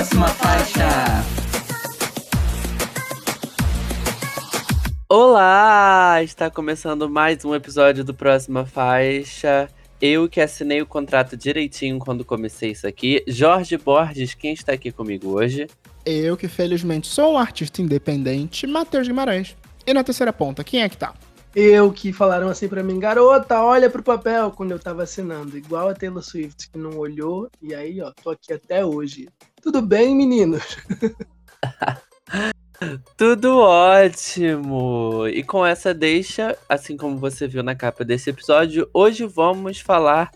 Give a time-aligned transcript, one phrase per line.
[0.00, 1.24] próxima faixa.
[5.06, 6.22] Olá!
[6.22, 9.68] Está começando mais um episódio do Próxima Faixa.
[10.00, 13.22] Eu que assinei o contrato direitinho quando comecei isso aqui.
[13.28, 15.66] Jorge Borges, quem está aqui comigo hoje?
[16.06, 19.54] Eu que felizmente sou um artista independente, Matheus Guimarães.
[19.86, 21.12] E na terceira ponta, quem é que tá?
[21.54, 25.88] Eu que falaram assim pra mim, garota, olha pro papel quando eu tava assinando, igual
[25.88, 29.28] a Taylor Swift que não olhou, e aí, ó, tô aqui até hoje.
[29.60, 30.76] Tudo bem, meninos?
[33.16, 35.26] Tudo ótimo!
[35.26, 40.30] E com essa deixa, assim como você viu na capa desse episódio, hoje vamos falar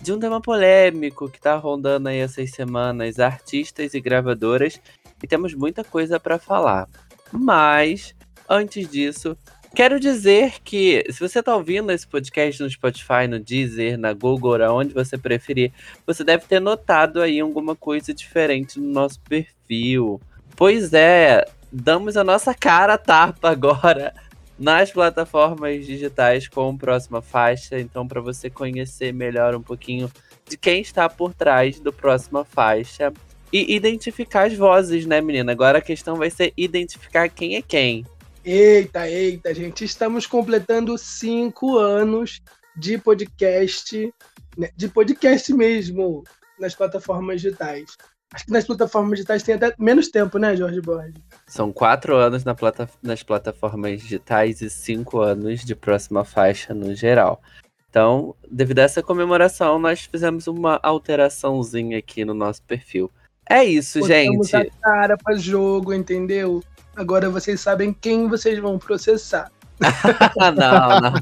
[0.00, 4.80] de um tema polêmico que tá rondando aí essas semanas, artistas e gravadoras,
[5.20, 6.88] e temos muita coisa para falar.
[7.32, 8.14] Mas,
[8.48, 9.36] antes disso,
[9.74, 14.62] Quero dizer que, se você está ouvindo esse podcast no Spotify, no Deezer, na Google,
[14.64, 15.72] aonde você preferir,
[16.04, 20.20] você deve ter notado aí alguma coisa diferente no nosso perfil.
[20.56, 24.12] Pois é, damos a nossa cara a tapa agora
[24.58, 27.78] nas plataformas digitais com próxima faixa.
[27.78, 30.10] Então, para você conhecer melhor um pouquinho
[30.48, 33.12] de quem está por trás do próxima faixa
[33.52, 35.52] e identificar as vozes, né, menina?
[35.52, 38.04] Agora a questão vai ser identificar quem é quem.
[38.44, 42.40] Eita, eita, gente, estamos completando cinco anos
[42.74, 44.14] de podcast,
[44.56, 46.24] né, de podcast mesmo,
[46.58, 47.96] nas plataformas digitais.
[48.32, 51.14] Acho que nas plataformas digitais tem até menos tempo, né, Jorge Borges?
[51.46, 56.94] São quatro anos na plata nas plataformas digitais e cinco anos de próxima faixa no
[56.94, 57.42] geral.
[57.90, 63.10] Então, devido a essa comemoração, nós fizemos uma alteraçãozinha aqui no nosso perfil.
[63.48, 64.68] É isso, Botamos gente.
[64.68, 66.62] a cara para jogo, entendeu?
[67.00, 69.50] Agora vocês sabem quem vocês vão processar.
[70.36, 71.14] não, não.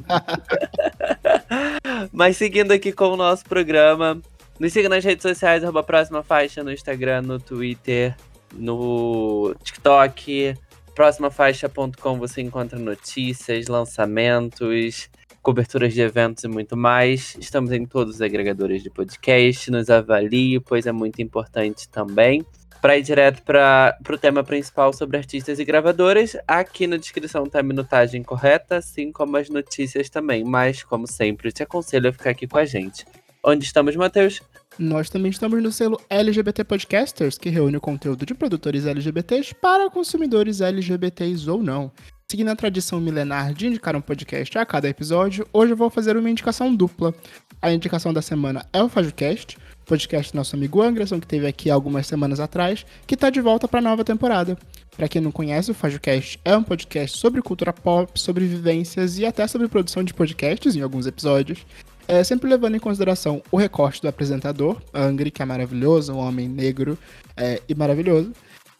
[2.12, 4.20] Mas seguindo aqui com o nosso programa,
[4.58, 8.16] nos siga nas redes sociais, arroba próxima faixa, no Instagram, no Twitter,
[8.52, 10.56] no TikTok,
[10.96, 15.08] próximafaixa.com você encontra notícias, lançamentos,
[15.40, 17.36] coberturas de eventos e muito mais.
[17.38, 22.44] Estamos em todos os agregadores de podcast, nos avalie, pois é muito importante também.
[22.80, 27.58] Para ir direto para o tema principal sobre artistas e gravadoras, aqui na descrição tá
[27.58, 30.44] a minutagem correta, assim como as notícias também.
[30.44, 33.04] Mas, como sempre, te aconselho a ficar aqui com a gente.
[33.42, 34.40] Onde estamos, Matheus?
[34.78, 39.90] Nós também estamos no selo LGBT Podcasters, que reúne o conteúdo de produtores LGBTs para
[39.90, 41.90] consumidores LGBTs ou não.
[42.30, 46.16] Seguindo a tradição milenar de indicar um podcast a cada episódio, hoje eu vou fazer
[46.16, 47.14] uma indicação dupla.
[47.60, 51.68] A indicação da semana é o FajoCast, podcast do nosso amigo Anderson, que teve aqui
[51.68, 54.56] algumas semanas atrás, que está de volta para a nova temporada.
[54.96, 59.26] Para quem não conhece, o FajoCast é um podcast sobre cultura pop, sobre vivências e
[59.26, 61.66] até sobre produção de podcasts em alguns episódios.
[62.06, 66.48] É, sempre levando em consideração o recorte do apresentador, Angry, que é maravilhoso, um homem
[66.48, 66.96] negro
[67.36, 68.32] é, e maravilhoso,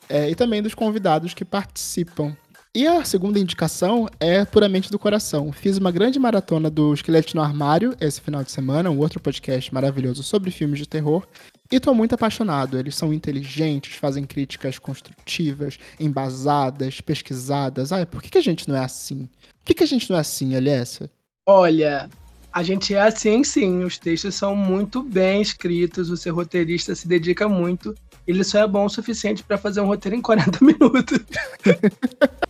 [0.09, 2.35] é, e também dos convidados que participam.
[2.79, 5.51] E a segunda indicação é puramente do coração.
[5.51, 9.75] Fiz uma grande maratona do Esqueleto no Armário esse final de semana, um outro podcast
[9.75, 11.27] maravilhoso sobre filmes de terror.
[11.73, 12.79] E tô muito apaixonado.
[12.79, 17.91] Eles são inteligentes, fazem críticas construtivas, embasadas, pesquisadas.
[17.91, 19.29] Ai, por que, que a gente não é assim?
[19.59, 21.11] Por que, que a gente não é assim, Aliessa?
[21.49, 22.09] Olha,
[22.53, 23.83] a gente é assim sim.
[23.83, 27.93] Os textos são muito bem escritos, o seu roteirista se dedica muito.
[28.25, 31.19] Ele só é bom o suficiente para fazer um roteiro em 40 minutos.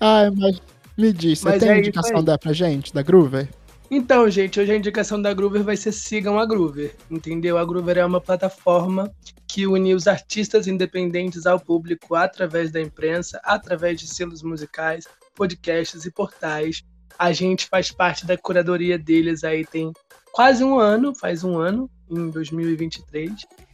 [0.00, 0.60] Ai, mas
[0.96, 3.48] me diz, você Mas tem é indicação da pra gente, da Groover?
[3.90, 7.58] Então, gente, hoje a indicação da Groover vai ser sigam a Groover, entendeu?
[7.58, 9.10] A Groover é uma plataforma
[9.48, 16.04] que une os artistas independentes ao público através da imprensa, através de selos musicais, podcasts
[16.04, 16.84] e portais.
[17.18, 19.92] A gente faz parte da curadoria deles aí tem
[20.30, 23.32] quase um ano, faz um ano, em 2023.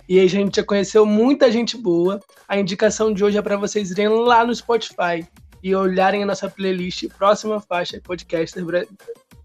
[0.09, 2.21] E a gente já conheceu muita gente boa.
[2.49, 5.27] A indicação de hoje é para vocês irem lá no Spotify
[5.67, 8.87] e olharem a nossa playlist Próxima Faixa Podcaster Bra-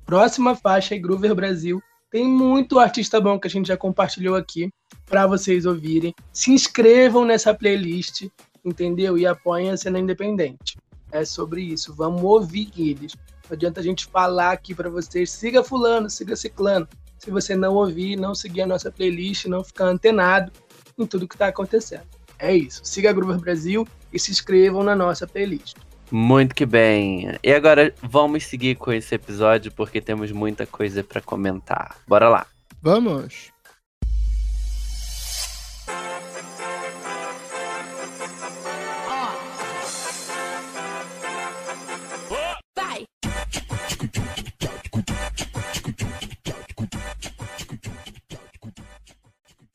[0.06, 1.82] Próxima Faixa e Groover Brasil.
[2.12, 4.72] Tem muito artista bom que a gente já compartilhou aqui
[5.08, 6.14] para vocês ouvirem.
[6.32, 8.28] Se inscrevam nessa playlist,
[8.64, 9.18] entendeu?
[9.18, 10.78] E apoiem a cena independente.
[11.12, 11.92] É sobre isso.
[11.96, 13.16] Vamos ouvir eles.
[13.50, 16.88] Não adianta a gente falar aqui para vocês, siga fulano, siga ciclano.
[17.18, 20.52] Se você não ouvir, não seguir a nossa playlist, não ficar antenado
[21.00, 22.06] em tudo que está acontecendo.
[22.38, 22.82] É isso.
[22.84, 25.78] Siga a Groover Brasil e se inscrevam na nossa playlist.
[26.12, 27.38] Muito que bem.
[27.42, 31.96] E agora vamos seguir com esse episódio porque temos muita coisa para comentar.
[32.06, 32.46] Bora lá.
[32.82, 33.50] Vamos!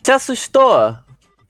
[0.02, 0.96] Se assustou?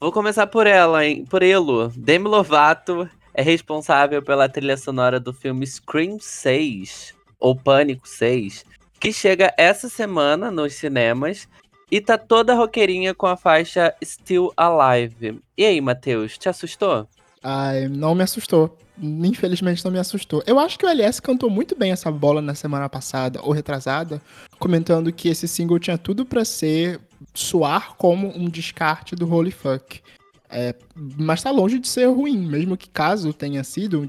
[0.00, 1.26] Vou começar por ela, hein?
[1.26, 1.90] Por ele.
[1.94, 3.06] Demi Lovato
[3.36, 8.64] é responsável pela trilha sonora do filme Scream 6, ou Pânico 6,
[8.98, 11.46] que chega essa semana nos cinemas
[11.90, 15.38] e tá toda roqueirinha com a faixa Still Alive.
[15.56, 17.06] E aí, Matheus, te assustou?
[17.42, 18.74] Ai, não me assustou.
[18.98, 20.42] Infelizmente não me assustou.
[20.46, 24.20] Eu acho que o LS cantou muito bem essa bola na semana passada, ou retrasada,
[24.58, 26.98] comentando que esse single tinha tudo para ser
[27.34, 30.00] soar como um descarte do Holy Fuck.
[30.48, 34.06] É, mas tá longe de ser ruim, mesmo que caso tenha sido um,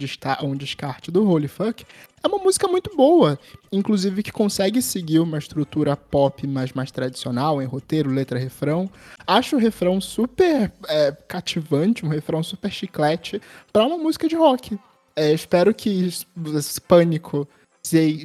[0.48, 1.84] um descarte do Holy Fuck,
[2.24, 3.40] é uma música muito boa,
[3.72, 8.90] inclusive que consegue seguir uma estrutura pop mais, tradicional, em roteiro, letra, refrão.
[9.26, 13.42] Acho o refrão super é, cativante, um refrão super chiclete
[13.72, 14.78] para uma música de rock.
[15.16, 16.10] É, espero que
[16.88, 17.48] Pânico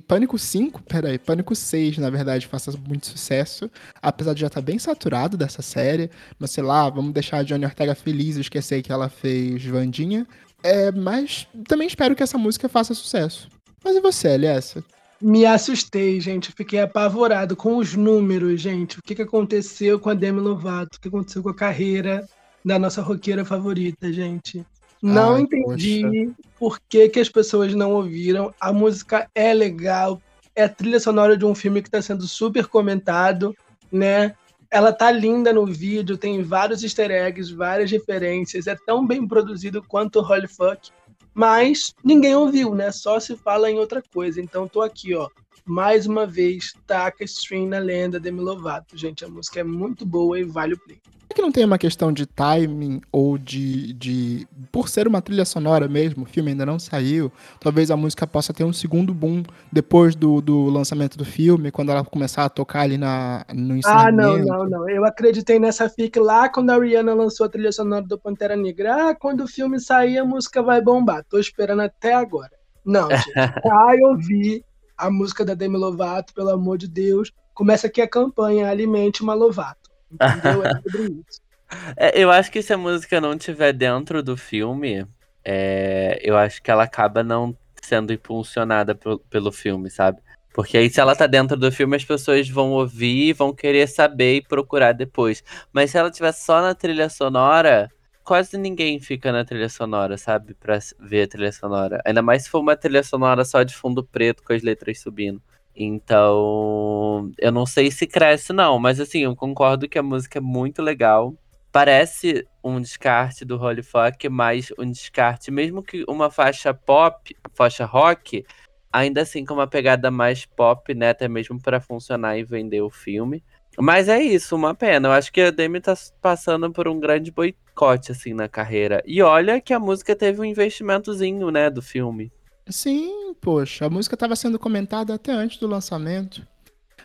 [0.06, 3.70] Pânico 5, peraí, Pânico 6, na verdade, faça muito sucesso.
[4.00, 6.11] Apesar de já estar tá bem saturado dessa série.
[6.38, 10.26] Mas sei lá, vamos deixar a Johnny Ortega feliz e esquecer que ela fez Vandinha.
[10.62, 13.49] É, mas também espero que essa música faça sucesso.
[13.85, 14.85] Mas e você, Aliessa?
[15.20, 16.53] Me assustei, gente.
[16.53, 18.99] Fiquei apavorado com os números, gente.
[18.99, 20.99] O que, que aconteceu com a Demi Lovato?
[20.99, 22.29] O que aconteceu com a carreira
[22.64, 24.64] da nossa roqueira favorita, gente?
[25.02, 26.34] Não Ai, entendi poxa.
[26.58, 28.54] por que, que as pessoas não ouviram.
[28.60, 30.22] A música é legal.
[30.54, 33.54] É a trilha sonora de um filme que está sendo super comentado,
[33.90, 34.34] né?
[34.70, 38.66] Ela tá linda no vídeo, tem vários easter eggs, várias referências.
[38.66, 40.90] É tão bem produzido quanto o Holy Fuck
[41.34, 42.93] mas ninguém ouviu, né?
[42.93, 44.40] Só se fala em outra coisa.
[44.40, 45.28] Então tô aqui, ó.
[45.64, 48.97] Mais uma vez, taca stream na lenda Demi Lovato.
[48.97, 51.00] Gente, a música é muito boa e vale o play.
[51.32, 54.47] É que não tem uma questão de timing ou de, de.
[54.70, 58.53] Por ser uma trilha sonora mesmo, o filme ainda não saiu, talvez a música possa
[58.53, 59.43] ter um segundo boom
[59.73, 64.09] depois do, do lançamento do filme, quando ela começar a tocar ali na, no ensinamento.
[64.09, 64.91] Ah, não, não, não.
[64.91, 69.09] Eu acreditei nessa fic lá quando a Rihanna lançou a trilha sonora do Pantera Negra.
[69.09, 71.25] Ah, quando o filme sair, a música vai bombar.
[71.31, 72.50] Tô esperando até agora.
[72.85, 73.32] Não, gente.
[73.64, 74.64] Vai ouvir
[75.02, 77.32] a música da Demi Lovato, pelo amor de Deus.
[77.52, 79.90] Começa aqui a campanha Alimente uma Lovato.
[80.10, 80.64] Entendeu?
[80.64, 81.43] É sobre isso.
[81.96, 85.06] É, eu acho que se a música não tiver dentro do filme,
[85.43, 90.20] é, eu acho que ela acaba não sendo impulsionada pelo, pelo filme, sabe?
[90.52, 94.37] Porque aí, se ela tá dentro do filme, as pessoas vão ouvir, vão querer saber
[94.37, 95.43] e procurar depois.
[95.72, 97.90] Mas se ela tiver só na trilha sonora,
[98.24, 100.54] quase ninguém fica na trilha sonora, sabe?
[100.54, 102.00] Pra ver a trilha sonora.
[102.04, 105.42] Ainda mais se for uma trilha sonora só de fundo preto com as letras subindo.
[105.74, 110.42] Então, eu não sei se cresce, não, mas assim, eu concordo que a música é
[110.42, 111.34] muito legal.
[111.72, 117.86] Parece um descarte do Holy Fuck, mas um descarte, mesmo que uma faixa pop, faixa
[117.86, 118.44] rock,
[118.92, 121.10] ainda assim com uma pegada mais pop, né?
[121.10, 123.42] Até mesmo para funcionar e vender o filme.
[123.78, 125.08] Mas é isso, uma pena.
[125.08, 129.02] Eu acho que a Demi tá passando por um grande boicote, assim, na carreira.
[129.06, 132.30] E olha que a música teve um investimentozinho, né, do filme.
[132.69, 136.46] Sim, poxa, a música estava sendo comentada até antes do lançamento.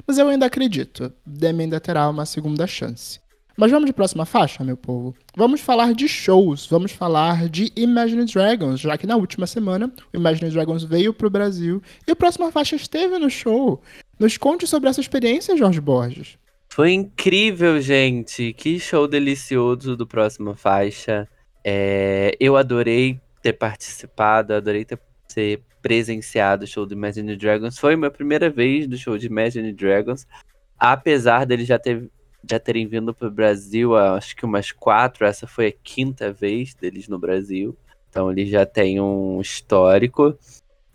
[0.05, 3.19] Mas eu ainda acredito, Demi ainda terá uma segunda chance.
[3.59, 5.15] Mas vamos de próxima faixa, meu povo?
[5.35, 10.17] Vamos falar de shows, vamos falar de Imagine Dragons, já que na última semana o
[10.17, 13.81] Imagine Dragons veio pro Brasil e a próxima faixa esteve no show.
[14.19, 16.37] Nos conte sobre essa experiência, Jorge Borges.
[16.77, 18.53] Foi incrível, gente.
[18.53, 21.27] Que show delicioso do próxima faixa.
[21.63, 27.79] É, eu adorei ter participado, adorei ter ser presenciado o show do Imagine Dragons.
[27.79, 30.27] Foi minha primeira vez do show de Imagine Dragons,
[30.77, 32.11] apesar deles já, ter,
[32.47, 36.75] já terem vindo para o Brasil, acho que umas quatro, essa foi a quinta vez
[36.75, 37.75] deles no Brasil.
[38.07, 40.37] Então eles já têm um histórico.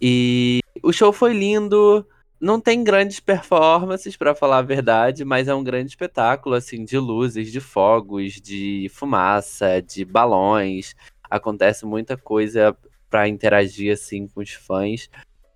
[0.00, 2.06] E o show foi lindo.
[2.42, 6.98] Não tem grandes performances, para falar a verdade, mas é um grande espetáculo, assim, de
[6.98, 10.96] luzes, de fogos, de fumaça, de balões.
[11.30, 12.76] Acontece muita coisa
[13.08, 15.08] para interagir assim com os fãs.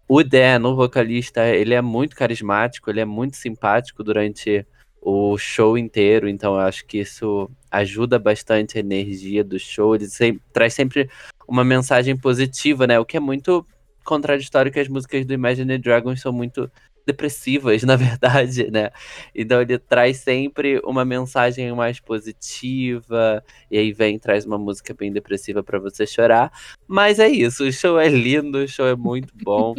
[0.06, 4.64] O Dan, o vocalista, ele é muito carismático, ele é muito simpático durante
[5.02, 9.96] o show inteiro, então eu acho que isso ajuda bastante a energia do show.
[9.96, 11.10] Ele sempre, traz sempre
[11.48, 12.96] uma mensagem positiva, né?
[13.00, 13.66] O que é muito
[14.06, 16.70] contraditório que as músicas do Imagine Dragons são muito
[17.06, 18.90] depressivas, na verdade, né?
[19.34, 25.12] Então ele traz sempre uma mensagem mais positiva, e aí vem traz uma música bem
[25.12, 26.50] depressiva para você chorar.
[26.86, 29.74] Mas é isso, o show é lindo, o show é muito bom.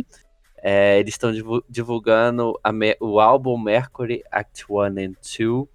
[0.64, 1.32] é, eles estão
[1.70, 2.54] divulgando
[3.00, 5.68] o álbum Mercury Act 1 and 2.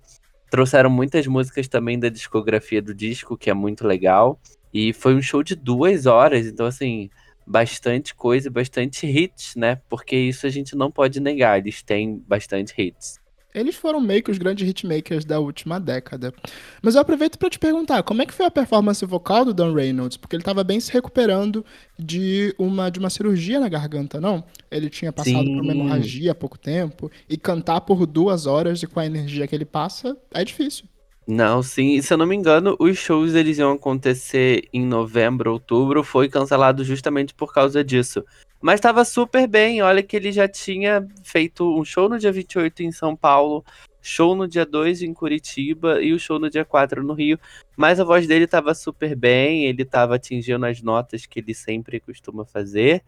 [0.51, 4.39] Trouxeram muitas músicas também da discografia do disco, que é muito legal.
[4.73, 7.11] E foi um show de duas horas, então assim,
[7.47, 9.81] bastante coisa, bastante hits, né?
[9.89, 13.23] Porque isso a gente não pode negar, eles têm bastante hits.
[13.55, 16.33] Eles foram meio que os grandes hitmakers da última década.
[16.81, 19.75] Mas eu aproveito para te perguntar, como é que foi a performance vocal do Dan
[19.75, 20.17] Reynolds?
[20.17, 21.65] Porque ele estava bem se recuperando
[21.99, 24.43] de uma, de uma cirurgia na garganta, não?
[24.71, 25.57] Ele tinha passado Sim.
[25.57, 27.11] por uma hemorragia há pouco tempo.
[27.29, 30.87] E cantar por duas horas e com a energia que ele passa é difícil.
[31.27, 36.03] Não, sim, se eu não me engano, os shows eles iam acontecer em novembro, outubro,
[36.03, 38.25] foi cancelado justamente por causa disso.
[38.61, 42.83] Mas tava super bem, olha que ele já tinha feito um show no dia 28
[42.83, 43.65] em São Paulo,
[44.01, 47.39] show no dia 2 em Curitiba e o show no dia 4 no Rio.
[47.77, 52.01] Mas a voz dele tava super bem, ele tava atingindo as notas que ele sempre
[52.01, 53.03] costuma fazer.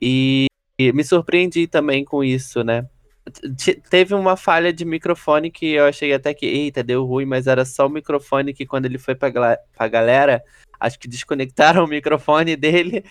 [0.00, 0.46] E
[0.78, 2.86] me surpreendi também com isso, né?
[3.56, 7.46] Te- Teve uma falha de microfone que eu achei até que, eita, deu ruim, mas
[7.46, 9.30] era só o microfone que quando ele foi pra,
[9.72, 10.42] pra galera,
[10.78, 13.04] acho que desconectaram o microfone dele,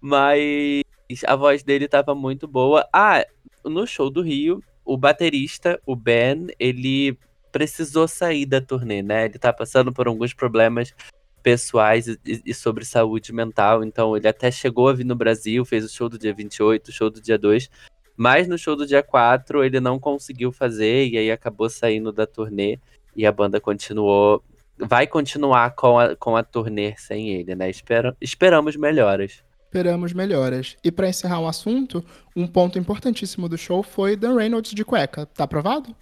[0.00, 0.82] mas
[1.26, 2.86] a voz dele tava muito boa.
[2.92, 3.24] Ah,
[3.64, 7.18] no show do Rio, o baterista, o Ben, ele
[7.50, 9.26] precisou sair da turnê, né?
[9.26, 10.94] Ele tá passando por alguns problemas
[11.42, 15.84] pessoais e, e sobre saúde mental, então ele até chegou a vir no Brasil, fez
[15.84, 17.70] o show do dia 28, o show do dia 2,
[18.16, 22.26] mas no show do dia 4 ele não conseguiu fazer e aí acabou saindo da
[22.26, 22.78] turnê
[23.16, 24.42] e a banda continuou.
[24.76, 27.70] Vai continuar com a, com a turnê sem ele, né?
[27.70, 29.42] Espera, esperamos melhoras.
[29.66, 30.76] Esperamos melhoras.
[30.84, 32.04] E para encerrar um assunto,
[32.34, 35.26] um ponto importantíssimo do show foi Dan Reynolds de cueca.
[35.26, 35.94] Tá aprovado?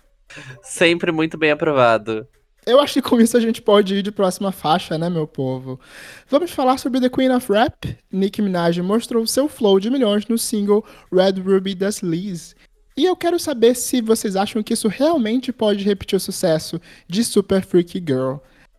[0.62, 2.26] Sempre muito bem aprovado.
[2.64, 5.80] Eu acho que com isso a gente pode ir de próxima faixa, né, meu povo?
[6.28, 7.98] Vamos falar sobre The Queen of Rap.
[8.10, 12.54] Nicki Minaj mostrou seu flow de milhões no single Red Ruby das Liz.
[12.96, 17.24] E eu quero saber se vocês acham que isso realmente pode repetir o sucesso de
[17.24, 18.36] Super Freaky Girl.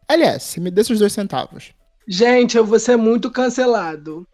[0.07, 1.73] LS, me dê seus dois centavos.
[2.07, 4.25] Gente, eu vou ser muito cancelado.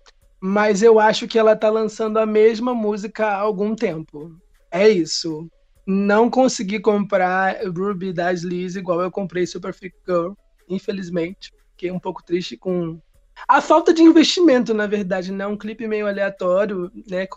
[0.42, 4.36] Mas eu acho que ela tá lançando a mesma música há algum tempo.
[4.72, 5.50] É isso.
[5.92, 10.34] Não consegui comprar Ruby das Liz igual eu comprei Super Freak Girl,
[10.70, 11.52] infelizmente.
[11.72, 13.02] Fiquei um pouco triste com
[13.48, 15.48] a falta de investimento, na verdade, né?
[15.48, 17.28] Um clipe meio aleatório, né?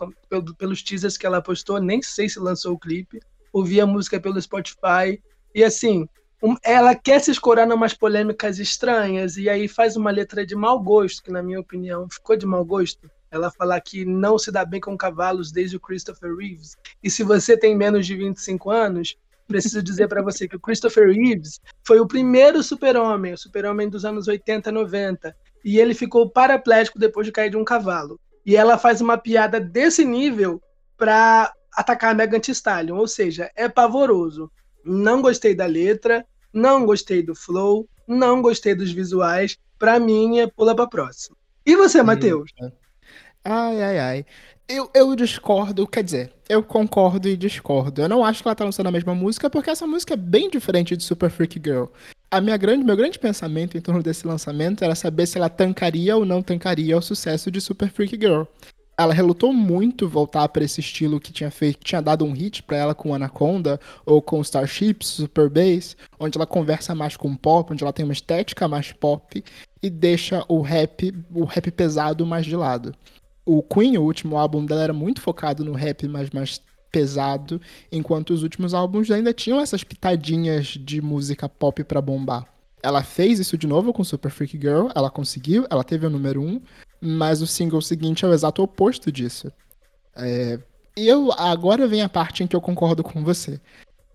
[0.55, 3.19] Pelos teasers que ela postou, nem sei se lançou o clipe.
[3.51, 5.19] Ouvi a música pelo Spotify.
[5.55, 6.07] E assim,
[6.63, 10.79] ela quer se escorar em umas polêmicas estranhas e aí faz uma letra de mau
[10.79, 13.09] gosto, que na minha opinião ficou de mau gosto.
[13.33, 16.77] Ela falar que não se dá bem com cavalos desde o Christopher Reeves.
[17.01, 21.09] E se você tem menos de 25 anos, preciso dizer para você que o Christopher
[21.09, 25.35] Reeves foi o primeiro super-homem, o super-homem dos anos 80, 90.
[25.65, 28.19] E ele ficou paraplégico depois de cair de um cavalo.
[28.45, 30.61] E ela faz uma piada desse nível
[30.95, 34.51] para atacar a Megan Thee Stallion, ou seja, é pavoroso.
[34.85, 36.23] Não gostei da letra,
[36.53, 39.57] não gostei do flow, não gostei dos visuais.
[39.79, 41.35] Pra mim, é pula pra próxima.
[41.65, 42.51] E você, Matheus?
[43.45, 44.25] Ai, ai, ai.
[44.69, 48.01] Eu, eu discordo, quer dizer, eu concordo e discordo.
[48.01, 50.49] Eu não acho que ela tá lançando a mesma música, porque essa música é bem
[50.49, 51.85] diferente de Super Freak Girl.
[52.31, 56.15] A minha grande, meu grande pensamento em torno desse lançamento era saber se ela tancaria
[56.15, 58.43] ou não tancaria o sucesso de Super Freak Girl.
[58.97, 62.63] Ela relutou muito voltar para esse estilo que tinha feito, que tinha dado um hit
[62.63, 67.73] pra ela com Anaconda ou com Starships, Super Bass, onde ela conversa mais com pop,
[67.73, 69.43] onde ela tem uma estética mais pop
[69.81, 72.95] e deixa o rap, o rap pesado mais de lado
[73.45, 77.59] o Queen, o último álbum dela, era muito focado no rap mais, mais pesado,
[77.91, 82.45] enquanto os últimos álbuns ainda tinham essas pitadinhas de música pop pra bombar.
[82.83, 86.41] Ela fez isso de novo com Super Freak Girl, ela conseguiu, ela teve o número
[86.41, 86.61] um,
[87.01, 89.51] mas o single seguinte é o exato oposto disso.
[90.15, 90.59] É,
[90.95, 93.59] eu, agora vem a parte em que eu concordo com você.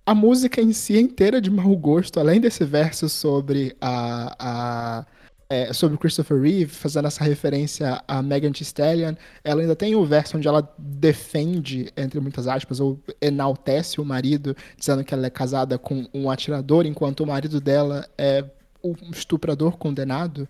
[0.07, 5.07] A música em si é inteira de mau gosto, além desse verso sobre a, a
[5.51, 9.95] é, sobre o Christopher Reeve, fazendo essa referência a Megan Thee Stallion, ela ainda tem
[9.95, 15.27] o verso onde ela defende, entre muitas aspas, ou enaltece o marido, dizendo que ela
[15.27, 18.45] é casada com um atirador, enquanto o marido dela é
[18.85, 20.47] um estuprador condenado.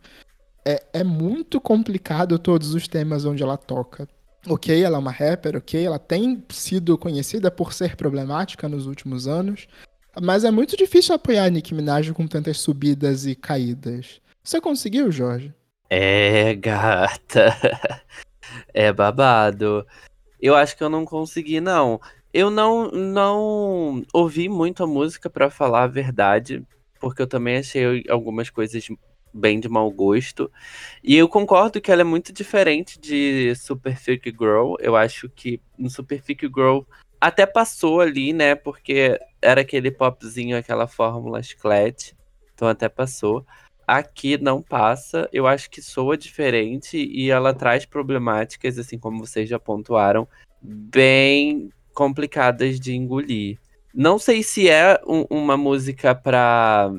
[0.65, 4.09] É, é muito complicado todos os temas onde ela toca.
[4.47, 9.29] Ok, ela é uma rapper, ok, ela tem sido conhecida por ser problemática nos últimos
[9.29, 9.69] anos,
[10.21, 14.21] mas é muito difícil apoiar a Nicki Minaj com tantas subidas e caídas.
[14.49, 15.53] Você conseguiu, Jorge?
[15.91, 17.55] É, gata.
[18.73, 19.87] É babado.
[20.41, 22.01] Eu acho que eu não consegui, não.
[22.33, 26.65] Eu não, não ouvi muito a música, pra falar a verdade,
[26.99, 28.89] porque eu também achei algumas coisas
[29.35, 30.51] bem de mau gosto.
[31.05, 34.77] E eu concordo que ela é muito diferente de Super Freak Girl.
[34.81, 36.81] Eu acho que no Super Freak Girl
[37.21, 38.55] até passou ali, né?
[38.55, 42.17] Porque era aquele popzinho, aquela fórmula chiclete.
[42.55, 43.45] Então até passou.
[43.89, 49.49] Aqui não passa, eu acho que soa diferente e ela traz problemáticas, assim como vocês
[49.49, 50.29] já pontuaram,
[50.61, 53.59] bem complicadas de engolir.
[53.95, 56.91] Não sei se é um- uma música pra,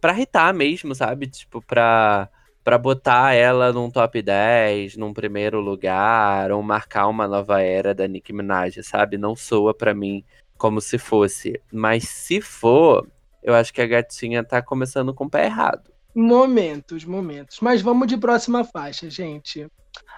[0.00, 1.26] pra hitar mesmo, sabe?
[1.26, 2.26] Tipo, pra,
[2.64, 8.08] pra botar ela num top 10, num primeiro lugar, ou marcar uma nova era da
[8.08, 9.18] Nicki Minaj, sabe?
[9.18, 10.24] Não soa pra mim
[10.56, 11.60] como se fosse.
[11.70, 13.06] Mas se for,
[13.42, 15.90] eu acho que a gatinha tá começando com o pé errado.
[16.14, 17.58] Momentos, momentos.
[17.60, 19.66] Mas vamos de próxima faixa, gente.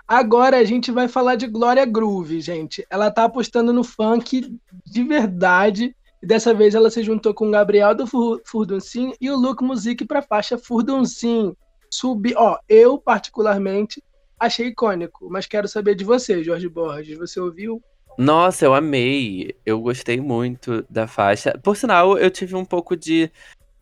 [0.06, 2.84] Agora a gente vai falar de Glória Groove, gente.
[2.90, 5.94] Ela tá apostando no funk de verdade.
[6.22, 9.64] E dessa vez ela se juntou com o Gabriel do Fur- Furdunçim e o Luke
[9.64, 11.54] Music pra faixa Furdunçim.
[11.90, 14.02] Subi, ó, eu particularmente
[14.38, 17.18] achei icônico, mas quero saber de você, Jorge Borges.
[17.18, 17.82] Você ouviu?
[18.18, 19.54] Nossa, eu amei.
[19.64, 21.58] Eu gostei muito da faixa.
[21.62, 23.30] Por sinal, eu tive um pouco de.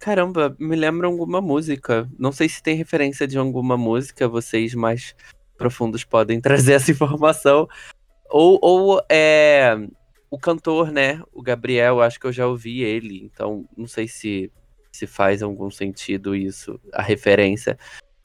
[0.01, 2.09] Caramba, me lembra alguma música.
[2.19, 5.15] Não sei se tem referência de alguma música, vocês mais
[5.59, 7.69] profundos podem trazer essa informação.
[8.31, 9.77] Ou, ou é.
[10.31, 11.21] O cantor, né?
[11.33, 14.51] O Gabriel, acho que eu já ouvi ele, então não sei se,
[14.91, 17.77] se faz algum sentido isso, a referência.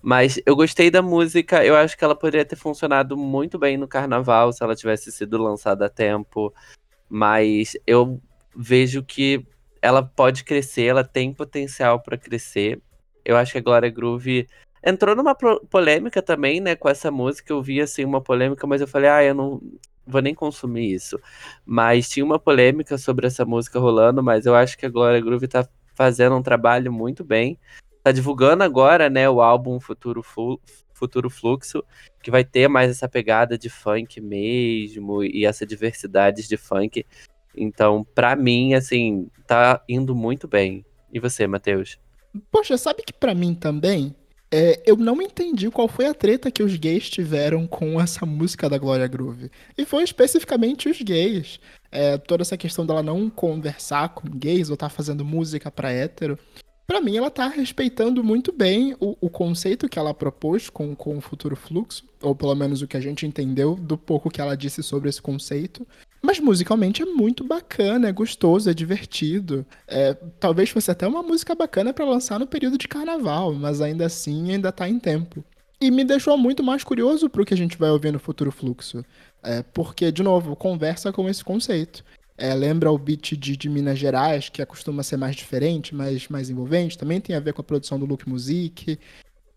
[0.01, 3.88] Mas eu gostei da música, eu acho que ela poderia ter funcionado muito bem no
[3.88, 6.53] carnaval se ela tivesse sido lançada a tempo.
[7.10, 8.22] Mas eu
[8.55, 9.46] vejo que
[9.86, 12.82] ela pode crescer, ela tem potencial para crescer.
[13.24, 14.48] Eu acho que a Glória Groove
[14.84, 17.54] entrou numa polêmica também, né, com essa música.
[17.54, 19.62] Eu vi assim uma polêmica, mas eu falei: "Ah, eu não
[20.08, 21.20] vou nem consumir isso".
[21.65, 25.48] Mas tinha uma polêmica sobre essa música rolando, mas eu acho que a Glória Groove
[25.48, 27.60] tá fazendo um trabalho muito bem.
[28.04, 30.60] Tá divulgando agora, né, o álbum Futuro Fu-
[30.94, 31.84] Futuro Fluxo,
[32.24, 37.06] que vai ter mais essa pegada de funk mesmo e essa diversidade de funk.
[37.58, 40.86] Então, pra mim, assim, tá indo muito bem.
[41.12, 41.98] E você, Matheus?
[42.52, 44.16] Poxa, sabe que pra mim também,
[44.52, 48.70] é, eu não entendi qual foi a treta que os gays tiveram com essa música
[48.70, 49.52] da Glória Groove.
[49.78, 51.60] E foi especificamente os gays.
[51.92, 56.38] É, toda essa questão dela não conversar com gays ou tá fazendo música pra hétero.
[56.88, 61.18] Pra mim, ela tá respeitando muito bem o, o conceito que ela propôs com, com
[61.18, 64.56] o futuro fluxo, ou pelo menos o que a gente entendeu do pouco que ela
[64.56, 65.88] disse sobre esse conceito.
[66.26, 69.64] Mas musicalmente é muito bacana, é gostoso, é divertido.
[69.88, 74.08] É, talvez fosse até uma música bacana pra lançar no período de carnaval, mas ainda
[74.08, 75.44] assim ainda tá em tempo.
[75.80, 79.06] E me deixou muito mais curioso pro que a gente vai ouvir no futuro fluxo.
[79.44, 82.04] É, porque, de novo, conversa com esse conceito.
[82.36, 86.50] É, lembra o beat de, de Minas Gerais, que costuma ser mais diferente, mais, mais
[86.50, 86.98] envolvente.
[86.98, 88.98] Também tem a ver com a produção do Look Music.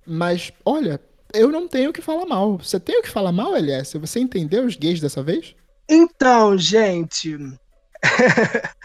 [0.06, 1.00] Mas, olha,
[1.32, 2.58] eu não tenho o que falar mal.
[2.58, 3.96] Você tem o que falar mal, LS?
[3.96, 5.54] Você entendeu os gays dessa vez?
[5.88, 7.36] Então, gente,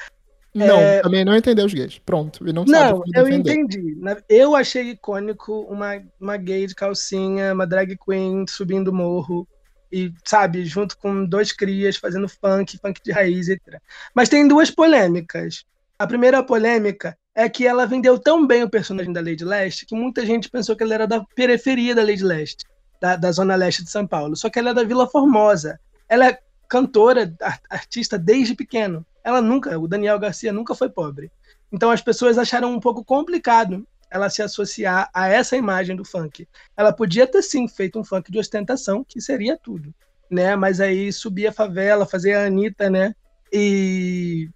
[0.53, 1.97] Não, É- também não entendeu os gays.
[1.97, 2.47] Pronto.
[2.47, 3.95] E não, sabe Não, eu entendi.
[3.95, 9.47] Na- Eu achei icônico uma, uma gay de calcinha, uma drag queen subindo o morro.
[9.91, 13.79] E, sabe, junto com dois crias fazendo funk, funk de raiz, etc.
[14.15, 15.65] Mas tem duas polêmicas.
[15.99, 19.95] A primeira polêmica é que ela vendeu tão bem o personagem da Lady Leste que
[19.95, 22.63] muita gente pensou que ela era da periferia da Lady Leste,
[22.99, 24.35] da, da zona leste de São Paulo.
[24.35, 25.79] Só que ela é da Vila Formosa.
[26.09, 29.05] Ela é cantora, ar- artista desde pequeno.
[29.23, 31.31] Ela nunca, o Daniel Garcia nunca foi pobre.
[31.71, 36.47] Então as pessoas acharam um pouco complicado ela se associar a essa imagem do funk.
[36.77, 39.91] Ela podia ter sim feito um funk de ostentação, que seria tudo,
[40.29, 40.55] né?
[40.55, 43.15] Mas aí subir a favela, fazer a Anitta, né?
[43.51, 44.49] E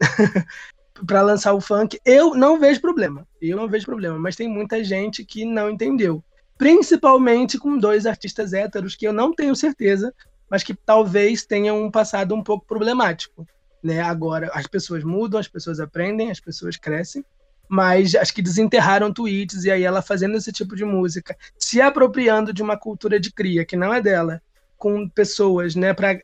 [1.06, 3.26] para lançar o funk, eu não vejo problema.
[3.40, 6.22] Eu não vejo problema, mas tem muita gente que não entendeu.
[6.58, 10.12] Principalmente com dois artistas héteros que eu não tenho certeza,
[10.50, 13.46] mas que talvez tenham um passado um pouco problemático.
[13.82, 14.00] Né?
[14.00, 17.24] Agora, as pessoas mudam, as pessoas aprendem, as pessoas crescem,
[17.68, 22.52] mas acho que desenterraram tweets e aí ela fazendo esse tipo de música, se apropriando
[22.52, 24.40] de uma cultura de cria que não é dela,
[24.76, 26.20] com pessoas, né, para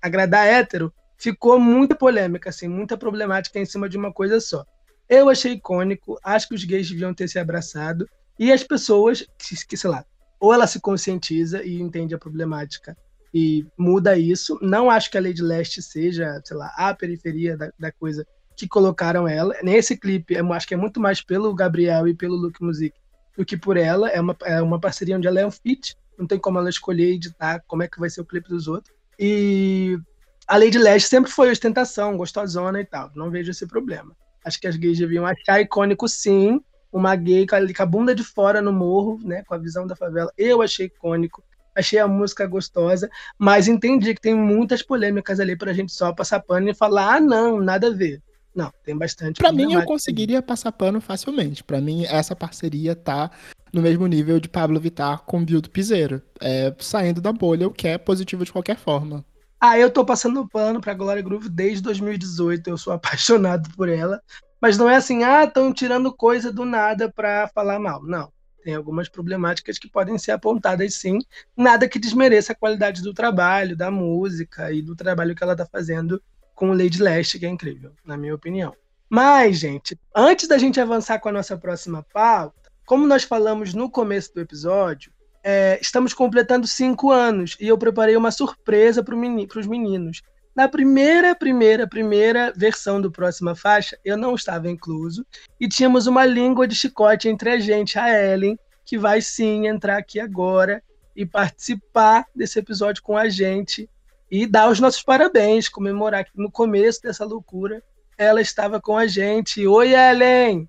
[0.00, 4.64] agradar hétero, ficou muita polêmica, assim, muita problemática em cima de uma coisa só.
[5.08, 9.66] Eu achei icônico, acho que os gays deviam ter se abraçado e as pessoas que,
[9.66, 10.04] que sei lá,
[10.40, 12.96] ou ela se conscientiza e entende a problemática
[13.32, 14.58] e muda isso.
[14.60, 18.68] Não acho que a Lady Leste seja, sei lá, a periferia da, da coisa que
[18.68, 19.54] colocaram ela.
[19.62, 22.94] Nesse clipe, eu acho que é muito mais pelo Gabriel e pelo Look Music
[23.36, 24.08] do que por ela.
[24.10, 27.14] É uma, é uma parceria onde ela é um feat, não tem como ela escolher
[27.14, 28.94] editar como é que vai ser o clipe dos outros.
[29.18, 29.98] E
[30.46, 33.10] a Lady Leste sempre foi ostentação, gostosona e tal.
[33.14, 34.14] Não vejo esse problema.
[34.44, 36.60] Acho que as gays deviam achar icônico, sim,
[36.92, 40.30] uma gay com a bunda de fora no morro, né, com a visão da favela.
[40.36, 41.42] Eu achei icônico
[41.74, 46.40] achei a música gostosa, mas entendi que tem muitas polêmicas ali pra gente só passar
[46.40, 48.20] pano e falar, ah, não, nada a ver.
[48.54, 49.38] Não, tem bastante.
[49.38, 51.64] Pra mim, eu conseguiria passar pano facilmente.
[51.64, 53.30] Pra mim, essa parceria tá
[53.72, 56.20] no mesmo nível de Pablo Vittar com Bill do Piseiro.
[56.40, 59.24] É, saindo da bolha, o que é positivo de qualquer forma.
[59.58, 64.20] Ah, eu tô passando pano pra Glória Groove desde 2018, eu sou apaixonado por ela.
[64.60, 68.02] Mas não é assim, ah, estão tirando coisa do nada pra falar mal.
[68.02, 68.30] Não.
[68.62, 71.18] Tem algumas problemáticas que podem ser apontadas sim.
[71.56, 75.66] Nada que desmereça a qualidade do trabalho, da música e do trabalho que ela tá
[75.66, 76.22] fazendo
[76.54, 78.74] com o Lady Leste, que é incrível, na minha opinião.
[79.08, 83.90] Mas, gente, antes da gente avançar com a nossa próxima pauta, como nós falamos no
[83.90, 89.48] começo do episódio, é, estamos completando cinco anos e eu preparei uma surpresa para meni
[89.54, 90.22] os meninos.
[90.54, 95.24] Na primeira, primeira, primeira versão do Próxima Faixa, eu não estava incluso
[95.58, 99.96] e tínhamos uma língua de chicote entre a gente, a Ellen, que vai sim entrar
[99.96, 100.82] aqui agora
[101.16, 103.88] e participar desse episódio com a gente
[104.30, 107.82] e dar os nossos parabéns, comemorar que no começo dessa loucura
[108.18, 109.66] ela estava com a gente.
[109.66, 110.68] Oi, Ellen!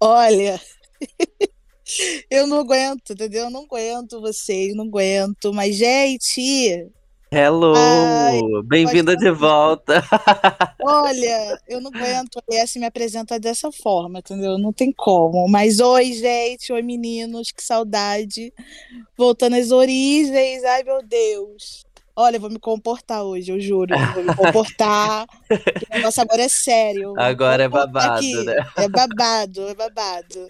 [0.00, 0.60] Olha,
[2.28, 3.44] eu não aguento, entendeu?
[3.44, 5.52] Eu não aguento vocês, não aguento.
[5.52, 6.90] Mas, gente.
[7.32, 8.60] Hello!
[8.64, 10.02] Bem-vinda de volta!
[10.82, 14.58] Olha, eu não aguento a se me apresenta dessa forma, entendeu?
[14.58, 15.46] Não tem como.
[15.46, 18.52] Mas oi, gente, oi, meninos, que saudade.
[19.16, 21.84] Voltando às origens, ai meu Deus.
[22.16, 23.94] Olha, eu vou me comportar hoje, eu juro.
[23.94, 25.24] Eu vou me comportar.
[25.48, 27.14] o negócio agora é sério.
[27.16, 28.44] Agora é babado, aqui.
[28.44, 28.56] né?
[28.76, 30.48] É babado, é babado.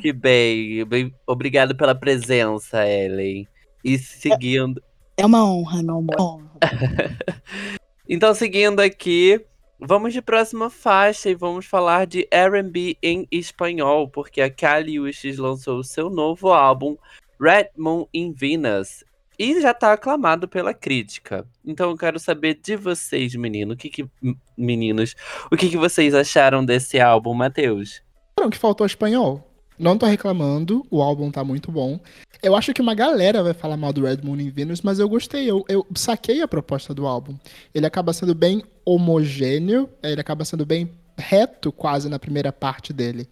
[0.00, 0.84] Que bem.
[0.84, 1.12] bem.
[1.26, 3.48] Obrigado pela presença, Ellen.
[3.84, 4.78] E seguindo.
[4.78, 4.91] É
[5.26, 6.42] uma honra, meu amor.
[8.08, 9.40] então, seguindo aqui,
[9.78, 15.38] vamos de próxima faixa e vamos falar de RB em espanhol, porque a Kali Uchis
[15.38, 16.96] lançou o seu novo álbum,
[17.40, 19.04] Red Moon in Venus.
[19.38, 21.46] E já tá aclamado pela crítica.
[21.64, 24.08] Então eu quero saber de vocês, menino, o que, que
[24.56, 25.16] meninos,
[25.50, 28.02] o que, que vocês acharam desse álbum, Matheus?
[28.38, 29.51] Não, que faltou espanhol.
[29.82, 31.98] Não tô reclamando, o álbum tá muito bom.
[32.40, 35.08] Eu acho que uma galera vai falar mal do Red Moon in Venus, mas eu
[35.08, 37.36] gostei, eu, eu saquei a proposta do álbum.
[37.74, 43.28] Ele acaba sendo bem homogêneo, ele acaba sendo bem reto quase na primeira parte dele.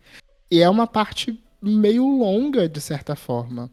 [0.51, 3.71] E é uma parte meio longa, de certa forma.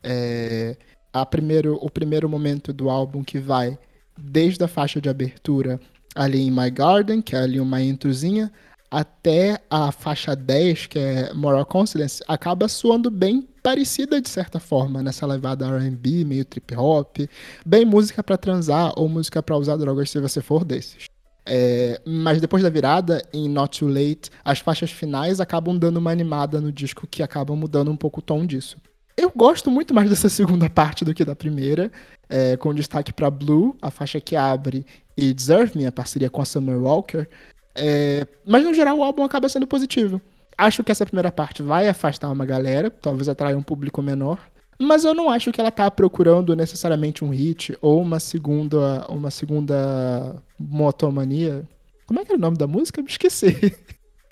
[0.00, 0.76] É,
[1.12, 3.76] a primeiro, o primeiro momento do álbum que vai
[4.16, 5.80] desde a faixa de abertura
[6.14, 8.52] ali em My Garden, que é ali uma introzinha,
[8.90, 15.02] até a faixa 10, que é Moral Confidence, acaba soando bem parecida de certa forma
[15.02, 17.18] nessa levada R&B, meio trip hop,
[17.64, 21.04] bem música para transar ou música para usar drogas se você for desses.
[21.46, 26.10] É, mas depois da virada, em Not Too Late, as faixas finais acabam dando uma
[26.10, 28.76] animada no disco que acaba mudando um pouco o tom disso.
[29.16, 31.90] Eu gosto muito mais dessa segunda parte do que da primeira,
[32.28, 36.40] é, com destaque para Blue, a faixa que abre, e Deserve Me, a parceria com
[36.40, 37.26] a Summer Walker,
[37.74, 40.20] é, mas no geral o álbum acaba sendo positivo.
[40.56, 44.38] Acho que essa primeira parte vai afastar uma galera, talvez atraia um público menor.
[44.78, 49.06] Mas eu não acho que ela tá procurando necessariamente um hit ou uma segunda.
[49.10, 51.68] uma segunda motomania.
[52.06, 53.02] Como é que é o nome da música?
[53.02, 53.76] Me esqueci.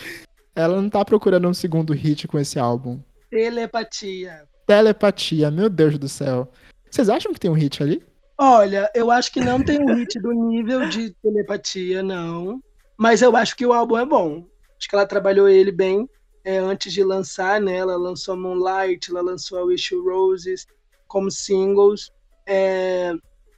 [0.57, 2.99] ela não tá procurando um segundo hit com esse álbum.
[3.31, 4.43] Telepatia.
[4.67, 6.51] Telepatia, meu Deus do céu.
[6.91, 8.03] Vocês acham que tem um hit ali?
[8.39, 12.61] Olha, eu acho que não tem um hit do nível de telepatia, não.
[12.99, 14.45] Mas eu acho que o álbum é bom.
[14.77, 16.11] Acho que ela trabalhou ele bem
[16.45, 17.77] é, antes de lançar, né?
[17.77, 20.67] Ela lançou Moonlight, ela lançou Wish You Roses
[21.07, 22.11] como singles.
[22.45, 23.15] É,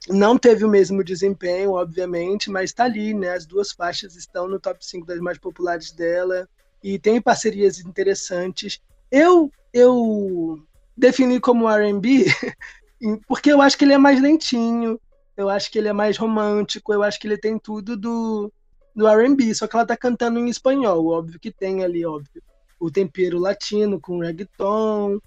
[0.07, 3.33] não teve o mesmo desempenho, obviamente, mas está ali, né?
[3.33, 6.47] As duas faixas estão no top 5 das mais populares dela
[6.83, 8.79] e tem parcerias interessantes.
[9.11, 10.61] Eu eu
[10.95, 12.25] defini como R&B
[13.27, 14.99] porque eu acho que ele é mais lentinho,
[15.35, 18.51] eu acho que ele é mais romântico, eu acho que ele tem tudo do
[18.95, 22.41] no R&B, só que ela tá cantando em espanhol, óbvio que tem ali, óbvio,
[22.79, 25.19] o tempero latino com reggaeton.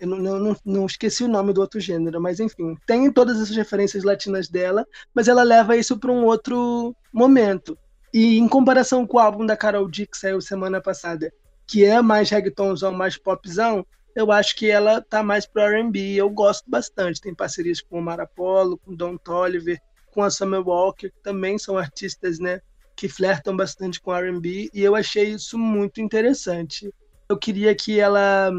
[0.00, 3.56] Eu não, não, não, esqueci o nome do outro gênero, mas enfim, tem todas essas
[3.56, 7.76] referências latinas dela, mas ela leva isso para um outro momento.
[8.14, 11.32] E em comparação com o álbum da Carol D que saiu semana passada,
[11.66, 13.84] que é mais reggaetonzão, mais popzão,
[14.18, 16.14] eu acho que ela tá mais pro R&B.
[16.14, 17.20] Eu gosto bastante.
[17.20, 19.80] Tem parcerias com o Marapolo, com Don Toliver,
[20.18, 22.60] com a Summer Walker, que também são artistas, né,
[22.96, 26.92] que flertam bastante com R&B, e eu achei isso muito interessante.
[27.28, 28.50] Eu queria que ela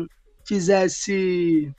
[0.48, 1.70] fizesse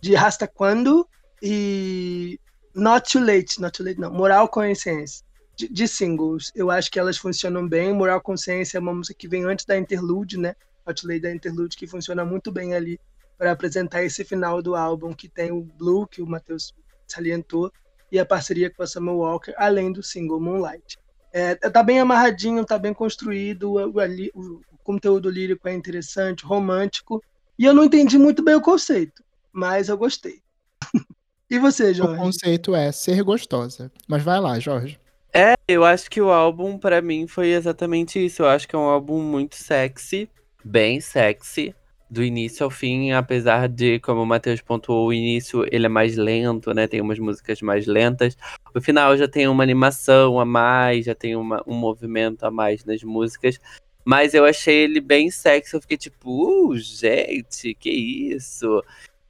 [0.00, 1.04] de Rasta Quando
[1.42, 2.38] e
[2.76, 6.52] Not Too Late, Not Too Late não, Moral Consciência, de, de, singles.
[6.54, 7.92] Eu acho que elas funcionam bem.
[7.92, 10.54] Moral Consciência é uma música que vem antes da Interlude, né?
[10.86, 13.00] Not Late da Interlude, que funciona muito bem ali
[13.36, 16.72] para apresentar esse final do álbum, que tem o Blue, que o Matheus
[17.04, 17.72] salientou,
[18.14, 20.96] e a parceria com a Samuel Walker, além do single Moonlight.
[21.32, 27.20] É, tá bem amarradinho, tá bem construído, o, o, o, conteúdo lírico é interessante, romântico,
[27.58, 30.40] e eu não entendi muito bem o conceito, mas eu gostei.
[31.50, 32.16] E você, O Jorge?
[32.16, 33.92] conceito é ser gostosa.
[34.08, 34.98] Mas vai lá, Jorge.
[35.32, 38.42] É, eu acho que o álbum, pra mim, foi exatamente isso.
[38.42, 40.28] Eu acho que é um álbum muito sexy,
[40.64, 41.74] bem sexy,
[42.10, 46.16] do início ao fim, apesar de, como o Matheus pontuou, o início ele é mais
[46.16, 46.86] lento, né?
[46.86, 48.36] Tem umas músicas mais lentas.
[48.74, 52.84] O final já tem uma animação a mais, já tem uma- um movimento a mais
[52.84, 53.58] nas músicas.
[54.04, 55.74] Mas eu achei ele bem sexy.
[55.74, 58.84] Eu fiquei tipo, uh, gente, que isso?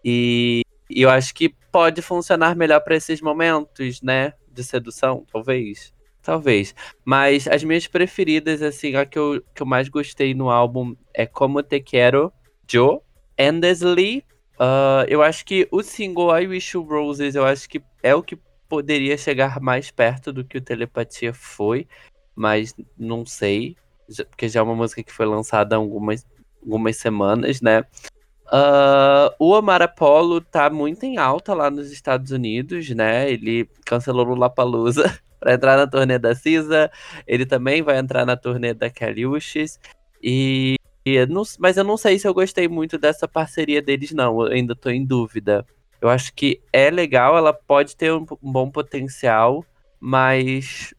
[0.05, 4.35] E, e eu acho que pode funcionar melhor pra esses momentos, né?
[4.53, 5.93] De sedução, talvez.
[6.23, 6.75] Talvez.
[7.05, 11.27] Mas as minhas preferidas, assim, a que eu, que eu mais gostei no álbum é
[11.27, 12.33] Como Te Quero,
[12.69, 13.01] Joe,
[13.39, 14.25] Endlessly.
[14.59, 18.23] Ah, eu acho que o single I Wish You Roses, eu acho que é o
[18.23, 21.87] que poderia chegar mais perto do que o Telepatia foi,
[22.35, 23.77] mas não sei,
[24.31, 26.27] porque já é uma música que foi lançada há algumas,
[26.63, 27.85] algumas semanas, né?
[28.47, 33.31] Ah, o Omar Apollo tá muito em alta lá nos Estados Unidos, né?
[33.31, 36.91] Ele cancelou o Lollapalooza pra entrar na turnê da Cisa.
[37.27, 39.81] Ele também vai entrar na turnê da Kelly Uchis.
[40.23, 40.77] E,
[41.29, 44.41] não- mas eu não sei se eu gostei muito dessa parceria deles, não.
[44.41, 45.67] Eu ainda tô em dúvida.
[46.01, 49.65] Eu acho que é legal, ela pode ter um, um bom potencial,
[50.01, 50.95] mas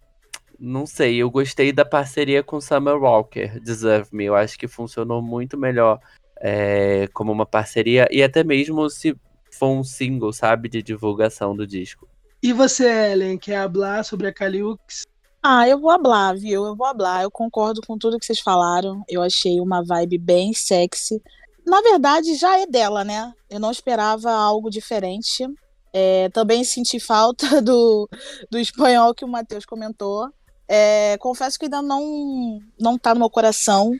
[0.59, 1.17] não sei.
[1.17, 4.25] Eu gostei da parceria com Summer Walker, Deserve Me.
[4.25, 5.99] Eu acho que funcionou muito melhor
[6.39, 9.15] é, como uma parceria e até mesmo se
[9.51, 12.07] for um single, sabe, de divulgação do disco.
[12.43, 15.03] E você, Ellen, quer falar sobre a Caliux?
[15.47, 16.65] Ah, eu vou hablar, viu?
[16.65, 17.21] Eu vou hablar.
[17.21, 19.03] Eu concordo com tudo que vocês falaram.
[19.07, 21.21] Eu achei uma vibe bem sexy.
[21.63, 23.31] Na verdade, já é dela, né?
[23.47, 25.47] Eu não esperava algo diferente.
[25.93, 28.09] É, também senti falta do,
[28.49, 30.27] do espanhol que o Matheus comentou.
[30.67, 33.95] É, confesso que ainda não, não tá no meu coração.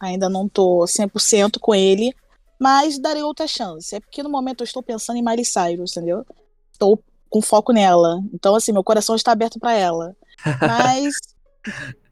[0.00, 2.12] Ainda não tô 100% com ele.
[2.58, 3.94] Mas darei outra chance.
[3.94, 6.26] É porque no momento eu estou pensando em Miley Cyrus, entendeu?
[6.72, 8.20] Estou com foco nela.
[8.34, 10.16] Então, assim, meu coração está aberto para ela.
[10.60, 11.14] Mas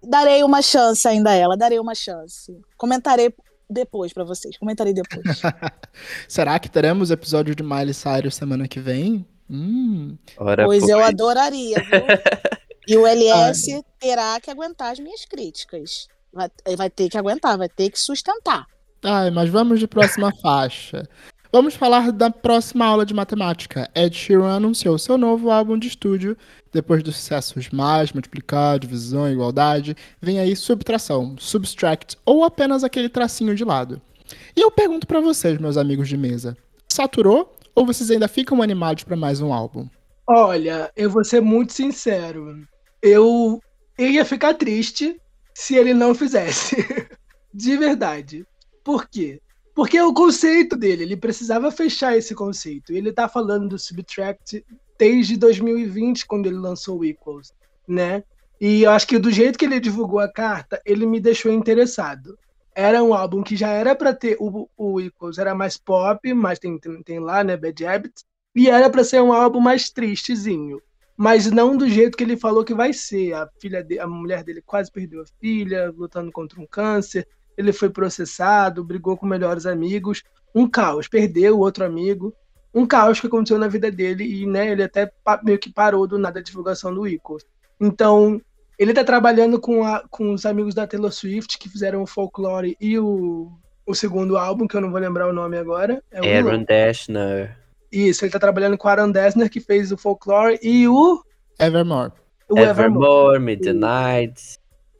[0.02, 2.58] darei uma chance ainda a ela, darei uma chance.
[2.76, 3.34] Comentarei
[3.68, 5.42] depois pra vocês, comentarei depois.
[6.28, 9.26] Será que teremos episódio de Miley Cyrus semana que vem?
[9.50, 10.16] Hum.
[10.36, 11.08] Ora, pois eu pois.
[11.08, 12.56] adoraria, viu?
[12.88, 16.06] E o LS terá que aguentar as minhas críticas.
[16.32, 18.66] Vai, vai ter que aguentar, vai ter que sustentar.
[19.02, 21.08] Ai, mas vamos de próxima faixa.
[21.56, 23.90] Vamos falar da próxima aula de matemática.
[23.94, 26.36] Ed Sheeran anunciou seu novo álbum de estúdio.
[26.70, 33.54] Depois dos sucessos mais, multiplicar, divisão, igualdade, vem aí subtração, subtract ou apenas aquele tracinho
[33.54, 34.02] de lado.
[34.54, 36.54] E eu pergunto pra vocês, meus amigos de mesa,
[36.86, 39.88] saturou ou vocês ainda ficam animados pra mais um álbum?
[40.28, 42.68] Olha, eu vou ser muito sincero.
[43.00, 43.62] Eu
[43.98, 45.18] ia ficar triste
[45.54, 46.76] se ele não fizesse.
[47.50, 48.44] De verdade.
[48.84, 49.40] Por quê?
[49.76, 52.94] Porque é o conceito dele, ele precisava fechar esse conceito.
[52.94, 54.64] Ele tá falando do Subtract
[54.98, 57.52] desde 2020, quando ele lançou o Equals,
[57.86, 58.24] né?
[58.58, 62.38] E eu acho que do jeito que ele divulgou a carta, ele me deixou interessado.
[62.74, 66.58] Era um álbum que já era para ter o, o Equals, era mais pop, mas
[66.58, 70.80] tem, tem, tem lá, né, Bad Habits, e era para ser um álbum mais tristezinho,
[71.14, 73.34] mas não do jeito que ele falou que vai ser.
[73.34, 77.28] A filha de, a mulher dele quase perdeu a filha, lutando contra um câncer.
[77.56, 80.22] Ele foi processado, brigou com melhores amigos,
[80.54, 82.34] um caos, perdeu o outro amigo,
[82.74, 85.10] um caos que aconteceu na vida dele e, né, ele até
[85.42, 87.44] meio que parou do nada a divulgação do Equals.
[87.80, 88.40] Então,
[88.78, 92.76] ele tá trabalhando com, a- com os amigos da Taylor Swift que fizeram o Folklore
[92.78, 93.50] e o,
[93.86, 96.02] o segundo álbum, que eu não vou lembrar o nome agora.
[96.10, 97.56] É o Aaron Dashner.
[97.90, 101.22] isso, ele tá trabalhando com o Aaron Dessner, que fez o Folklore, e o,
[101.58, 102.12] Evermore.
[102.50, 102.68] o Evermore.
[102.68, 104.58] Evermore, Midnight.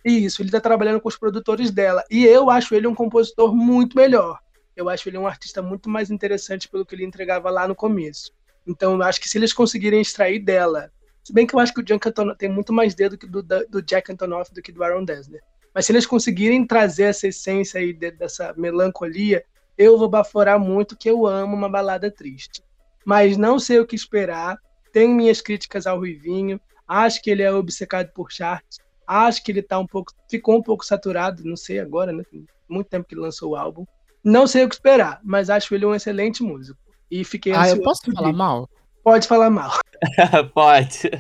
[0.09, 2.05] Isso, ele tá trabalhando com os produtores dela.
[2.09, 4.39] E eu acho ele um compositor muito melhor.
[4.77, 8.31] Eu acho ele um artista muito mais interessante pelo que ele entregava lá no começo.
[8.65, 10.93] Então, eu acho que se eles conseguirem extrair dela.
[11.25, 13.83] Se bem que eu acho que o Jack Antonoff tem muito mais dedo do, do
[13.83, 15.41] Jack Antonoff do que do Aaron Dessner.
[15.75, 19.45] Mas se eles conseguirem trazer essa essência aí de- dessa melancolia,
[19.77, 22.63] eu vou baforar muito que eu amo uma balada triste.
[23.05, 24.57] Mas não sei o que esperar.
[24.93, 26.61] Tenho minhas críticas ao Ruivinho.
[26.87, 28.79] Acho que ele é obcecado por charts.
[29.07, 30.13] Acho que ele tá um pouco.
[30.29, 32.23] Ficou um pouco saturado, não sei agora, né?
[32.31, 33.85] Tem muito tempo que ele lançou o álbum.
[34.25, 36.79] Não sei o que esperar, mas acho ele um excelente músico.
[37.11, 38.69] E fiquei Ah, eu posso falar mal?
[39.05, 39.79] Pode falar mal.
[40.53, 41.11] Pode.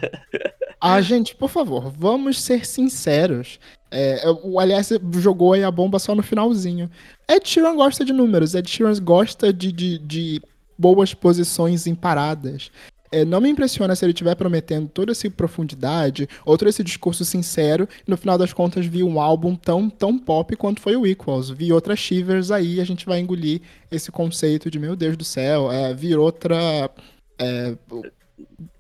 [0.80, 3.58] Ah, gente, por favor, vamos ser sinceros.
[3.90, 6.90] É, o aliás jogou aí a bomba só no finalzinho.
[7.28, 10.42] Ed Sheeran gosta de números, Ed Sheeran gosta de, de, de
[10.76, 12.70] boas posições em paradas.
[13.10, 17.24] É, não me impressiona se ele estiver prometendo toda essa profundidade, ou todo esse discurso
[17.24, 21.06] sincero, e no final das contas vi um álbum tão, tão pop quanto foi o
[21.06, 21.50] Equals.
[21.50, 25.70] Vi outras Shivers aí, a gente vai engolir esse conceito de, meu Deus do céu,
[25.70, 26.90] é, vir outra.
[27.38, 27.76] é,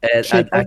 [0.02, 0.64] É, a- a-.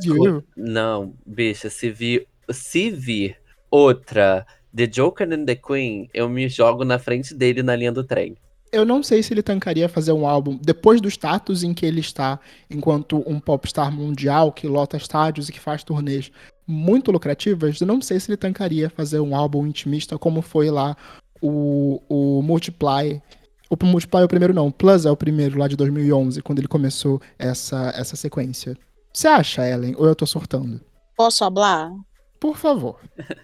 [0.55, 3.37] Não, bicha, se vir, se vir
[3.69, 4.45] outra
[4.75, 8.35] The Joker and the Queen, eu me jogo na frente dele na linha do trem.
[8.71, 11.99] Eu não sei se ele tancaria fazer um álbum depois do status em que ele
[11.99, 16.31] está, enquanto um popstar mundial que lota estádios e que faz turnês
[16.67, 17.81] muito lucrativas.
[17.81, 20.95] Eu não sei se ele tancaria fazer um álbum intimista como foi lá
[21.41, 23.21] o, o Multiply.
[23.69, 24.67] O Multiply é o primeiro, não.
[24.67, 28.77] O Plus é o primeiro lá de 2011, quando ele começou essa, essa sequência.
[29.11, 29.95] Você acha, Ellen?
[29.97, 30.79] Ou eu tô surtando?
[31.17, 31.91] Posso falar?
[32.39, 32.99] Por favor.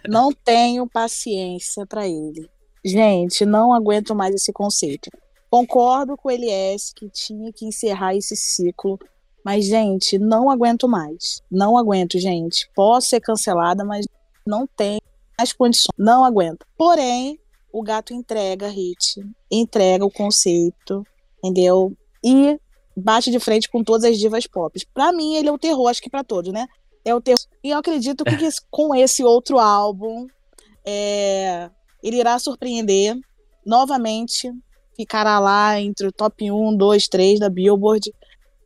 [0.08, 2.48] Não tenho paciência para ele.
[2.86, 5.10] Gente, não aguento mais esse conceito.
[5.50, 8.96] Concordo com o Elias que tinha que encerrar esse ciclo,
[9.44, 11.42] mas, gente, não aguento mais.
[11.50, 12.70] Não aguento, gente.
[12.74, 14.06] Posso ser cancelada, mas
[14.46, 15.00] não tenho
[15.36, 15.92] as condições.
[15.98, 16.64] Não aguento.
[16.78, 17.38] Porém,
[17.72, 19.20] o gato entrega hit,
[19.50, 21.04] entrega o conceito,
[21.38, 21.92] entendeu?
[22.24, 22.58] E
[22.96, 24.80] bate de frente com todas as divas pop.
[24.94, 26.66] Pra mim, ele é o terror, acho que pra todos, né?
[27.04, 27.38] É o terror.
[27.62, 30.26] E eu acredito que esse- com esse outro álbum,
[30.84, 31.70] é,
[32.02, 33.16] ele irá surpreender
[33.64, 34.50] novamente,
[34.96, 38.12] ficará lá entre o top 1, 2, 3 da Billboard.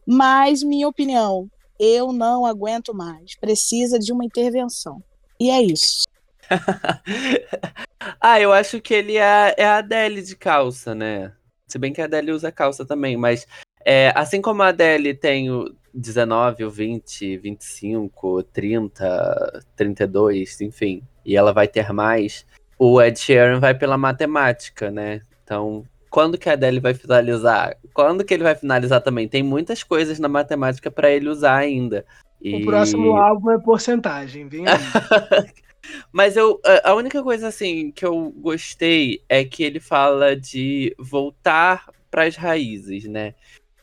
[0.07, 3.37] Mas, minha opinião, eu não aguento mais.
[3.39, 5.03] Precisa de uma intervenção.
[5.39, 6.03] E é isso.
[8.21, 11.33] ah, eu acho que ele é, é a Adele de calça, né?
[11.67, 13.47] Se bem que a Adele usa calça também, mas
[13.85, 21.37] é, assim como a Adele tem o 19, o 20, 25, 30, 32, enfim, e
[21.37, 22.45] ela vai ter mais,
[22.83, 25.21] o Ed Sheeran vai pela matemática, né?
[25.45, 27.77] Então, quando que a Adele vai finalizar?
[27.93, 29.29] Quando que ele vai finalizar também?
[29.29, 32.07] Tem muitas coisas na matemática para ele usar ainda.
[32.41, 34.65] O E- próximo álbum é porcentagem, vem.
[36.11, 40.95] Mas eu, a- a única coisa assim que eu gostei é que ele fala de
[40.99, 43.35] voltar para as raízes, né?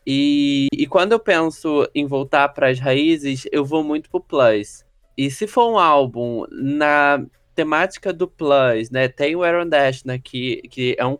[0.08, 4.84] E, e quando eu penso em voltar para as raízes, eu vou muito pro Plus.
[5.16, 7.24] E se for um álbum na
[7.58, 9.08] temática do Plus, né?
[9.08, 11.18] Tem o Aaron Dashner, que, que é um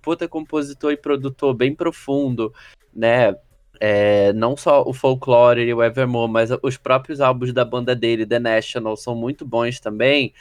[0.00, 2.54] puta compositor e produtor bem profundo,
[2.94, 3.34] né?
[3.80, 8.24] É, não só o Folklore e o Evermore, mas os próprios álbuns da banda dele,
[8.24, 10.32] The National, são muito bons também.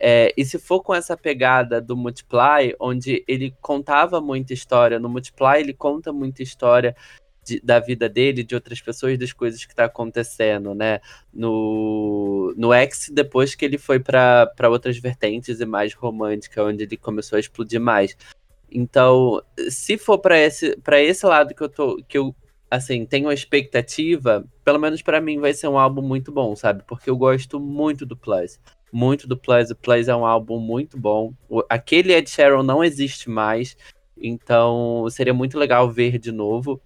[0.00, 5.10] É, e se for com essa pegada do Multiply, onde ele contava muita história, no
[5.10, 6.96] Multiply ele conta muita história
[7.44, 11.00] de- da vida dele, de outras pessoas, das coisas que tá acontecendo, né?
[11.32, 16.96] No, no X, depois que ele foi para outras vertentes e mais romântica, onde ele
[16.96, 18.16] começou a explodir mais.
[18.70, 22.02] Então, se for para esse, pra esse lado que eu tô.
[22.08, 22.34] que eu
[22.70, 26.82] assim, tenho a expectativa, pelo menos pra mim vai ser um álbum muito bom, sabe?
[26.88, 28.58] Porque eu gosto muito do Plus.
[28.92, 29.70] Muito do Plus.
[29.70, 31.32] O Plus é um álbum muito bom.
[31.48, 33.76] O- aquele Ed Sheeran não existe mais.
[34.16, 36.80] Então seria muito legal ver de novo.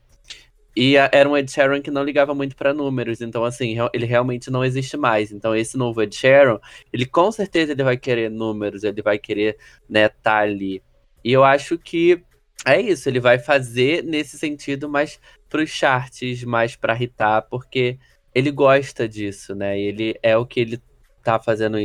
[0.81, 3.21] E a- era um Ed Sheeran que não ligava muito pra números.
[3.21, 5.33] Então, assim, ele realmente não existe mais.
[5.33, 6.61] Então, esse novo Ed Sheeran,
[6.93, 9.57] ele com certeza ele vai querer números, ele vai querer,
[9.91, 10.81] né, tá ali.
[11.25, 12.23] E eu acho que
[12.65, 17.99] é isso, ele vai fazer nesse sentido, mas pros charts, mais pra irritar, porque
[18.33, 19.77] ele gosta disso, né?
[19.81, 20.81] Ele é o que ele
[21.25, 21.77] tá fazendo,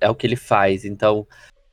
[0.00, 0.86] é o que ele faz.
[0.86, 1.26] Então,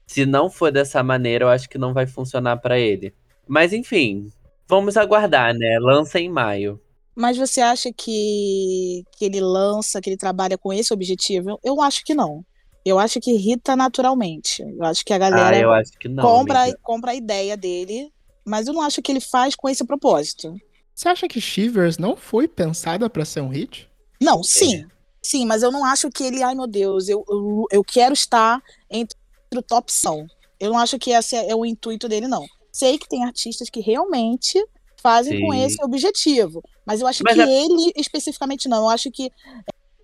[0.06, 3.14] se não for dessa maneira, eu acho que não vai funcionar pra ele.
[3.48, 4.30] Mas enfim,
[4.68, 5.78] vamos aguardar, né?
[5.80, 6.82] Lança em maio.
[7.16, 11.58] Mas você acha que, que ele lança, que ele trabalha com esse objetivo?
[11.64, 12.46] Eu, acho que não.
[12.84, 14.62] Eu acho que irrita naturalmente.
[14.62, 16.24] Eu acho que a Ah, galera eu acho que não.
[16.24, 16.78] compra, amiga.
[16.84, 18.12] compra a ideia dele,
[18.46, 20.54] mas eu não acho que ele faz com esse propósito.
[20.94, 23.90] Você acha que Shivers não foi pensada pra ser um hit?
[24.22, 24.86] Não, sim.
[25.22, 28.62] Sim, mas eu não acho que ele, ai meu Deus, eu, eu, eu quero estar
[28.90, 29.18] entre
[29.56, 30.26] o top são.
[30.60, 32.46] Eu não acho que esse é o intuito dele, não.
[32.76, 34.62] Sei que tem artistas que realmente
[35.02, 35.64] fazem com Sim.
[35.64, 38.80] esse objetivo, mas eu acho Mas que é- ele especificamente não.
[38.80, 39.32] Eu acho que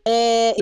[0.08, 0.56] é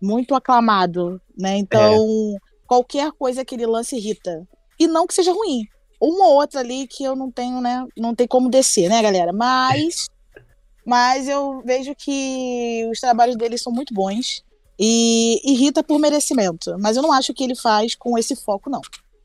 [0.00, 1.56] muito aclamado, né?
[1.56, 4.46] Então, qualquer coisa que ele lance irrita.
[4.78, 5.64] E não que seja ruim.
[6.00, 7.84] Uma ou outra ali que eu não tenho, né?
[7.96, 9.32] Não tem como descer, né, galera?
[9.32, 10.06] Mas
[10.86, 14.44] mas eu vejo que os trabalhos dele são muito bons
[14.78, 16.76] e irrita por merecimento.
[16.78, 18.80] Mas eu não acho que ele faz com esse foco, não.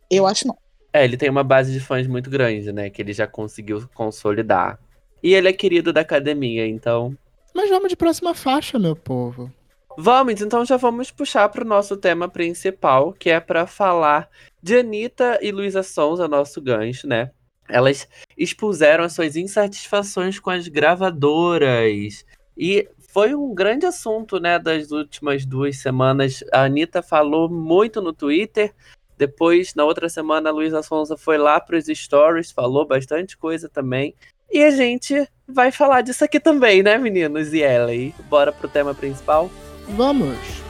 [0.09, 0.57] Eu acho não.
[0.93, 2.89] É, ele tem uma base de fãs muito grande, né?
[2.89, 4.79] Que ele já conseguiu consolidar.
[5.23, 7.17] E ele é querido da academia, então.
[7.53, 9.51] Mas vamos de próxima faixa, meu povo.
[9.97, 14.29] Vamos, então já vamos puxar para o nosso tema principal, que é para falar
[14.61, 17.31] de Anitta e Luísa Sonza, nosso gancho, né?
[17.69, 22.25] Elas expuseram as suas insatisfações com as gravadoras.
[22.57, 26.43] E foi um grande assunto, né, das últimas duas semanas.
[26.51, 28.73] A Anitta falou muito no Twitter.
[29.25, 33.69] Depois, na outra semana, a Luísa Sonza foi lá para os stories, falou bastante coisa
[33.69, 34.13] também.
[34.51, 38.13] E a gente vai falar disso aqui também, né, meninos e Ellie?
[38.29, 39.49] Bora pro tema principal?
[39.87, 40.62] Vamos!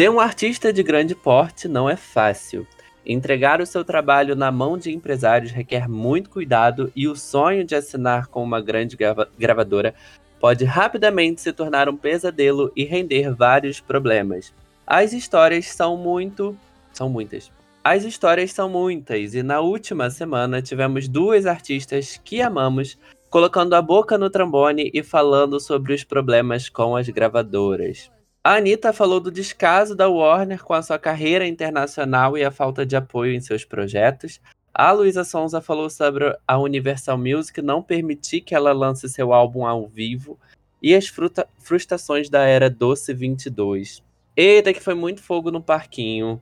[0.00, 2.66] Ser um artista de grande porte não é fácil.
[3.04, 7.74] Entregar o seu trabalho na mão de empresários requer muito cuidado e o sonho de
[7.74, 9.94] assinar com uma grande grava- gravadora
[10.40, 14.54] pode rapidamente se tornar um pesadelo e render vários problemas.
[14.86, 16.56] As histórias são muito.
[16.94, 17.52] são muitas.
[17.84, 22.98] As histórias são muitas e na última semana tivemos duas artistas que amamos
[23.28, 28.10] colocando a boca no trombone e falando sobre os problemas com as gravadoras.
[28.42, 32.86] A Anitta falou do descaso da Warner com a sua carreira internacional e a falta
[32.86, 34.40] de apoio em seus projetos.
[34.72, 39.66] A Luísa Sonza falou sobre a Universal Music não permitir que ela lance seu álbum
[39.66, 40.38] ao vivo
[40.82, 41.12] e as
[41.58, 44.02] frustrações da era Doce 22.
[44.34, 46.40] Eita, que foi muito fogo no parquinho.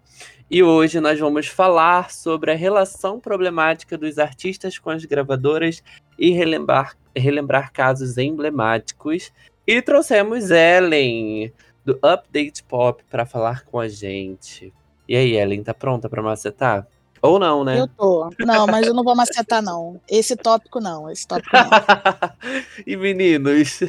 [0.49, 5.82] E hoje nós vamos falar sobre a relação problemática dos artistas com as gravadoras
[6.16, 9.32] e relembrar, relembrar casos emblemáticos.
[9.66, 11.53] E trouxemos Ellen,
[11.89, 14.72] do Update Pop, para falar com a gente.
[15.09, 16.86] E aí, Ellen, tá pronta para macetar?
[17.22, 17.80] Ou não, né?
[17.80, 18.30] Eu tô.
[18.41, 19.99] Não, mas eu não vou macetar, não.
[20.09, 21.70] Esse tópico não, esse tópico não.
[22.86, 23.80] e meninos,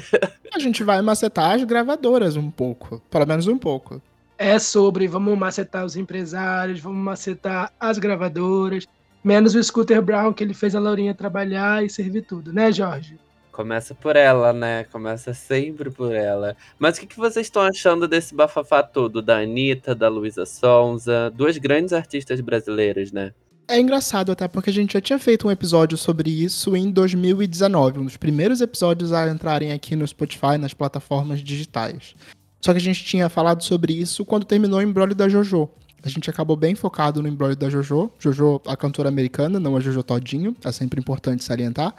[0.53, 3.01] A gente vai macetar as gravadoras um pouco.
[3.11, 4.01] Pelo menos um pouco.
[4.37, 8.87] É sobre vamos macetar os empresários, vamos macetar as gravadoras,
[9.21, 13.19] menos o Scooter Brown, que ele fez a Laurinha trabalhar e servir tudo, né, Jorge?
[13.59, 14.85] Começa por ela, né?
[14.85, 16.55] Começa sempre por ela.
[16.79, 19.21] Mas o que, que vocês estão achando desse bafafá todo?
[19.21, 23.33] Da Anitta, da Luísa Sonza, duas grandes artistas brasileiras, né?
[23.67, 27.99] É engraçado até porque a gente já tinha feito um episódio sobre isso em 2019,
[27.99, 32.15] um dos primeiros episódios a entrarem aqui no Spotify, nas plataformas digitais.
[32.61, 35.69] Só que a gente tinha falado sobre isso quando terminou o embrólio da JoJo.
[36.01, 38.09] A gente acabou bem focado no embrólio da JoJo.
[38.19, 41.93] JoJo, a cantora americana, não a JoJo Todinho, é sempre importante salientar.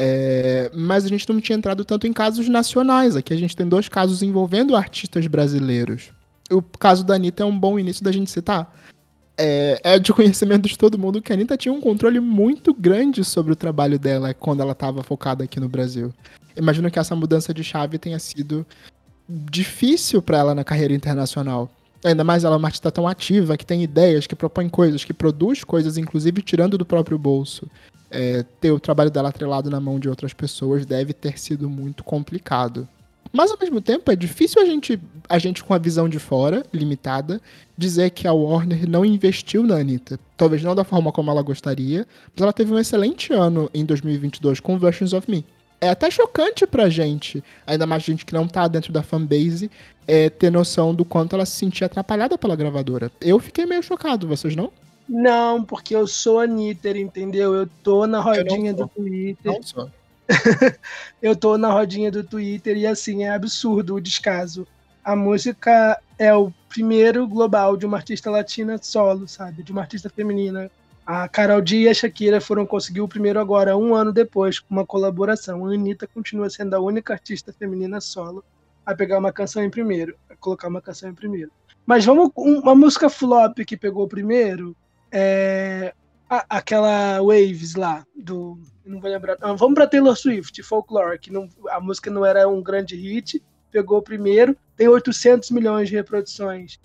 [0.00, 3.16] É, mas a gente não tinha entrado tanto em casos nacionais.
[3.16, 6.10] Aqui a gente tem dois casos envolvendo artistas brasileiros.
[6.48, 8.72] O caso da Anitta é um bom início da gente citar.
[9.36, 13.24] É, é de conhecimento de todo mundo que a Anitta tinha um controle muito grande
[13.24, 16.14] sobre o trabalho dela quando ela estava focada aqui no Brasil.
[16.56, 18.64] Imagino que essa mudança de chave tenha sido
[19.28, 21.68] difícil para ela na carreira internacional.
[22.04, 25.12] Ainda mais ela é uma artista tão ativa, que tem ideias, que propõe coisas, que
[25.12, 27.68] produz coisas, inclusive tirando do próprio bolso.
[28.10, 32.02] É, ter o trabalho dela atrelado na mão de outras pessoas deve ter sido muito
[32.02, 32.88] complicado.
[33.32, 34.98] Mas ao mesmo tempo é difícil a gente,
[35.28, 37.40] a gente com a visão de fora, limitada,
[37.76, 40.18] dizer que a Warner não investiu na Anitta.
[40.36, 44.60] Talvez não da forma como ela gostaria, mas ela teve um excelente ano em 2022
[44.60, 45.44] com Versions of Me.
[45.80, 49.70] É até chocante pra gente, ainda mais gente que não tá dentro da fanbase,
[50.08, 53.12] é, ter noção do quanto ela se sentia atrapalhada pela gravadora.
[53.20, 54.72] Eu fiquei meio chocado, vocês não?
[55.08, 57.54] Não, porque eu sou Anitta, entendeu?
[57.54, 58.86] Eu tô na rodinha sou.
[58.86, 59.52] do Twitter.
[59.52, 59.88] Não só.
[61.22, 64.66] Eu tô na rodinha do Twitter e assim, é absurdo o descaso.
[65.02, 69.62] A música é o primeiro global de uma artista latina solo, sabe?
[69.62, 70.70] De uma artista feminina.
[71.06, 74.74] A Carol D e a Shakira foram conseguir o primeiro agora, um ano depois, com
[74.74, 75.64] uma colaboração.
[75.64, 78.44] A Anitta continua sendo a única artista feminina solo
[78.84, 81.50] a pegar uma canção em primeiro, a colocar uma canção em primeiro.
[81.86, 84.76] Mas vamos um- uma música flop que pegou primeiro
[85.10, 85.94] é
[86.28, 89.36] a- aquela Waves lá do não vou lembrar.
[89.40, 93.42] Ah, vamos para Taylor Swift, Folklore, que não, a música não era um grande hit,
[93.70, 96.78] pegou primeiro, tem 800 milhões de reproduções.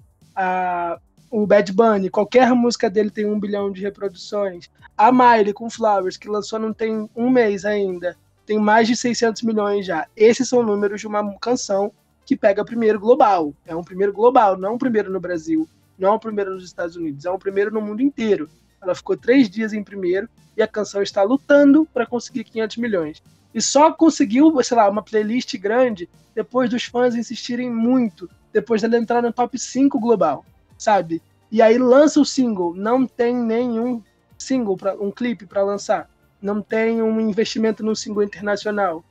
[1.31, 4.69] O Bad Bunny, qualquer música dele tem um bilhão de reproduções.
[4.95, 8.15] A Miley com Flowers, que lançou não tem um mês ainda,
[8.45, 10.07] tem mais de 600 milhões já.
[10.15, 11.91] Esses são números de uma canção
[12.25, 13.53] que pega primeiro global.
[13.65, 15.67] É um primeiro global, não um primeiro no Brasil,
[16.03, 18.49] não é um primeiro nos Estados Unidos, é um primeiro no mundo inteiro.
[18.81, 20.27] Ela ficou três dias em primeiro
[20.57, 23.23] e a canção está lutando para conseguir 500 milhões.
[23.53, 28.97] E só conseguiu, sei lá, uma playlist grande depois dos fãs insistirem muito, depois dela
[28.97, 30.45] entrar no top 5 global,
[30.77, 31.21] sabe?
[31.49, 34.01] E aí lança o single, não tem nenhum
[34.37, 36.09] single, pra, um clipe para lançar,
[36.41, 39.05] não tem um investimento no single internacional.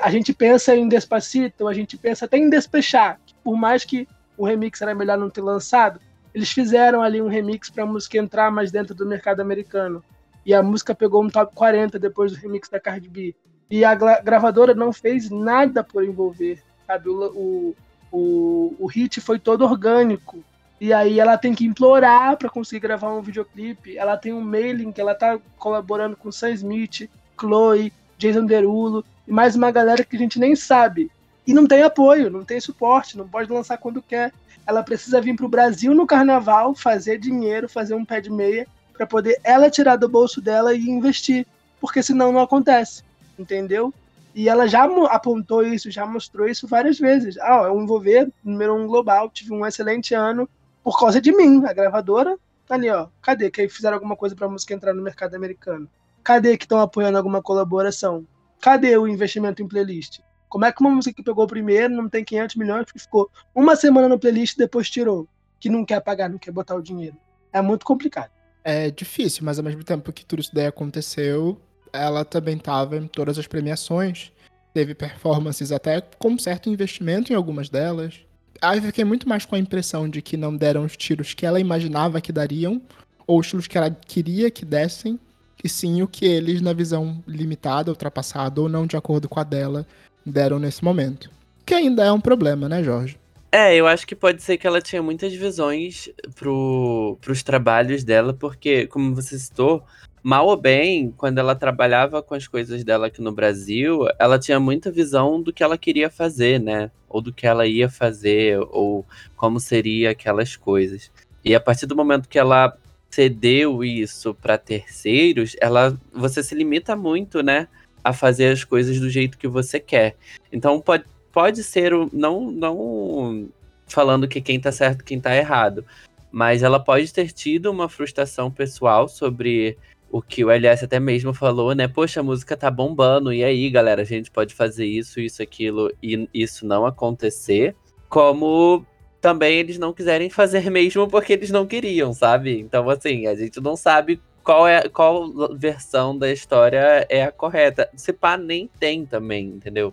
[0.00, 4.06] A gente pensa em Despacito, a gente pensa até em Despechar, que por mais que
[4.36, 5.98] o remix era melhor não ter lançado,
[6.36, 10.04] eles fizeram ali um remix para a música entrar mais dentro do mercado americano.
[10.44, 13.34] E a música pegou um top 40 depois do remix da Cardi B.
[13.70, 17.08] E a gra- gravadora não fez nada por envolver, sabe?
[17.08, 17.74] O,
[18.12, 20.44] o, o, hit foi todo orgânico.
[20.78, 23.96] E aí ela tem que implorar pra conseguir gravar um videoclipe.
[23.96, 27.08] Ela tem um mailing que ela tá colaborando com Sam Smith,
[27.40, 31.10] Chloe, Jason Derulo e mais uma galera que a gente nem sabe.
[31.46, 34.32] E não tem apoio, não tem suporte, não pode lançar quando quer.
[34.66, 39.06] Ela precisa vir pro Brasil no carnaval, fazer dinheiro, fazer um pé de meia, pra
[39.06, 41.46] poder ela tirar do bolso dela e investir.
[41.80, 43.04] Porque senão não acontece,
[43.38, 43.94] entendeu?
[44.34, 47.38] E ela já apontou isso, já mostrou isso várias vezes.
[47.38, 50.48] Ah, eu envolver número um global, tive um excelente ano
[50.82, 52.36] por causa de mim, a gravadora.
[52.66, 53.06] Tá ali, ó.
[53.22, 55.88] Cadê que fizeram alguma coisa pra música entrar no mercado americano?
[56.22, 58.26] Cadê que estão apoiando alguma colaboração?
[58.60, 60.20] Cadê o investimento em playlist?
[60.48, 63.76] Como é que uma música que pegou primeiro, não tem 500 milhões, que ficou uma
[63.76, 65.28] semana no playlist e depois tirou?
[65.58, 67.16] Que não quer pagar, não quer botar o dinheiro.
[67.52, 68.30] É muito complicado.
[68.62, 71.60] É difícil, mas ao mesmo tempo que tudo isso daí aconteceu,
[71.92, 74.32] ela também estava em todas as premiações.
[74.74, 78.20] Teve performances até com certo investimento em algumas delas.
[78.60, 81.46] Aí eu fiquei muito mais com a impressão de que não deram os tiros que
[81.46, 82.80] ela imaginava que dariam,
[83.26, 85.18] ou os tiros que ela queria que dessem,
[85.62, 89.44] e sim o que eles, na visão limitada, ultrapassada ou não de acordo com a
[89.44, 89.86] dela,
[90.26, 91.30] deram nesse momento.
[91.64, 93.18] Que ainda é um problema, né, Jorge?
[93.50, 98.34] É, eu acho que pode ser que ela tinha muitas visões pro, pros trabalhos dela,
[98.34, 99.82] porque, como você citou,
[100.22, 104.58] mal ou bem, quando ela trabalhava com as coisas dela aqui no Brasil, ela tinha
[104.58, 106.90] muita visão do que ela queria fazer, né?
[107.08, 109.06] Ou do que ela ia fazer, ou
[109.36, 111.10] como seria aquelas coisas.
[111.44, 112.76] E a partir do momento que ela
[113.08, 117.68] cedeu isso para terceiros, ela você se limita muito, né,
[118.06, 120.14] a fazer as coisas do jeito que você quer.
[120.52, 123.48] Então pode, pode ser o não não
[123.88, 125.84] falando que quem tá certo, quem tá errado,
[126.30, 129.76] mas ela pode ter tido uma frustração pessoal sobre
[130.08, 131.88] o que o LS até mesmo falou, né?
[131.88, 135.92] Poxa, a música tá bombando, e aí, galera, a gente pode fazer isso, isso, aquilo,
[136.00, 137.74] e isso não acontecer.
[138.08, 138.86] Como
[139.20, 142.60] também eles não quiserem fazer mesmo porque eles não queriam, sabe?
[142.60, 147.90] Então, assim, a gente não sabe qual é qual versão da história é a correta.
[147.96, 149.92] Se pá, nem tem também, entendeu?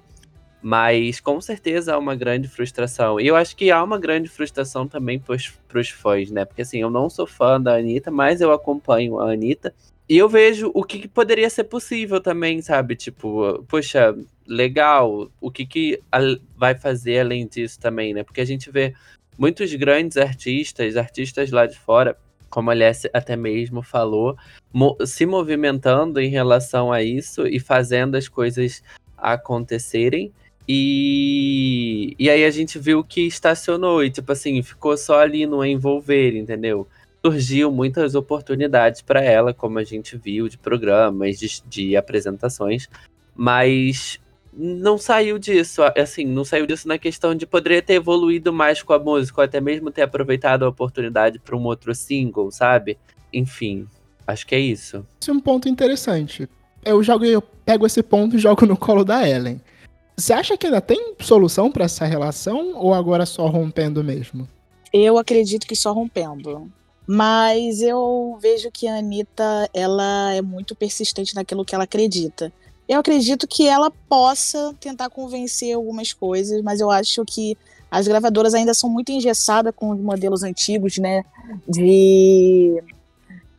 [0.61, 3.19] Mas com certeza há uma grande frustração.
[3.19, 6.45] E eu acho que há uma grande frustração também pros, pros fãs, né?
[6.45, 9.73] Porque assim, eu não sou fã da Anitta, mas eu acompanho a Anitta.
[10.07, 12.95] E eu vejo o que, que poderia ser possível também, sabe?
[12.95, 15.31] Tipo, poxa, legal.
[15.41, 15.99] O que, que
[16.55, 18.23] vai fazer além disso também, né?
[18.23, 18.93] Porque a gente vê
[19.35, 22.15] muitos grandes artistas, artistas lá de fora,
[22.53, 22.75] como a
[23.11, 24.37] até mesmo falou,
[24.71, 28.83] mo- se movimentando em relação a isso e fazendo as coisas
[29.17, 30.31] acontecerem.
[30.69, 35.65] E, e aí a gente viu que estacionou e, tipo assim, ficou só ali no
[35.65, 36.87] envolver, entendeu?
[37.25, 42.87] Surgiu muitas oportunidades para ela, como a gente viu, de programas, de, de apresentações,
[43.35, 44.19] mas
[44.55, 48.93] não saiu disso, assim, não saiu disso na questão de poderia ter evoluído mais com
[48.93, 52.97] a música, ou até mesmo ter aproveitado a oportunidade para um outro single, sabe?
[53.31, 53.87] Enfim,
[54.27, 55.05] acho que é isso.
[55.21, 56.47] Esse é um ponto interessante.
[56.85, 59.59] Eu jogo, eu pego esse ponto e jogo no colo da Ellen.
[60.15, 64.47] Você acha que ainda tem solução pra essa relação ou agora só rompendo mesmo?
[64.91, 66.71] Eu acredito que só rompendo.
[67.07, 72.53] Mas eu vejo que a Anitta, ela é muito persistente naquilo que ela acredita.
[72.93, 77.57] Eu acredito que ela possa tentar convencer algumas coisas, mas eu acho que
[77.89, 81.25] as gravadoras ainda são muito engessadas com os modelos antigos, né?
[81.67, 82.83] De,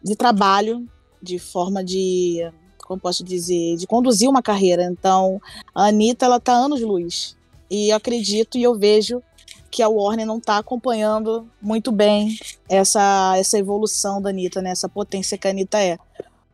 [0.05, 0.89] de trabalho,
[1.20, 2.49] de forma de,
[2.87, 4.85] como posso dizer, de conduzir uma carreira.
[4.85, 5.43] Então,
[5.74, 7.37] a Anitta, ela tá anos luz.
[7.68, 9.20] E eu acredito e eu vejo
[9.68, 14.70] que a Warner não está acompanhando muito bem essa, essa evolução da Anitta, né?
[14.70, 15.99] essa potência que a Anitta é.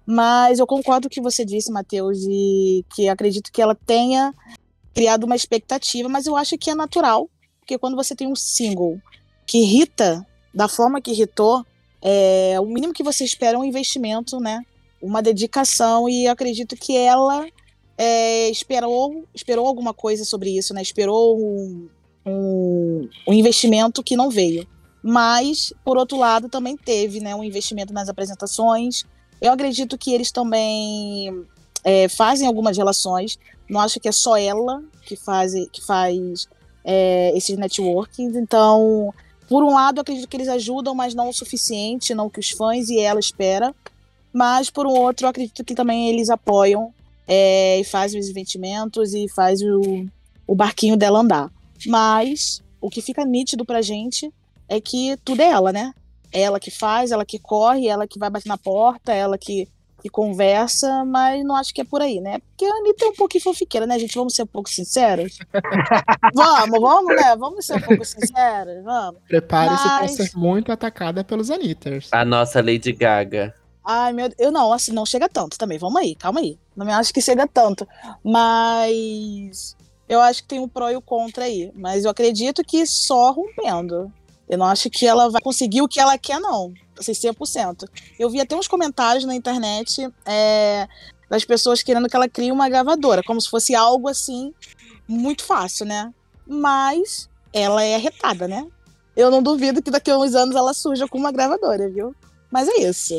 [0.07, 4.35] Mas eu concordo com o que você disse, Matheus, e que acredito que ela tenha
[4.95, 7.29] criado uma expectativa, mas eu acho que é natural,
[7.61, 8.99] porque quando você tem um single
[9.47, 11.65] que irrita da forma que irritou,
[12.03, 14.63] é, o mínimo que você espera é um investimento, né?
[15.01, 17.47] Uma dedicação, e acredito que ela
[17.97, 20.83] é, esperou, esperou alguma coisa sobre isso, né?
[20.83, 21.89] Esperou um,
[22.27, 24.67] um, um investimento que não veio.
[25.03, 29.05] Mas, por outro lado, também teve né, um investimento nas apresentações.
[29.41, 31.45] Eu acredito que eles também
[31.85, 33.39] é, fazem algumas relações.
[33.69, 36.47] Não acho que é só ela que faz, que faz
[36.85, 38.37] é, esses networkings.
[38.37, 39.13] Então,
[39.49, 42.51] por um lado, acredito que eles ajudam, mas não o suficiente, não o que os
[42.51, 43.75] fãs e ela espera.
[44.33, 46.93] Mas, por um outro, acredito que também eles apoiam
[47.27, 50.07] é, e fazem os investimentos e faz o,
[50.47, 51.51] o barquinho dela andar.
[51.87, 54.33] Mas o que fica nítido pra gente
[54.69, 55.95] é que tudo é ela, né?
[56.33, 59.69] Ela que faz, ela que corre, ela que vai bater na porta, ela que
[60.05, 62.39] e conversa, mas não acho que é por aí, né?
[62.39, 64.15] Porque a Anitta é um pouquinho fofiqueira, né, gente?
[64.15, 65.39] Vamos ser um pouco sinceros?
[66.35, 67.37] vamos, vamos, né?
[67.37, 69.21] Vamos ser um pouco sinceros, vamos.
[69.29, 72.09] Prepare-se para Mas- ser muito atacada pelos Anitters.
[72.13, 73.55] A nossa Lady Gaga.
[73.85, 75.79] Ai, meu Eu não, assim, não chega tanto também.
[75.79, 76.59] Vamos aí, calma aí.
[76.77, 77.87] Não me acho que chega tanto.
[78.23, 79.77] Mas
[80.09, 81.71] eu acho que tem um pró e o contra aí.
[81.75, 84.13] Mas eu acredito que só rompendo.
[84.51, 86.75] Eu não acho que ela vai conseguir o que ela quer, não.
[86.99, 87.89] Assim, 100%.
[88.19, 90.89] Eu vi até uns comentários na internet é,
[91.31, 94.53] das pessoas querendo que ela crie uma gravadora, como se fosse algo assim,
[95.07, 96.13] muito fácil, né?
[96.45, 98.67] Mas ela é arretada, né?
[99.17, 102.13] Eu não duvido que daqui a uns anos ela surja com uma gravadora, viu?
[102.51, 103.15] Mas é isso.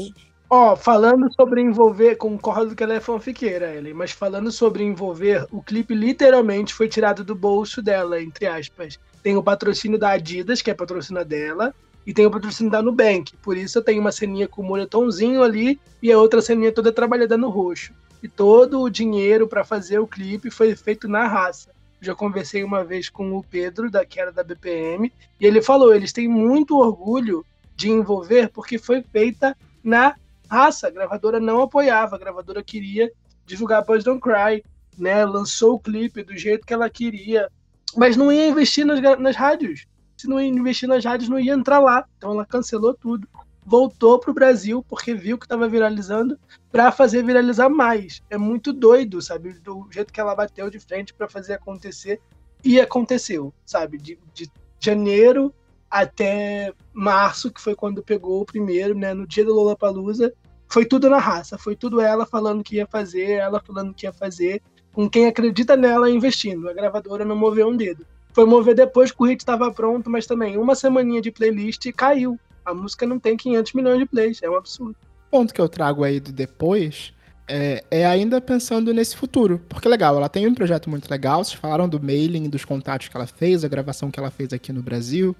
[0.50, 5.64] Ó, falando sobre envolver, concordo que ela é fanfiqueira, Ellen, mas falando sobre envolver, o
[5.64, 9.00] clipe literalmente foi tirado do bolso dela, entre aspas.
[9.22, 11.74] Tem o patrocínio da Adidas, que é patrocina dela,
[12.06, 13.36] e tem o patrocínio da Nubank.
[13.38, 16.92] Por isso eu tenho uma ceninha com o moletomzinho ali e a outra ceninha toda
[16.92, 17.94] trabalhada no roxo.
[18.24, 21.72] E todo o dinheiro para fazer o clipe foi feito na raça.
[22.00, 25.94] Já conversei uma vez com o Pedro, da, que era da BPM, e ele falou:
[25.94, 27.46] eles têm muito orgulho
[27.76, 30.16] de envolver porque foi feita na
[30.50, 30.88] raça.
[30.88, 33.12] A gravadora não apoiava, a gravadora queria
[33.46, 34.64] divulgar Boys Don't Cry,
[34.98, 35.24] né?
[35.26, 37.50] Lançou o clipe do jeito que ela queria,
[37.96, 39.86] mas não ia investir nas, nas rádios.
[40.18, 42.06] Se não ia investir nas rádios, não ia entrar lá.
[42.18, 43.28] Então ela cancelou tudo.
[43.64, 46.38] Voltou pro Brasil porque viu que estava viralizando
[46.72, 48.22] para fazer viralizar mais.
[48.30, 49.54] É muito doido, sabe?
[49.54, 52.20] Do jeito que ela bateu de frente para fazer acontecer
[52.64, 53.98] e aconteceu, sabe?
[53.98, 55.54] De, de janeiro
[55.89, 59.14] até março, que foi quando pegou o primeiro, né?
[59.14, 60.34] No dia do Lollapalooza,
[60.68, 64.14] foi tudo na raça, foi tudo ela falando que ia fazer, ela falando que ia
[64.14, 64.62] fazer,
[64.94, 66.70] com quem acredita nela investindo.
[66.70, 68.06] A gravadora não moveu um dedo.
[68.34, 71.94] Foi mover depois que o hit estava pronto, mas também uma semaninha de playlist e
[71.94, 72.39] caiu.
[72.66, 74.96] A música não tem 500 milhões de plays, é um absurdo.
[75.28, 77.14] O ponto que eu trago aí do depois
[77.48, 79.60] é, é ainda pensando nesse futuro.
[79.68, 81.44] Porque legal, ela tem um projeto muito legal.
[81.44, 84.72] Vocês falaram do mailing, dos contatos que ela fez, a gravação que ela fez aqui
[84.72, 85.36] no Brasil.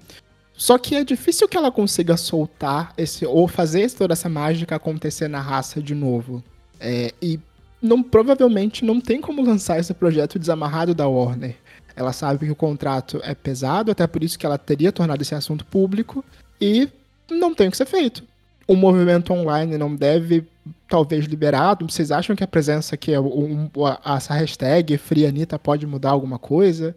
[0.52, 5.28] Só que é difícil que ela consiga soltar esse ou fazer toda essa mágica acontecer
[5.28, 6.44] na raça de novo.
[6.78, 7.40] É, e
[7.82, 11.56] não, provavelmente não tem como lançar esse projeto desamarrado da Warner.
[11.94, 15.34] Ela sabe que o contrato é pesado, até por isso que ela teria tornado esse
[15.34, 16.24] assunto público,
[16.60, 16.88] e
[17.30, 18.24] não tem o que ser feito.
[18.66, 20.46] O movimento online não deve,
[20.88, 21.86] talvez, liberado.
[21.90, 26.38] Vocês acham que a presença aqui, um, a- essa hashtag Free Anitta pode mudar alguma
[26.38, 26.96] coisa?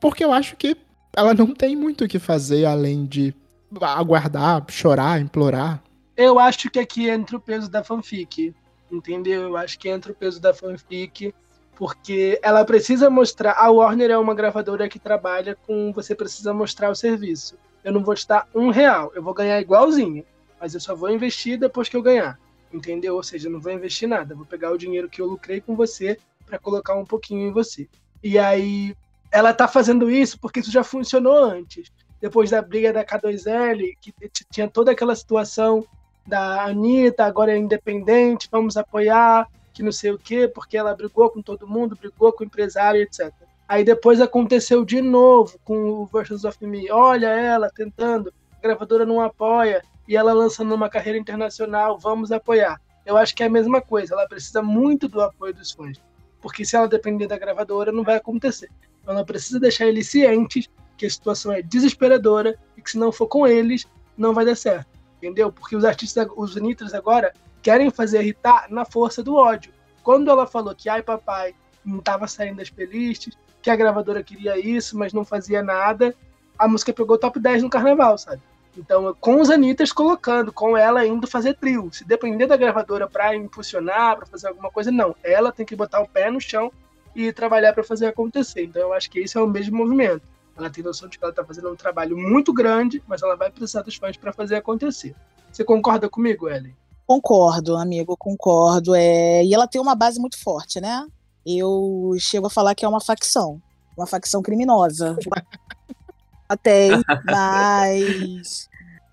[0.00, 0.76] Porque eu acho que
[1.16, 3.34] ela não tem muito o que fazer além de
[3.80, 5.82] aguardar, chorar, implorar.
[6.16, 8.54] Eu acho que aqui entra o peso da fanfic,
[8.90, 9.42] entendeu?
[9.42, 11.34] Eu acho que entra o peso da fanfic,
[11.76, 13.52] porque ela precisa mostrar.
[13.52, 15.92] A Warner é uma gravadora que trabalha com.
[15.92, 17.56] Você precisa mostrar o serviço.
[17.84, 20.24] Eu não vou te dar um real, eu vou ganhar igualzinho,
[20.60, 22.38] mas eu só vou investir depois que eu ganhar,
[22.72, 23.14] entendeu?
[23.14, 25.76] Ou seja, eu não vou investir nada, vou pegar o dinheiro que eu lucrei com
[25.76, 27.88] você para colocar um pouquinho em você.
[28.22, 28.96] E aí,
[29.30, 31.90] ela tá fazendo isso porque isso já funcionou antes.
[32.20, 34.12] Depois da briga da K2L, que
[34.50, 35.86] tinha toda aquela situação
[36.28, 41.30] da Anitta, agora é independente, vamos apoiar, que não sei o quê, porque ela brigou
[41.30, 43.32] com todo mundo, brigou com o empresário, etc.
[43.66, 46.90] Aí depois aconteceu de novo com o Versions of Me.
[46.90, 52.80] Olha ela tentando, a gravadora não apoia, e ela lançando uma carreira internacional, vamos apoiar.
[53.06, 55.98] Eu acho que é a mesma coisa, ela precisa muito do apoio dos fãs.
[56.42, 58.68] Porque se ela depender da gravadora, não vai acontecer.
[59.02, 63.10] Então ela precisa deixar eles cientes que a situação é desesperadora e que se não
[63.10, 65.52] for com eles, não vai dar certo entendeu?
[65.52, 69.72] Porque os artistas, os Nitros agora, querem fazer irritar na força do ódio.
[70.02, 71.54] Quando ela falou que Ai Papai
[71.84, 76.14] não estava saindo das playlists, que a gravadora queria isso, mas não fazia nada,
[76.58, 78.40] a música pegou top 10 no carnaval, sabe?
[78.76, 81.88] Então, com os Anitas colocando, com ela indo fazer trio.
[81.92, 85.16] Se depender da gravadora para impulsionar, para fazer alguma coisa, não.
[85.22, 86.72] Ela tem que botar o pé no chão
[87.14, 88.62] e trabalhar para fazer acontecer.
[88.62, 90.22] Então, eu acho que esse é o mesmo movimento.
[90.58, 93.48] Ela tem noção de que ela está fazendo um trabalho muito grande, mas ela vai
[93.48, 95.14] precisar dos fãs para fazer acontecer.
[95.52, 96.74] Você concorda comigo, Ellen?
[97.06, 98.94] Concordo, amigo, concordo.
[98.94, 99.44] É...
[99.44, 101.06] E ela tem uma base muito forte, né?
[101.46, 103.62] Eu chego a falar que é uma facção,
[103.96, 105.16] uma facção criminosa.
[106.48, 106.88] Até,
[107.24, 108.68] mas.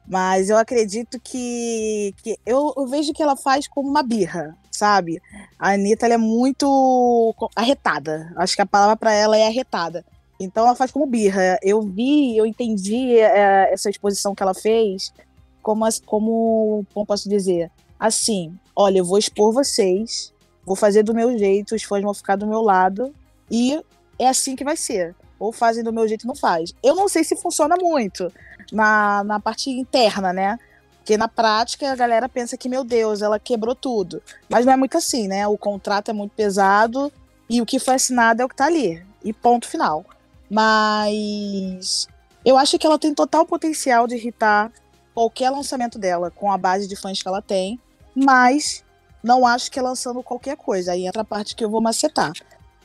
[0.07, 2.13] Mas eu acredito que.
[2.23, 5.21] que eu, eu vejo que ela faz como uma birra, sabe?
[5.59, 8.31] A Anitta ela é muito arretada.
[8.35, 10.05] Acho que a palavra para ela é arretada.
[10.39, 11.57] Então ela faz como birra.
[11.61, 15.13] Eu vi, eu entendi é, essa exposição que ela fez
[15.61, 17.71] como, como, como posso dizer?
[17.99, 20.31] Assim, olha, eu vou expor vocês,
[20.63, 23.13] vou fazer do meu jeito, os fãs vão ficar do meu lado
[23.49, 23.81] e
[24.19, 25.15] é assim que vai ser.
[25.39, 26.73] Ou fazem do meu jeito não faz.
[26.83, 28.31] Eu não sei se funciona muito
[28.71, 30.59] na, na parte interna, né?
[30.97, 34.21] Porque na prática a galera pensa que, meu Deus, ela quebrou tudo.
[34.49, 35.47] Mas não é muito assim, né?
[35.47, 37.11] O contrato é muito pesado
[37.49, 39.05] e o que foi assinado é o que tá ali.
[39.23, 40.05] E ponto final.
[40.49, 42.07] Mas
[42.43, 44.71] eu acho que ela tem total potencial de irritar
[45.13, 47.79] qualquer lançamento dela com a base de fãs que ela tem.
[48.15, 48.83] Mas
[49.23, 50.91] não acho que é lançando qualquer coisa.
[50.91, 52.31] Aí entra a parte que eu vou macetar.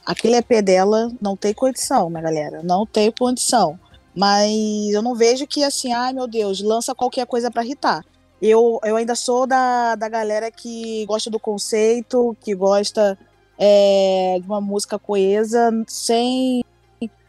[0.04, 2.62] Aquele EP dela não tem condição, minha galera.
[2.62, 3.78] Não tem condição.
[4.14, 4.50] Mas
[4.92, 8.04] eu não vejo que assim, ai meu Deus, lança qualquer coisa pra irritar.
[8.40, 13.18] Eu, eu ainda sou da, da galera que gosta do conceito, que gosta
[13.58, 16.64] é, de uma música coesa, sem,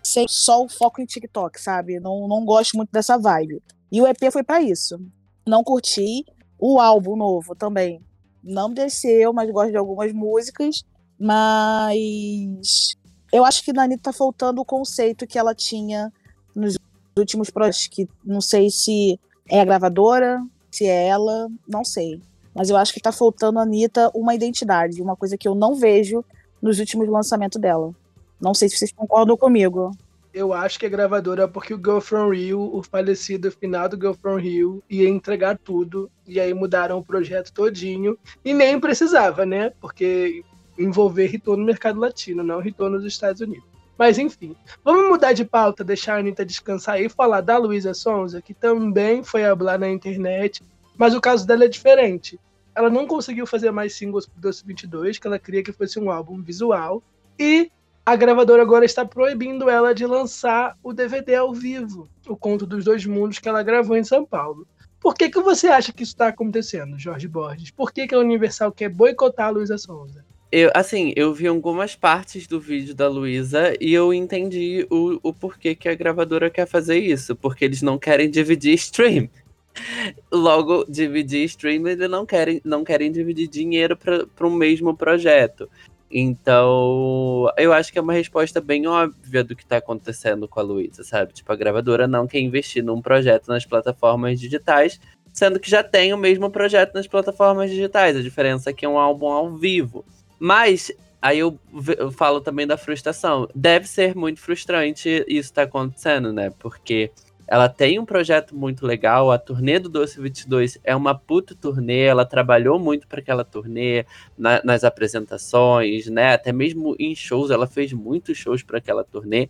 [0.03, 1.99] sem só o foco em TikTok, sabe?
[1.99, 3.61] Não, não gosto muito dessa vibe.
[3.91, 4.99] E o EP foi pra isso.
[5.47, 6.25] Não curti.
[6.57, 8.01] O álbum novo também
[8.43, 10.83] não desceu, mas gosto de algumas músicas.
[11.19, 12.95] Mas
[13.31, 16.11] eu acho que na Anitta tá faltando o conceito que ela tinha
[16.55, 16.77] nos
[17.17, 22.21] últimos projetos, que não sei se é a gravadora, se é ela, não sei.
[22.53, 25.75] Mas eu acho que tá faltando a Anitta uma identidade, uma coisa que eu não
[25.75, 26.23] vejo
[26.61, 27.93] nos últimos lançamentos dela.
[28.41, 29.91] Não sei se vocês concordam comigo.
[30.33, 34.13] Eu acho que é gravadora porque o Girl From Rio, o falecido final do Girl
[34.13, 36.09] From Rio, ia entregar tudo.
[36.25, 38.17] E aí mudaram o projeto todinho.
[38.43, 39.71] E nem precisava, né?
[39.81, 40.43] Porque
[40.77, 43.69] envolver Ritou no mercado latino, não Ritou nos Estados Unidos.
[43.97, 48.41] Mas enfim, vamos mudar de pauta, deixar a Anitta descansar e falar da Luísa Sonza,
[48.41, 50.63] que também foi hablar na internet,
[50.97, 52.39] mas o caso dela é diferente.
[52.73, 56.09] Ela não conseguiu fazer mais singles pro Doce 22, que ela queria que fosse um
[56.09, 57.03] álbum visual,
[57.37, 57.69] e
[58.05, 62.85] a gravadora agora está proibindo ela de lançar o DVD ao vivo, o Conto dos
[62.85, 64.67] Dois Mundos que ela gravou em São Paulo.
[64.99, 67.71] Por que, que você acha que isso está acontecendo, Jorge Borges?
[67.71, 70.23] Por que, que a Universal quer boicotar a Luísa Sonza?
[70.51, 75.33] Eu, assim, eu vi algumas partes do vídeo da Luísa e eu entendi o, o
[75.33, 77.35] porquê que a gravadora quer fazer isso.
[77.35, 79.29] Porque eles não querem dividir stream.
[80.29, 85.69] Logo, dividir stream, eles não querem, não querem dividir dinheiro para um mesmo projeto.
[86.11, 90.63] Então, eu acho que é uma resposta bem óbvia do que tá acontecendo com a
[90.63, 91.33] Luísa, sabe?
[91.33, 94.99] Tipo, a gravadora não quer investir num projeto nas plataformas digitais,
[95.31, 98.17] sendo que já tem o mesmo projeto nas plataformas digitais.
[98.17, 100.03] A diferença é que é um álbum ao vivo.
[100.37, 100.91] Mas
[101.21, 101.57] aí eu,
[101.97, 103.47] eu falo também da frustração.
[103.55, 106.51] Deve ser muito frustrante isso tá acontecendo, né?
[106.59, 107.11] Porque
[107.51, 112.03] ela tem um projeto muito legal, a turnê do Doce 22 é uma puta turnê,
[112.03, 114.05] ela trabalhou muito para aquela turnê,
[114.37, 116.31] na- nas apresentações, né?
[116.33, 119.49] Até mesmo em shows, ela fez muitos shows para aquela turnê.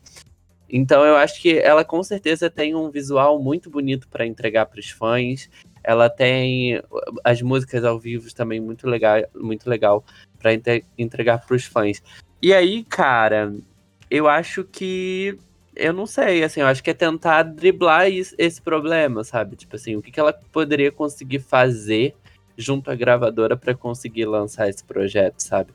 [0.68, 4.80] Então eu acho que ela com certeza tem um visual muito bonito para entregar para
[4.80, 5.47] os fãs.
[5.84, 6.82] Ela tem
[7.24, 10.04] as músicas ao vivo também muito legal, muito legal
[10.39, 10.49] para
[10.97, 12.02] entregar para os fãs.
[12.41, 13.54] E aí, cara,
[14.10, 15.38] eu acho que
[15.76, 19.55] eu não sei, assim, eu acho que é tentar driblar esse problema, sabe?
[19.55, 22.13] Tipo assim, o que, que ela poderia conseguir fazer
[22.57, 25.72] junto à gravadora para conseguir lançar esse projeto, sabe?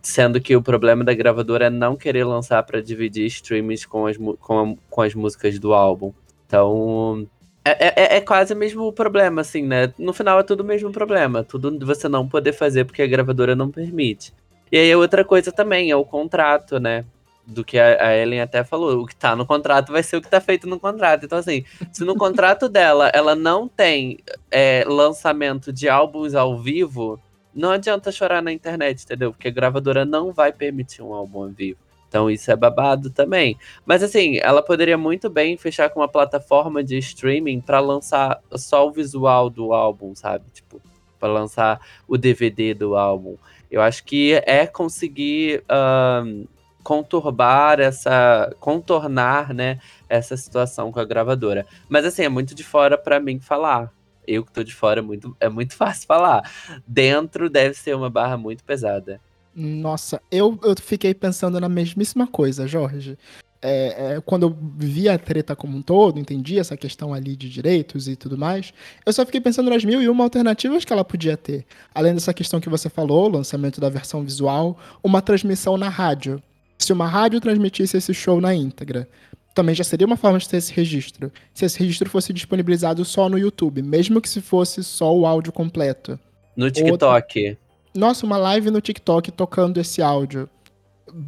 [0.00, 4.16] Sendo que o problema da gravadora é não querer lançar para dividir streams com as,
[4.16, 6.12] com, a- com as músicas do álbum.
[6.46, 7.26] Então,
[7.64, 9.92] é, é, é quase o mesmo problema, assim, né?
[9.98, 11.42] No final é tudo o mesmo problema.
[11.42, 14.32] Tudo você não poder fazer porque a gravadora não permite.
[14.70, 17.04] E aí outra coisa também é o contrato, né?
[17.44, 19.02] Do que a, Ellen até falou.
[19.02, 21.24] O que tá no contrato vai ser o que tá feito no contrato.
[21.24, 24.18] Então, assim, se no contrato dela ela não tem
[24.50, 27.20] é, lançamento de álbuns ao vivo,
[27.54, 29.32] não adianta chorar na internet, entendeu?
[29.32, 31.78] Porque a gravadora não vai permitir um álbum ao vivo.
[32.12, 33.56] Então isso é babado também.
[33.86, 38.86] Mas assim, ela poderia muito bem fechar com uma plataforma de streaming pra lançar só
[38.86, 40.44] o visual do álbum, sabe?
[40.52, 40.78] Tipo,
[41.18, 43.36] pra lançar o DVD do álbum.
[43.70, 46.44] Eu acho que é conseguir ahn,
[46.82, 48.54] conturbar essa.
[48.60, 49.78] contornar, né,
[50.08, 51.66] essa situação com a gravadora.
[51.88, 53.92] Mas assim, é muito de fora pra mim falar.
[54.26, 56.50] Eu que tô de fora, é muito, é muito fácil falar.
[56.86, 59.20] Dentro deve ser uma barra muito pesada.
[59.54, 63.18] Nossa, eu, eu fiquei pensando na mesmíssima coisa, Jorge.
[63.64, 67.48] É, é, quando eu vi a treta como um todo, entendi essa questão ali de
[67.48, 68.74] direitos e tudo mais,
[69.06, 71.64] eu só fiquei pensando nas mil e uma alternativas que ela podia ter.
[71.94, 76.42] Além dessa questão que você falou, lançamento da versão visual, uma transmissão na rádio.
[76.82, 79.08] Se uma rádio transmitisse esse show na íntegra,
[79.54, 81.30] também já seria uma forma de ter esse registro.
[81.54, 85.52] Se esse registro fosse disponibilizado só no YouTube, mesmo que se fosse só o áudio
[85.52, 86.18] completo.
[86.56, 87.56] No TikTok.
[87.94, 90.50] Nossa, uma live no TikTok tocando esse áudio.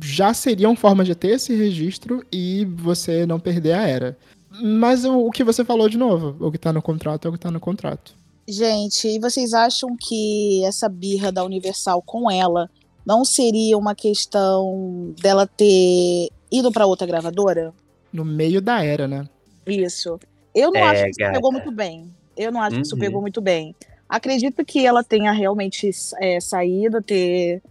[0.03, 4.19] Já seriam formas de ter esse registro e você não perder a era.
[4.51, 7.33] Mas o, o que você falou de novo, o que tá no contrato é o
[7.33, 8.17] que tá no contrato.
[8.49, 12.69] Gente, e vocês acham que essa birra da Universal com ela
[13.07, 17.73] não seria uma questão dela ter ido para outra gravadora?
[18.13, 19.29] No meio da era, né?
[19.67, 20.19] Isso.
[20.55, 21.33] Eu não É, acho que isso gata.
[21.33, 22.11] pegou muito bem.
[22.37, 23.01] Eu não acho que isso Uhum.
[23.01, 23.75] pegou muito bem.
[24.09, 25.91] Acredito que ela tenha realmente
[26.21, 27.63] é, saído, ter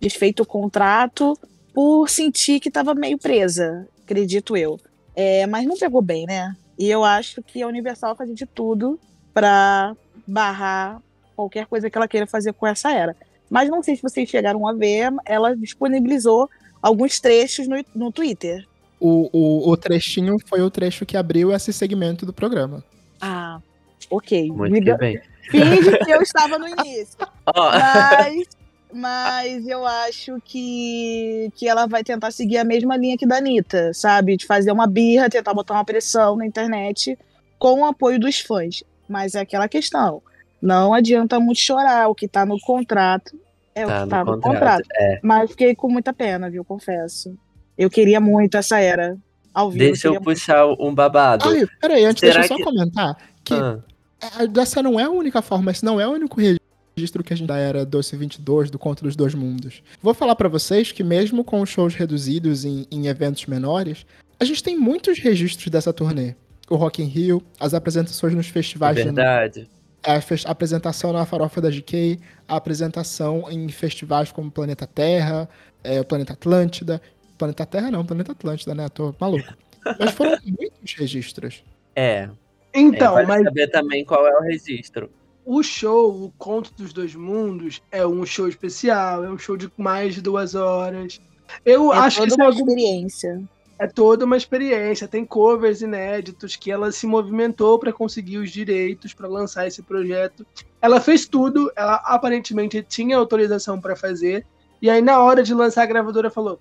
[0.00, 1.38] desfeito o contrato
[1.72, 4.78] por sentir que estava meio presa, acredito eu.
[5.14, 6.56] É, mas não pegou bem, né?
[6.78, 8.98] E eu acho que a Universal fazer de tudo
[9.32, 9.94] para
[10.26, 11.00] barrar
[11.36, 13.14] qualquer coisa que ela queira fazer com essa era.
[13.52, 16.48] Mas não sei se vocês chegaram a ver, ela disponibilizou
[16.80, 18.66] alguns trechos no, no Twitter.
[18.98, 22.82] O, o, o trechinho foi o trecho que abriu esse segmento do programa.
[23.20, 23.60] Ah,
[24.08, 24.48] ok.
[24.48, 25.20] Muito Me que bem.
[25.50, 27.18] Finge que eu estava no início.
[27.54, 28.48] Ó, Mas,
[28.90, 33.92] mas eu acho que, que ela vai tentar seguir a mesma linha que da Anitta,
[33.92, 34.38] sabe?
[34.38, 37.18] De fazer uma birra, tentar botar uma pressão na internet
[37.58, 38.82] com o apoio dos fãs.
[39.06, 40.22] Mas é aquela questão.
[40.62, 42.08] Não adianta muito chorar.
[42.08, 43.41] O que tá no contrato
[43.74, 45.20] é Tá o que no tá no contrato, contrato.
[45.22, 46.64] Mas fiquei com muita pena, viu?
[46.64, 47.36] Confesso.
[47.76, 49.16] Eu queria muito essa era
[49.54, 49.84] ao vivo.
[49.84, 50.24] deixa eu muito.
[50.24, 51.48] puxar um babado.
[51.48, 53.78] Ai, peraí, antes Será deixa eu só que- comentar que Ah,
[54.20, 57.36] é, essa não é a única forma, esse não é o único registro que a
[57.36, 59.82] gente da era Doce 22, do Conto dos Dois Mundos.
[60.02, 64.04] Vou falar pra vocês que mesmo com os shows reduzidos em, em eventos menores,
[64.38, 66.34] a gente tem muitos registros dessa turnê.
[66.70, 69.60] O Rock in Rio, as apresentações nos festivais de verdade.
[69.60, 69.68] fes-
[70.04, 75.48] a apresentação na Farofa da GK, a apresentação em festivais como Planeta Terra,
[75.84, 77.00] é, o Planeta Atlântida.
[77.38, 78.88] Planeta Terra não, Planeta Atlântida, né?
[78.88, 79.54] Tô maluco.
[79.98, 81.64] Mas foram muitos registros.
[81.94, 82.28] É.
[82.74, 85.10] Então, é, vale mas saber também qual é o registro.
[85.44, 89.70] o show, o Conto dos Dois Mundos, é um show especial, é um show de
[89.76, 91.20] mais de duas horas.
[91.64, 93.42] Eu É acho que toda isso é uma algum experiência.
[93.82, 95.08] É toda uma experiência.
[95.08, 100.46] Tem covers inéditos que ela se movimentou para conseguir os direitos para lançar esse projeto.
[100.80, 104.46] Ela fez tudo, ela aparentemente tinha autorização para fazer.
[104.80, 106.60] E aí, na hora de lançar, a gravadora falou: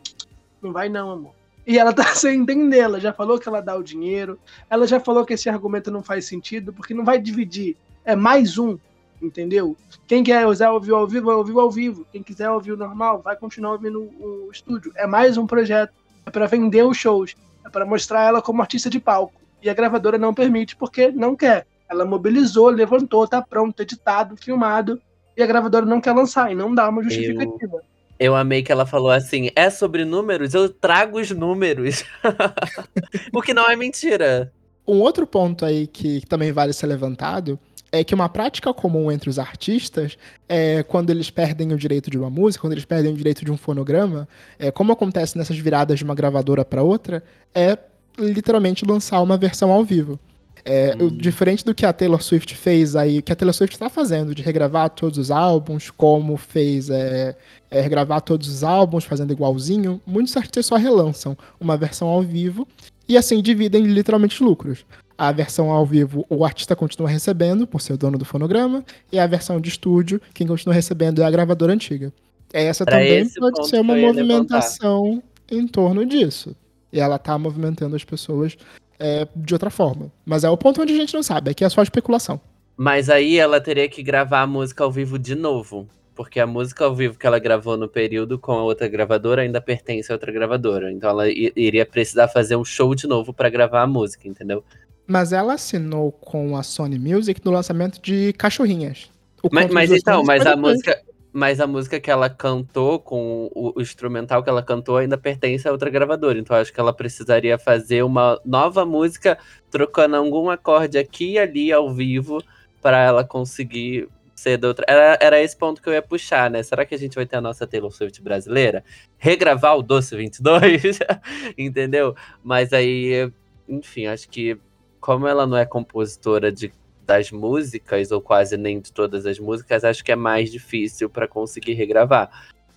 [0.59, 1.35] Não vai, não, amor.
[1.67, 2.79] E ela tá sem entender.
[2.79, 4.39] Ela já falou que ela dá o dinheiro.
[4.67, 7.77] Ela já falou que esse argumento não faz sentido, porque não vai dividir.
[8.03, 8.79] É mais um,
[9.21, 9.77] entendeu?
[10.07, 12.03] Quem quer usar ouvir ao vivo, ouvir ao vivo.
[12.11, 14.91] Quem quiser ouvir o normal, vai continuar ouvindo o estúdio.
[14.95, 16.00] É mais um projeto.
[16.25, 17.35] É para vender os shows.
[17.65, 19.41] É para mostrar ela como artista de palco.
[19.61, 21.67] E a gravadora não permite porque não quer.
[21.89, 25.01] Ela mobilizou, levantou, tá pronto, editado, filmado.
[25.35, 27.81] E a gravadora não quer lançar e não dá uma justificativa.
[28.19, 30.53] Eu amei que ela falou assim: é sobre números?
[30.53, 32.03] Eu trago os números.
[33.33, 34.51] o que não é mentira.
[34.87, 37.59] Um outro ponto aí que também vale ser levantado
[37.91, 40.17] é que uma prática comum entre os artistas
[40.47, 43.51] é quando eles perdem o direito de uma música, quando eles perdem o direito de
[43.51, 44.27] um fonograma,
[44.57, 47.23] é, como acontece nessas viradas de uma gravadora para outra,
[47.53, 47.77] é
[48.17, 50.19] literalmente lançar uma versão ao vivo.
[50.63, 51.09] É, Hum.
[51.09, 54.35] Diferente do que a Taylor Swift fez aí, o que a Taylor Swift está fazendo,
[54.35, 57.35] de regravar todos os álbuns, como fez é,
[57.69, 62.67] é, regravar todos os álbuns, fazendo igualzinho, muitos artistas só relançam uma versão ao vivo
[63.07, 64.85] e assim dividem literalmente lucros.
[65.21, 69.19] A versão ao vivo o artista continua recebendo, por ser o dono do fonograma, e
[69.19, 72.11] a versão de estúdio, quem continua recebendo é a gravadora antiga.
[72.51, 76.55] Essa Pra também pode ser uma movimentação em torno disso.
[76.91, 78.57] E ela tá movimentando as pessoas
[78.97, 80.11] é, de outra forma.
[80.25, 82.41] Mas é o ponto onde a gente não sabe, aqui é só especulação.
[82.75, 85.87] Mas aí ela teria que gravar a música ao vivo de novo.
[86.15, 89.61] Porque a música ao vivo que ela gravou no período com a outra gravadora ainda
[89.61, 90.91] pertence a outra gravadora.
[90.91, 94.63] Então ela iria precisar fazer um show de novo pra gravar a música, entendeu?
[95.11, 99.09] Mas ela assinou com a Sony Music no lançamento de Cachorrinhas.
[99.51, 101.01] Mas, mas então, mas a música.
[101.33, 105.67] Mas a música que ela cantou com o, o instrumental que ela cantou ainda pertence
[105.67, 106.39] a outra gravadora.
[106.39, 109.37] Então acho que ela precisaria fazer uma nova música
[109.69, 112.41] trocando algum acorde aqui e ali ao vivo
[112.81, 114.85] para ela conseguir ser da outra.
[114.87, 116.63] Era, era esse ponto que eu ia puxar, né?
[116.63, 118.83] Será que a gente vai ter a nossa Taylor Swift brasileira?
[119.17, 120.99] Regravar o Doce 22?
[121.57, 122.15] Entendeu?
[122.43, 123.29] Mas aí,
[123.67, 124.57] enfim, acho que
[125.01, 126.71] como ela não é compositora de
[127.05, 131.27] das músicas, ou quase nem de todas as músicas, acho que é mais difícil para
[131.27, 132.29] conseguir regravar.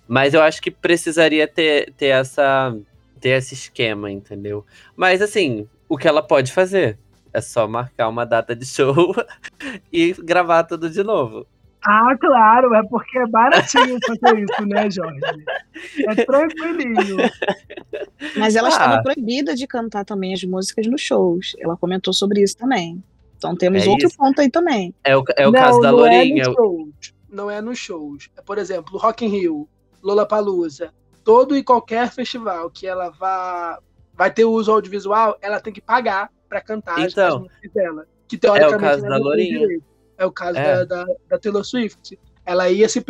[0.07, 2.75] Mas eu acho que precisaria ter, ter, essa,
[3.21, 4.65] ter esse esquema, entendeu?
[4.95, 6.97] Mas assim, o que ela pode fazer
[7.31, 9.15] é só marcar uma data de show
[9.93, 11.47] e gravar tudo de novo.
[11.87, 15.19] Ah, claro, é porque é baratinho fazer isso, né, Jorge?
[16.07, 17.17] É tranquilinho.
[18.37, 18.71] Mas ela Ah.
[18.71, 21.55] estava proibida de cantar também as músicas nos shows.
[21.59, 23.03] Ela comentou sobre isso também.
[23.37, 24.17] Então temos É outro isso.
[24.17, 24.93] ponto aí também.
[25.03, 26.43] É o, é o não, caso da não Lourinha.
[26.43, 27.13] É nos shows.
[27.29, 28.29] Não é nos shows.
[28.37, 29.67] É, por exemplo, Rock in Rio,
[30.01, 30.91] Lollapalooza,
[31.23, 33.77] todo e qualquer festival que ela vá
[34.13, 37.35] vai ter uso audiovisual, ela tem que pagar para cantar as- Então.
[37.35, 38.05] as músicas dela.
[38.27, 39.59] Que teoricamente caso ela da não tem Lourinha.
[39.59, 39.83] direito.
[40.17, 40.85] É o caso É.
[40.85, 42.17] Da, da, da Taylor Swift.
[42.45, 43.03] Ela ia se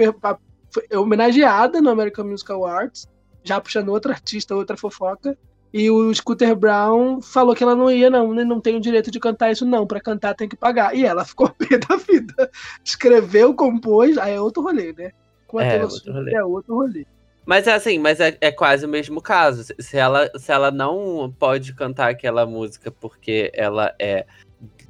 [0.94, 3.08] homenageada no American Music Awards,
[3.44, 5.38] já puxando outra artista, outra fofoca.
[5.74, 8.46] E o Scooter Brown falou que ela não ia, não, né?
[8.46, 9.86] não tem o direito de cantar isso, não.
[9.86, 10.96] Pra cantar tem que pagar.
[10.96, 12.50] E ela ficou pé da vida.
[12.84, 15.12] Escreveu, compôs, aí é outro rolê, né?
[15.48, 16.34] Com a É, Taylor outro Swift rolê.
[16.34, 17.06] é outro rolê.
[17.46, 19.66] Mas é assim, mas é, é quase o mesmo caso.
[19.78, 24.26] Se ela, se ela não pode cantar aquela música porque ela é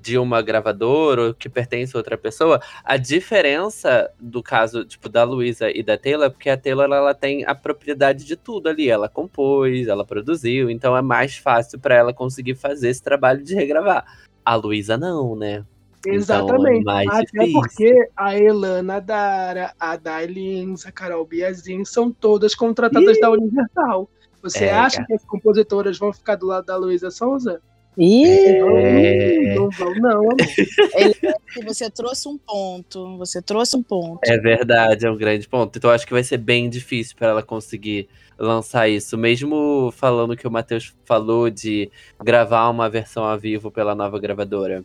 [0.05, 5.23] de uma gravadora ou que pertence a outra pessoa, a diferença do caso, tipo, da
[5.23, 8.87] Luísa e da Taylor é porque a Taylor, ela tem a propriedade de tudo ali.
[8.87, 13.55] Ela compôs, ela produziu, então é mais fácil pra ela conseguir fazer esse trabalho de
[13.55, 14.05] regravar.
[14.45, 15.65] A Luísa não, né?
[16.05, 16.81] Exatamente.
[16.81, 17.53] Então, é Até difícil.
[17.53, 24.07] porque a Elana Dara, a Dailins, a Carol Biazin são todas contratadas da Universal.
[24.43, 25.07] Você É, acha cara.
[25.07, 27.59] que as compositoras vão ficar do lado da Luísa Sonza?
[27.97, 29.55] Ih, É.
[29.55, 30.35] Não vão, não, amor.
[31.53, 33.17] que você trouxe um ponto.
[33.17, 34.19] Você trouxe um ponto.
[34.25, 35.77] É verdade, é um grande ponto.
[35.77, 39.17] Então eu acho que vai ser bem difícil para ela conseguir lançar isso.
[39.17, 41.89] Mesmo falando que o Matheus falou de
[42.21, 44.83] gravar uma versão ao vivo pela nova gravadora.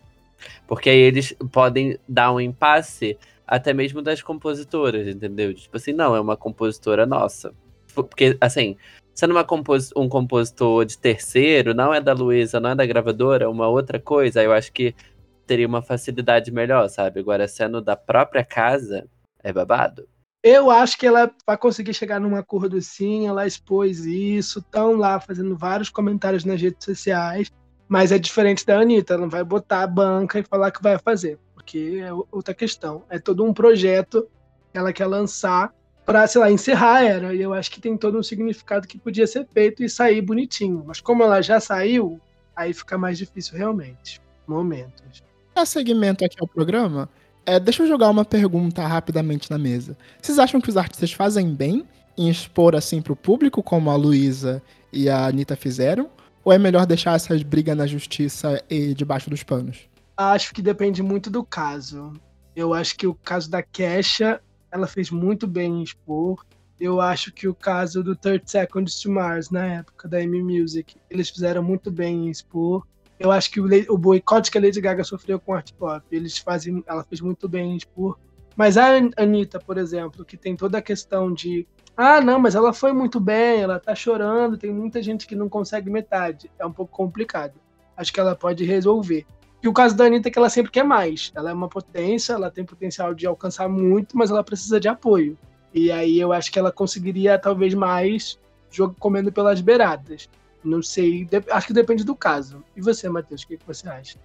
[0.67, 5.53] Porque aí eles podem dar um impasse até mesmo das compositoras, entendeu?
[5.53, 7.53] Tipo assim, não, é uma compositora nossa.
[7.95, 8.77] Porque, assim,
[9.15, 13.45] sendo uma compos um compositor de terceiro, não é da Luísa, não é da gravadora,
[13.45, 14.95] é uma outra coisa, eu acho que
[15.47, 17.21] teria uma facilidade melhor, sabe?
[17.21, 19.07] Agora, sendo da própria casa,
[19.43, 20.07] é babado.
[20.43, 25.21] Eu acho que ela vai conseguir chegar num acordo sim, ela expôs isso, estão lá
[25.21, 27.51] fazendo vários comentários nas redes sociais,
[27.87, 30.99] mas é diferente da Anitta, ela não vai botar a banca e falar que vai
[30.99, 33.05] fazer, porque é outra questão.
[33.11, 34.31] É todo um projeto
[34.73, 37.97] que ela quer lançar para, sei lá, encerrar a era, e eu acho que tem
[37.97, 42.21] todo um significado que podia ser feito e sair bonitinho, mas como ela já saiu,
[42.57, 44.21] aí fica mais difícil realmente.
[44.47, 45.23] Momentos.
[45.55, 47.09] Dar seguimento aqui ao programa,
[47.47, 49.97] é, deixa eu jogar uma pergunta rapidamente na mesa.
[50.21, 51.87] Vocês acham que os artistas fazem bem
[52.17, 56.11] em expor assim pro público, como a Luísa e a Anitta fizeram?
[56.45, 59.79] Ou é melhor deixar essas brigas na justiça e debaixo dos panos?
[60.17, 62.13] Acho que depende muito do caso.
[62.55, 64.41] Eu acho que o caso da Kesha,
[64.71, 66.45] ela fez muito bem em expor.
[66.79, 70.97] Eu acho que o caso do 30 Seconds to Mars, na época da M Music,
[71.11, 72.87] eles fizeram muito bem em expor.
[73.19, 76.03] Eu acho que o, o boicote que a Lady Gaga sofreu com o art pop,
[76.11, 78.19] eles fazem, ela fez muito bem em expor.
[78.57, 81.67] Mas a An- Anitta, por exemplo, que tem toda a questão de
[81.97, 85.51] ah, não, mas ela foi muito bem, ela tá chorando, tem muita gente que não
[85.51, 86.51] consegue metade.
[86.59, 87.61] É um pouco complicado.
[87.95, 89.27] Acho que ela pode resolver.
[89.63, 91.31] E o caso da Anitta é que ela sempre quer mais.
[91.35, 95.37] Ela é uma potência, ela tem potencial de alcançar muito, mas ela precisa de apoio.
[95.73, 98.39] E aí eu acho que ela conseguiria talvez mais
[98.71, 100.29] jogo comendo pelas beiradas.
[100.65, 102.63] Não sei, acho que depende do caso.
[102.77, 104.19] E você, Matheus, o que, que você acha?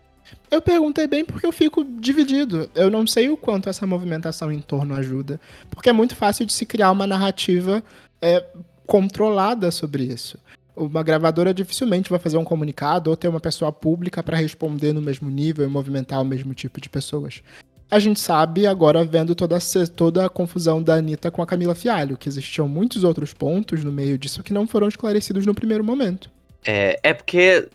[0.49, 2.69] Eu perguntei bem porque eu fico dividido.
[2.73, 5.39] Eu não sei o quanto essa movimentação em torno ajuda.
[5.69, 7.83] Porque é muito fácil de se criar uma narrativa
[8.21, 8.43] é,
[8.85, 10.39] controlada sobre isso.
[10.75, 15.01] Uma gravadora dificilmente vai fazer um comunicado ou ter uma pessoa pública para responder no
[15.01, 17.41] mesmo nível e movimentar o mesmo tipo de pessoas.
[17.89, 19.59] A gente sabe agora, vendo toda a,
[19.95, 23.91] toda a confusão da Anitta com a Camila Fialho, que existiam muitos outros pontos no
[23.91, 26.29] meio disso que não foram esclarecidos no primeiro momento.
[26.65, 27.69] É, é porque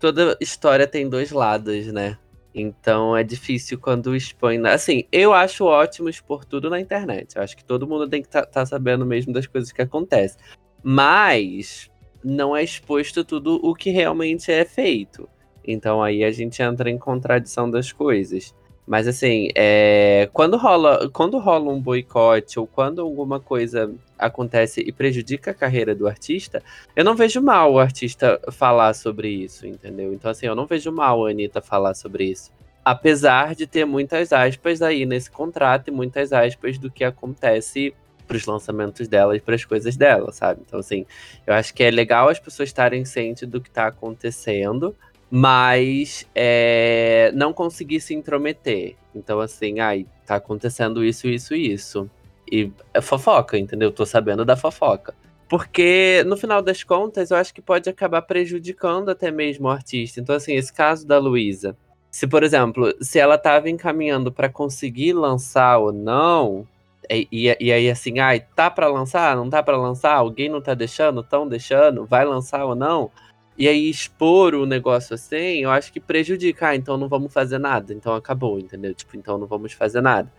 [0.00, 2.18] toda história tem dois lados, né?
[2.52, 4.58] Então é difícil quando expõe.
[4.66, 7.36] Assim, eu acho ótimo expor tudo na internet.
[7.36, 10.38] Eu acho que todo mundo tem que estar sabendo mesmo das coisas que acontecem.
[10.82, 11.90] Mas
[12.26, 15.28] não é exposto tudo o que realmente é feito.
[15.64, 18.52] Então aí a gente entra em contradição das coisas.
[18.84, 24.92] Mas assim, é, quando, rola, quando rola um boicote ou quando alguma coisa acontece e
[24.92, 26.62] prejudica a carreira do artista,
[26.94, 30.12] eu não vejo mal o artista falar sobre isso, entendeu?
[30.12, 32.50] Então, assim, eu não vejo mal a Anitta falar sobre isso.
[32.84, 37.92] Apesar de ter muitas aspas aí nesse contrato e muitas aspas do que acontece
[38.26, 40.62] pros lançamentos dela e pras coisas dela, sabe?
[40.66, 41.06] Então, assim,
[41.46, 44.94] eu acho que é legal as pessoas estarem cientes do que tá acontecendo,
[45.30, 48.96] mas é, não conseguir se intrometer.
[49.14, 52.10] Então, assim, ai, tá acontecendo isso, isso e isso.
[52.50, 53.90] E é fofoca, entendeu?
[53.90, 55.14] Tô sabendo da fofoca.
[55.48, 60.20] Porque, no final das contas, eu acho que pode acabar prejudicando até mesmo o artista.
[60.20, 61.76] Então, assim, esse caso da Luísa.
[62.10, 66.66] Se, por exemplo, se ela tava encaminhando pra conseguir lançar ou não,
[67.10, 69.36] e, e, e aí assim, ai, tá pra lançar?
[69.36, 70.14] Não tá pra lançar?
[70.14, 71.22] Alguém não tá deixando?
[71.22, 72.04] Tão deixando?
[72.04, 73.10] Vai lançar ou não?
[73.58, 76.68] E aí expor o negócio assim, eu acho que prejudica.
[76.68, 77.94] Ah, então não vamos fazer nada.
[77.94, 78.94] Então acabou, entendeu?
[78.94, 80.30] Tipo, então não vamos fazer nada.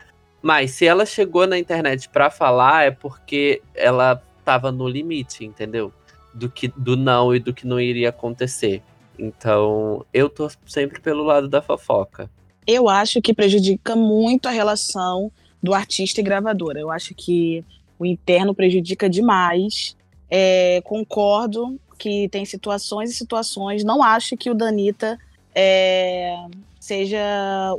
[0.42, 5.92] Mas se ela chegou na internet pra falar, é porque ela tava no limite, entendeu?
[6.34, 8.84] Do que do não e do que não iria acontecer.
[9.18, 12.30] Então, eu tô sempre pelo lado da fofoca.
[12.68, 15.32] Eu acho que prejudica muito a relação
[15.62, 16.80] do artista e gravadora.
[16.80, 17.64] Eu acho que
[18.00, 19.96] o interno prejudica demais.
[20.30, 23.84] É, concordo que tem situações e situações.
[23.84, 25.18] Não acho que o Danita
[25.54, 26.38] é,
[26.80, 27.20] seja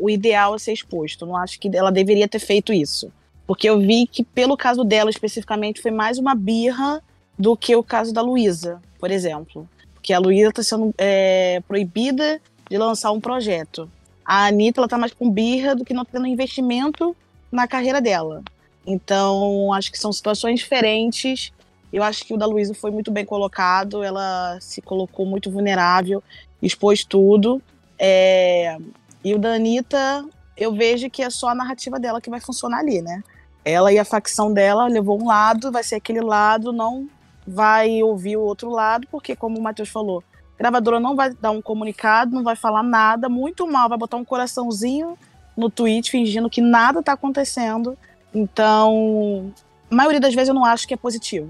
[0.01, 1.25] o ideal a ser exposto.
[1.25, 3.13] Não acho que ela deveria ter feito isso.
[3.47, 7.03] Porque eu vi que, pelo caso dela especificamente, foi mais uma birra
[7.39, 9.69] do que o caso da Luísa, por exemplo.
[9.95, 13.91] Porque a Luísa está sendo é, proibida de lançar um projeto.
[14.25, 17.17] A Anitta ela tá mais com birra do que não tendo investimento
[17.51, 18.43] na carreira dela.
[18.87, 21.53] Então, acho que são situações diferentes.
[21.93, 24.03] Eu acho que o da Luísa foi muito bem colocado.
[24.03, 26.23] Ela se colocou muito vulnerável,
[26.63, 27.61] expôs tudo.
[27.99, 28.77] É,
[29.25, 30.25] E o da Anitta,
[30.57, 33.23] eu vejo que é só a narrativa dela que vai funcionar ali, né?
[33.65, 37.09] Ela e a facção dela levou um lado, vai ser aquele lado, não
[37.47, 40.23] vai ouvir o outro lado, porque, como o Matheus falou,
[40.55, 44.17] a gravadora não vai dar um comunicado, não vai falar nada, muito mal, vai botar
[44.17, 45.19] um coraçãozinho
[45.59, 47.99] no tweet fingindo que nada tá acontecendo.
[48.33, 49.53] Então,
[49.91, 51.49] a maioria das vezes eu não acho que é positivo.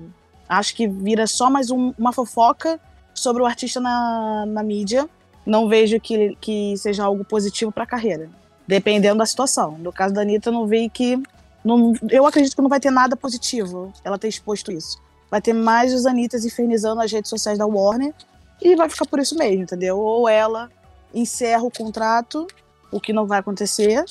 [0.48, 2.80] Acho que vira só mais um- uma fofoca
[3.14, 5.08] sobre o artista na, na mídia.
[5.44, 8.30] Não vejo que, que seja algo positivo para a carreira,
[8.66, 9.72] dependendo da situação.
[9.78, 11.22] No caso da Anitta, não vejo que.
[11.64, 14.98] Não, eu acredito que não vai ter nada positivo ela ter exposto isso.
[15.30, 18.14] Vai ter mais os Anitas infernizando as redes sociais da Warner
[18.62, 19.98] e vai ficar por isso mesmo, entendeu?
[19.98, 20.70] Ou ela
[21.14, 22.46] encerra o contrato,
[22.90, 24.04] o que não vai acontecer,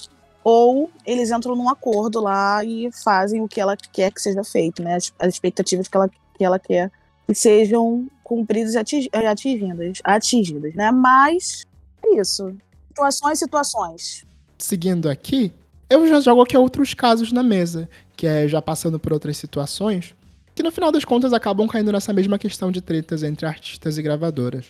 [0.43, 4.81] ou eles entram num acordo lá e fazem o que ela quer que seja feito,
[4.81, 4.95] né?
[4.95, 6.91] As, as expectativas que ela, que ela quer
[7.27, 10.91] que sejam cumpridas e atingi- eh, atingidas, atingidas, né?
[10.91, 11.65] Mas
[12.03, 12.55] é isso.
[12.87, 14.25] Situações, situações.
[14.57, 15.51] Seguindo aqui,
[15.89, 20.15] eu já jogo aqui outros casos na mesa, que é já passando por outras situações,
[20.55, 24.01] que no final das contas acabam caindo nessa mesma questão de tretas entre artistas e
[24.01, 24.65] gravadoras.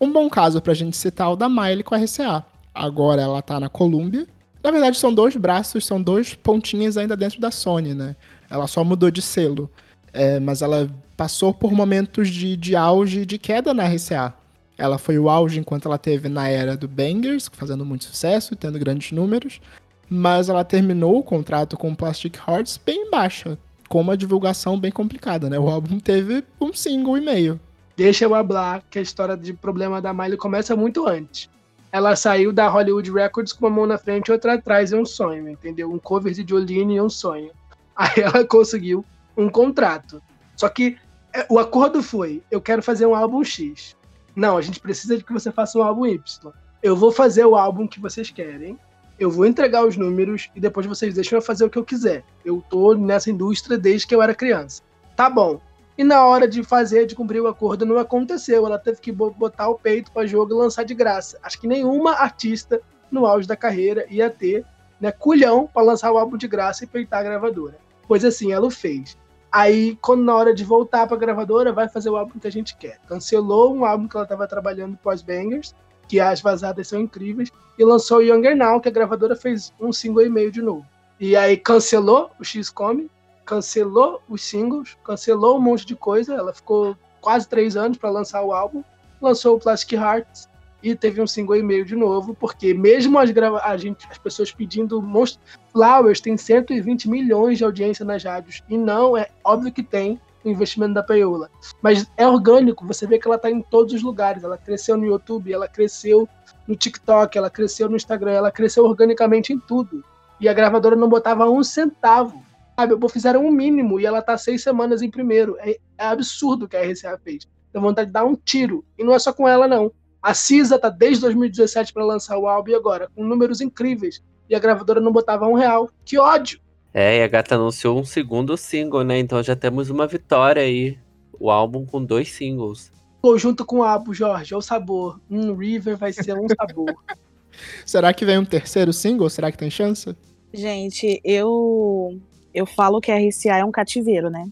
[0.00, 2.44] Um bom caso pra gente citar é o da Miley com a RCA.
[2.78, 4.24] Agora ela tá na Columbia.
[4.62, 8.14] Na verdade, são dois braços, são dois pontinhas ainda dentro da Sony, né?
[8.48, 9.68] Ela só mudou de selo.
[10.12, 14.32] É, mas ela passou por momentos de, de auge e de queda na RCA.
[14.76, 18.78] Ela foi o auge enquanto ela teve na era do Bangers, fazendo muito sucesso, tendo
[18.78, 19.60] grandes números.
[20.08, 23.58] Mas ela terminou o contrato com o Plastic Hearts bem baixa,
[23.88, 25.58] com uma divulgação bem complicada, né?
[25.58, 27.60] O álbum teve um single e meio.
[27.96, 31.50] Deixa eu hablar que a história de problema da Miley começa muito antes.
[31.90, 35.06] Ela saiu da Hollywood Records com uma mão na frente e outra atrás, é um
[35.06, 35.90] sonho, entendeu?
[35.90, 37.50] Um cover de Jolene é um sonho.
[37.96, 39.04] Aí ela conseguiu
[39.36, 40.22] um contrato.
[40.56, 40.96] Só que
[41.32, 43.96] é, o acordo foi: eu quero fazer um álbum X.
[44.36, 46.52] Não, a gente precisa de que você faça um álbum Y.
[46.82, 48.78] Eu vou fazer o álbum que vocês querem,
[49.18, 52.22] eu vou entregar os números e depois vocês deixam eu fazer o que eu quiser.
[52.44, 54.82] Eu tô nessa indústria desde que eu era criança.
[55.16, 55.60] Tá bom.
[55.98, 58.64] E na hora de fazer, de cumprir o acordo, não aconteceu.
[58.64, 61.36] Ela teve que bo- botar o peito para jogo e lançar de graça.
[61.42, 62.80] Acho que nenhuma artista
[63.10, 64.64] no auge da carreira ia ter
[65.00, 67.76] né, culhão para lançar o álbum de graça e peitar a gravadora.
[68.06, 69.18] Pois assim, ela o fez.
[69.50, 72.52] Aí, quando na hora de voltar para a gravadora, vai fazer o álbum que a
[72.52, 73.00] gente quer.
[73.08, 75.74] Cancelou um álbum que ela estava trabalhando pós-bangers,
[76.06, 79.92] que as vazadas são incríveis, e lançou o Younger Now, que a gravadora fez um
[79.92, 80.86] single e meio de novo.
[81.18, 83.10] E aí cancelou o X-Come,
[83.48, 86.34] cancelou os singles, cancelou um monte de coisa.
[86.34, 88.84] Ela ficou quase três anos para lançar o álbum,
[89.22, 90.46] lançou o Plastic Hearts
[90.82, 94.18] e teve um single e meio de novo, porque mesmo as, grava a gente, as
[94.18, 95.40] pessoas pedindo monstro,
[95.72, 100.50] Flowers tem 120 milhões de audiência nas rádios e não é óbvio que tem o
[100.50, 101.50] investimento da Payola,
[101.82, 102.86] mas é orgânico.
[102.86, 104.44] Você vê que ela está em todos os lugares.
[104.44, 106.28] Ela cresceu no YouTube, ela cresceu
[106.66, 110.04] no TikTok, ela cresceu no Instagram, ela cresceu organicamente em tudo.
[110.38, 112.46] E a gravadora não botava um centavo
[112.78, 112.94] sabe?
[113.10, 115.56] Fizeram um mínimo e ela tá seis semanas em primeiro.
[115.58, 117.48] É, é absurdo o que a RCA fez.
[117.72, 118.84] Dá vontade de dar um tiro.
[118.96, 119.90] E não é só com ela, não.
[120.22, 124.22] A Cisa tá desde 2017 para lançar o álbum e agora, com números incríveis.
[124.48, 125.90] E a gravadora não botava um real.
[126.04, 126.60] Que ódio!
[126.94, 129.18] É, e a gata anunciou um segundo single, né?
[129.18, 130.96] Então já temos uma vitória aí.
[131.38, 132.90] O álbum com dois singles.
[133.20, 135.20] Pô, junto com o álbum, Jorge, é o sabor.
[135.30, 136.94] Um River vai ser um sabor.
[137.84, 139.28] Será que vem um terceiro single?
[139.28, 140.16] Será que tem chance?
[140.52, 142.20] Gente, eu
[142.52, 144.48] eu falo que a RCA é um cativeiro, né?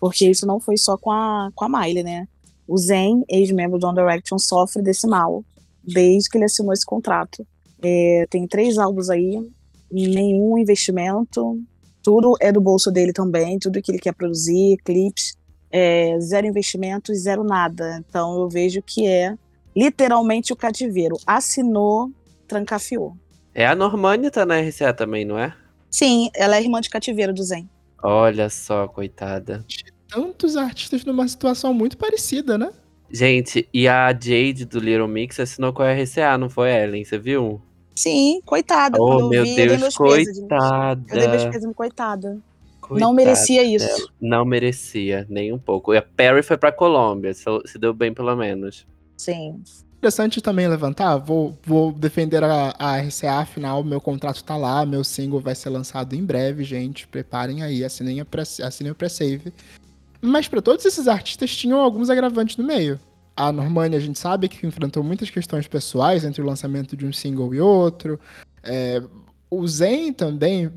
[0.00, 2.28] Porque isso não foi só com a, com a Miley, né?
[2.66, 5.44] O Zen, ex-membro do One Direction, sofre desse mal
[5.82, 7.46] desde que ele assinou esse contrato.
[7.82, 9.40] É, tem três álbuns aí,
[9.90, 11.58] nenhum investimento,
[12.02, 15.36] tudo é do bolso dele também, tudo que ele quer produzir, clipes,
[15.70, 18.02] é, zero investimento e zero nada.
[18.06, 19.34] Então eu vejo que é
[19.74, 21.16] literalmente o cativeiro.
[21.26, 22.10] Assinou,
[22.46, 23.16] trancafiou.
[23.54, 25.54] É a Normani tá na RCA também, não é?
[25.90, 27.68] Sim, ela é irmã de cativeiro do Zen.
[28.02, 29.64] Olha só, coitada.
[30.08, 32.70] Tantos artistas numa situação muito parecida, né?
[33.10, 37.04] Gente, e a Jade do Little Mix assinou com a RCA, não foi, Ellen?
[37.04, 37.60] Você viu?
[37.96, 38.96] Sim, coitada.
[39.00, 40.38] Oh, eu meu vi, Deus, meus pêsames.
[40.38, 41.50] Eu dei meus coitada.
[41.50, 42.28] pêsames, coitada.
[42.30, 42.40] não
[42.80, 43.86] Coitada merecia isso.
[43.86, 44.08] dela.
[44.20, 45.92] Não merecia, nem um pouco.
[45.94, 48.86] E a Perry foi pra Colômbia, se, se deu bem pelo menos.
[49.16, 49.62] Sim.
[49.98, 55.02] Interessante também levantar, vou, vou defender a, a RCA, afinal, meu contrato tá lá, meu
[55.02, 57.06] single vai ser lançado em breve, gente.
[57.08, 59.52] Preparem aí, assinem, a o pré-save.
[60.20, 62.98] Mas pra todos esses artistas tinham alguns agravantes no meio.
[63.36, 67.12] A Normani, a gente sabe que enfrentou muitas questões pessoais entre o lançamento de um
[67.12, 68.20] single e outro.
[68.62, 69.02] É,
[69.50, 70.70] o Zen também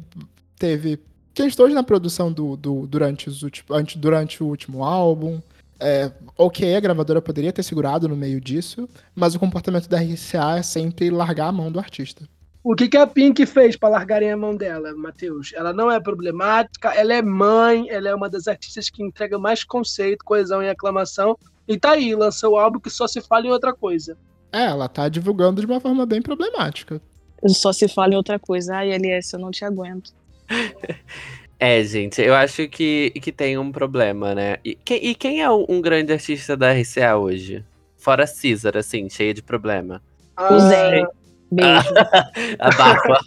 [0.57, 0.99] teve
[1.33, 5.39] questões na produção do, do- durante, os ulti- ante- durante o último álbum.
[5.83, 10.59] É, ok, a gravadora poderia ter segurado no meio disso, mas o comportamento da RCA
[10.59, 12.29] é sempre largar a mão do artista.
[12.63, 15.51] O que, que a Pink fez para largarem a mão dela, Matheus?
[15.55, 19.63] Ela não é problemática, ela é mãe, ela é uma das artistas que entrega mais
[19.63, 21.35] conceito, coesão e aclamação.
[21.67, 24.15] E tá aí, lançou o álbum que só se fala em outra coisa.
[24.51, 27.01] É, ela tá divulgando de uma forma bem problemática.
[27.47, 28.75] Só se fala em outra coisa.
[28.75, 30.13] Ai, LS, eu não te aguento.
[31.63, 34.57] É, gente, eu acho que, que tem um problema, né?
[34.65, 37.63] E, que- e quem é um, grande artista da RCA hoje?
[37.97, 40.01] Fora Caesar, assim, cheia de problema.
[40.35, 41.05] Ah, O Zen.
[41.51, 41.93] Beijo.
[42.57, 43.19] Abafa.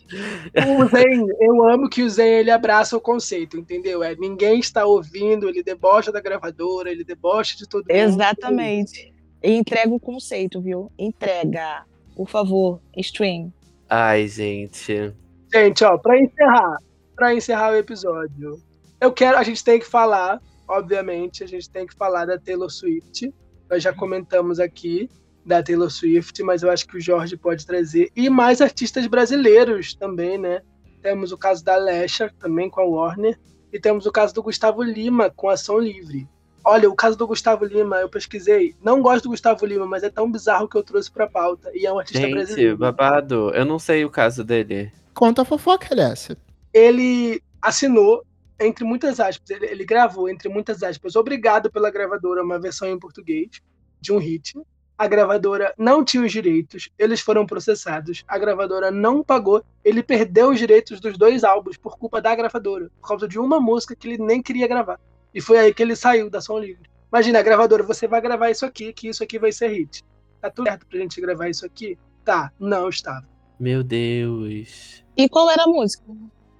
[0.67, 4.03] O Zen, eu amo que o Zen ele abraça o conceito, entendeu?
[4.03, 7.97] É ninguém está ouvindo, ele debocha da gravadora, ele debocha de todo mundo.
[7.97, 9.13] Exatamente.
[9.41, 10.91] E entrega o conceito, viu?
[10.99, 11.85] Entrega.
[12.17, 13.53] Por favor, stream.
[13.89, 15.13] Ai, gente.
[15.53, 16.79] Gente, ó, para encerrar,
[17.15, 18.61] para encerrar o episódio,
[19.01, 22.71] eu quero, a gente tem que falar, obviamente, a gente tem que falar da Taylor
[22.71, 23.33] Swift.
[23.71, 25.09] Nós já comentamos aqui
[25.45, 29.95] da Taylor Swift, mas eu acho que o Jorge pode trazer e mais artistas brasileiros
[29.95, 30.63] também, né?
[31.03, 33.39] Temos o caso da Lesha também com a Warner
[33.73, 36.27] e temos o caso do Gustavo Lima com a Ação Livre.
[36.67, 38.75] Olha, o caso do Gustavo Lima, eu pesquisei.
[38.83, 41.71] Não gosto do Gustavo Lima, mas é tão bizarro que eu trouxe pra pauta.
[41.75, 42.79] E é um artista Gente, brasileiro.
[42.79, 43.51] babado.
[43.51, 44.91] Eu não sei o caso dele.
[45.13, 46.35] Conta a fofoca, LS.
[46.75, 48.25] Ele assinou,
[48.61, 52.99] entre muitas aspas, ele, ele gravou, entre muitas aspas, obrigado pela gravadora, uma versão em
[52.99, 53.63] português
[54.01, 54.61] de um hit.
[54.99, 60.51] A gravadora não tinha os direitos, eles foram processados, a gravadora não pagou, ele perdeu
[60.51, 64.09] os direitos dos dois álbuns por culpa da gravadora, por causa de uma música que
[64.09, 65.01] ele nem queria gravar.
[65.33, 66.89] E foi aí que ele saiu da Som Livre.
[67.13, 70.05] Imagina, a gravadora, você vai gravar isso aqui, que isso aqui vai ser hit.
[70.41, 71.99] Tá tudo certo pra gente gravar isso aqui?
[72.25, 73.27] Tá, não estava.
[73.59, 75.05] Meu Deus.
[75.17, 76.05] E qual era a música?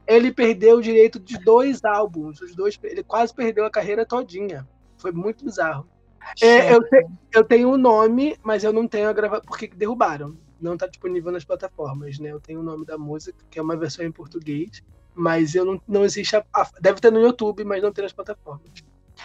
[0.07, 2.41] Ele perdeu o direito de dois álbuns.
[2.41, 4.67] Os dois, ele quase perdeu a carreira todinha.
[4.99, 5.87] Foi muito bizarro.
[6.41, 9.45] É, eu, te- eu tenho o nome, mas eu não tenho a gravação.
[9.47, 10.37] Porque derrubaram.
[10.61, 12.31] Não está disponível nas plataformas, né?
[12.33, 14.83] Eu tenho o nome da música, que é uma versão em português.
[15.15, 16.35] Mas eu não, não existe.
[16.37, 18.71] A, a- deve ter no YouTube, mas não tem nas plataformas.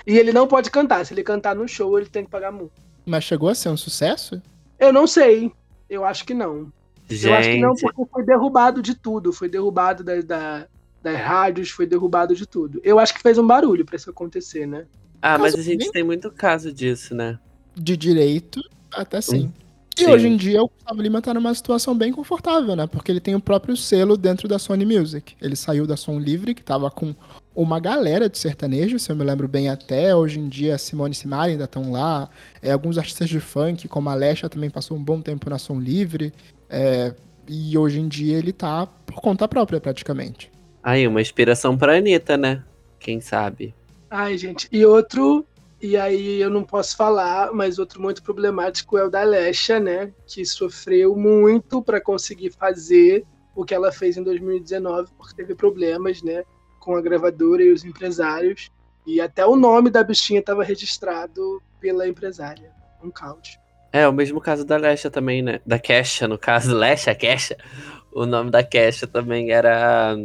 [0.05, 1.05] E ele não pode cantar.
[1.05, 2.81] Se ele cantar no show, ele tem que pagar multa.
[3.05, 4.41] Mas chegou a ser um sucesso?
[4.77, 5.51] Eu não sei.
[5.89, 6.71] Eu acho que não.
[7.09, 9.33] Eu acho que não, Gente, porque foi derrubado de tudo.
[9.33, 10.67] Foi derrubado da, da-
[11.01, 12.79] das rádios, foi derrubado de tudo.
[12.83, 14.85] Eu acho que fez um barulho pra isso acontecer, né?
[15.21, 17.39] ah, mas a gente tem muito caso disso, né?
[17.75, 18.61] De direito,
[18.93, 19.51] até sim.
[19.97, 20.11] E Sim.
[20.11, 22.87] hoje em dia o Gustavo Lima tá numa situação bem confortável, né?
[22.87, 25.35] Porque ele tem o próprio selo dentro da Sony Music.
[25.41, 27.13] Ele saiu da Som Livre, que tava com
[27.55, 30.15] uma galera de sertanejo, se eu me lembro bem até.
[30.15, 32.29] Hoje em dia, Simone e Simari ainda estão lá.
[32.61, 35.79] É, alguns artistas de funk, como a Lesha, também passou um bom tempo na Som
[35.79, 36.33] Livre.
[36.69, 37.13] É,
[37.47, 40.51] e hoje em dia ele tá por conta própria, praticamente.
[40.83, 42.63] Aí, uma inspiração pra Anitta, né?
[42.99, 43.73] Quem sabe?
[44.09, 44.67] Ai, gente.
[44.71, 45.45] E outro,
[45.81, 50.11] e aí eu não posso falar, mas outro muito problemático é o da Lesha, né?
[50.25, 56.21] Que sofreu muito pra conseguir fazer o que ela fez em 2019, porque teve problemas,
[56.21, 56.43] né?
[56.89, 58.71] Com a gravadora e os empresários.
[59.05, 62.71] E até o nome da bichinha estava registrado pela empresária.
[63.03, 63.59] Um caos.
[63.93, 65.61] É, o mesmo caso da Lesha também, né?
[65.63, 66.73] Da Kesha, no caso.
[66.75, 67.57] Lesha, Kesha.
[68.11, 70.17] O nome da Kesha também era,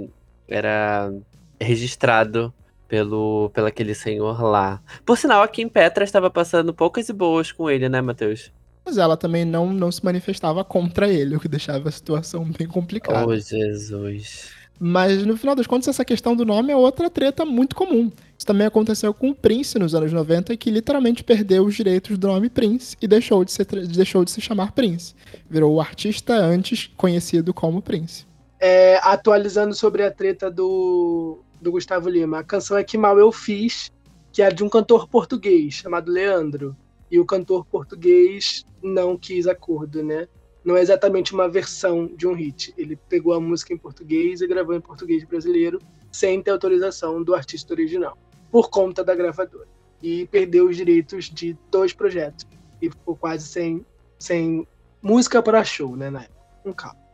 [0.49, 1.13] era
[1.61, 2.51] registrado
[2.89, 4.83] pelo, pelo aquele senhor lá.
[5.05, 8.51] Por sinal, aqui em Petra estava passando poucas e boas com ele, né, Matheus?
[8.87, 12.67] Mas ela também não, não se manifestava contra ele, o que deixava a situação bem
[12.67, 13.27] complicada.
[13.27, 14.64] Oh, Jesus.
[14.87, 18.13] Mas no final das contas, essa questão do nome é outra treta muito comum.
[18.37, 22.27] Isso também aconteceu com o Prince nos anos 90, que literalmente perdeu os direitos do
[22.29, 25.15] nome Prince e deixou de, ser, deixou de se chamar Prince.
[25.49, 28.27] Virou o artista antes conhecido como Prince.
[28.61, 32.41] É, atualizando sobre a treta do, do Gustavo Lima.
[32.41, 33.91] A canção é Que Mal Eu Fiz,
[34.31, 36.77] que é de um cantor português chamado Leandro.
[37.11, 40.29] E o cantor português não quis acordo, né?
[40.65, 42.73] Não é exatamente uma versão de um hit.
[42.77, 45.81] Ele pegou a música em português e gravou em português brasileiro
[46.11, 48.17] sem ter autorização do artista original,
[48.51, 49.67] por conta da gravadora.
[50.03, 52.47] E perdeu os direitos de dois projetos.
[52.81, 53.85] E ficou quase sem,
[54.19, 54.67] sem
[55.03, 56.31] música para show, né, época.
[56.65, 57.05] Um caos.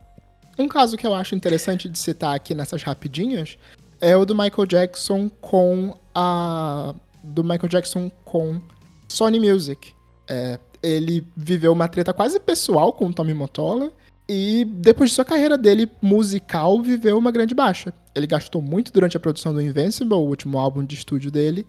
[0.57, 3.57] Um caso que eu acho interessante de citar aqui nessas rapidinhas
[3.99, 6.93] é o do Michael Jackson com a.
[7.23, 8.61] Do Michael Jackson com
[9.07, 9.93] Sony Music.
[10.27, 13.91] É, ele viveu uma treta quase pessoal com o Tommy Motola.
[14.27, 17.93] E depois de sua carreira dele musical, viveu uma grande baixa.
[18.15, 21.65] Ele gastou muito durante a produção do Invincible, o último álbum de estúdio dele.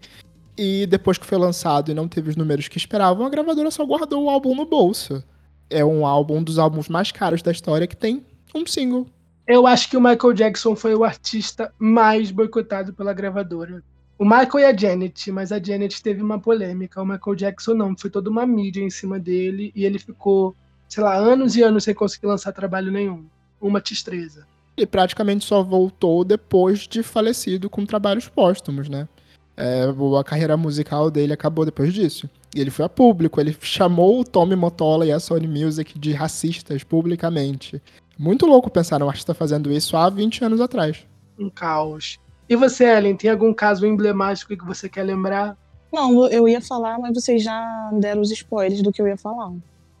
[0.57, 3.85] E depois que foi lançado e não teve os números que esperavam, a gravadora só
[3.85, 5.23] guardou o álbum no bolso.
[5.69, 9.07] É um álbum um dos álbuns mais caros da história que tem um single.
[9.47, 13.83] Eu acho que o Michael Jackson foi o artista mais boicotado pela gravadora.
[14.23, 17.01] O Michael e a Janet, mas a Janet teve uma polêmica.
[17.01, 20.55] O Michael Jackson não, foi toda uma mídia em cima dele e ele ficou,
[20.87, 23.25] sei lá, anos e anos sem conseguir lançar trabalho nenhum.
[23.59, 24.47] Uma tristeza.
[24.77, 29.09] Ele praticamente só voltou depois de falecido com trabalhos póstumos, né?
[29.57, 29.83] É,
[30.17, 32.29] a carreira musical dele acabou depois disso.
[32.55, 36.13] E ele foi a público, ele chamou o Tommy Motola e a Sony Music de
[36.13, 37.81] racistas publicamente.
[38.17, 41.05] Muito louco pensar um artista fazendo isso há 20 anos atrás.
[41.37, 42.22] Um caos.
[42.47, 45.57] E você, Ellen, tem algum caso emblemático que você quer lembrar?
[45.91, 49.51] Não, eu ia falar, mas vocês já deram os spoilers do que eu ia falar.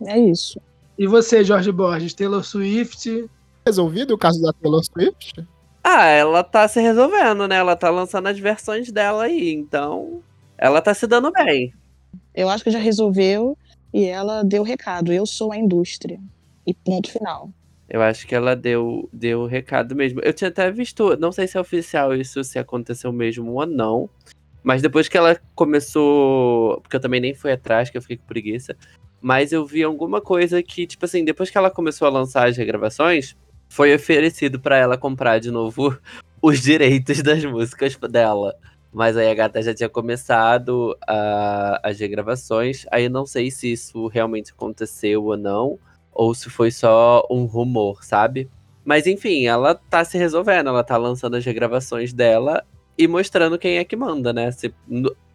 [0.05, 0.59] É isso.
[0.97, 3.29] E você, Jorge Borges, Taylor Swift?
[3.65, 5.47] Resolvido o caso da Taylor Swift?
[5.83, 7.57] Ah, ela tá se resolvendo, né?
[7.57, 10.21] Ela tá lançando as versões dela aí, então.
[10.57, 11.73] Ela tá se dando bem.
[12.33, 13.57] Eu acho que já resolveu
[13.93, 15.11] e ela deu o recado.
[15.11, 16.19] Eu sou a indústria.
[16.65, 17.49] E ponto final.
[17.93, 20.19] Eu acho que ela deu, deu o recado mesmo.
[20.23, 24.09] Eu tinha até visto, não sei se é oficial isso, se aconteceu mesmo ou não.
[24.63, 26.81] Mas depois que ela começou.
[26.81, 28.75] Porque eu também nem fui atrás, que eu fiquei com preguiça.
[29.21, 32.57] Mas eu vi alguma coisa que, tipo assim, depois que ela começou a lançar as
[32.57, 33.37] regravações,
[33.69, 35.95] foi oferecido pra ela comprar de novo
[36.41, 38.55] os direitos das músicas dela.
[38.91, 42.87] Mas aí a gata já tinha começado a- as regravações.
[42.91, 45.77] Aí não sei se isso realmente aconteceu ou não
[46.13, 48.49] ou se foi só um rumor, sabe?
[48.85, 52.63] Mas enfim, ela tá se resolvendo, ela tá lançando as regravações dela
[52.97, 54.51] e mostrando quem é que manda, né?
[54.51, 54.73] Se,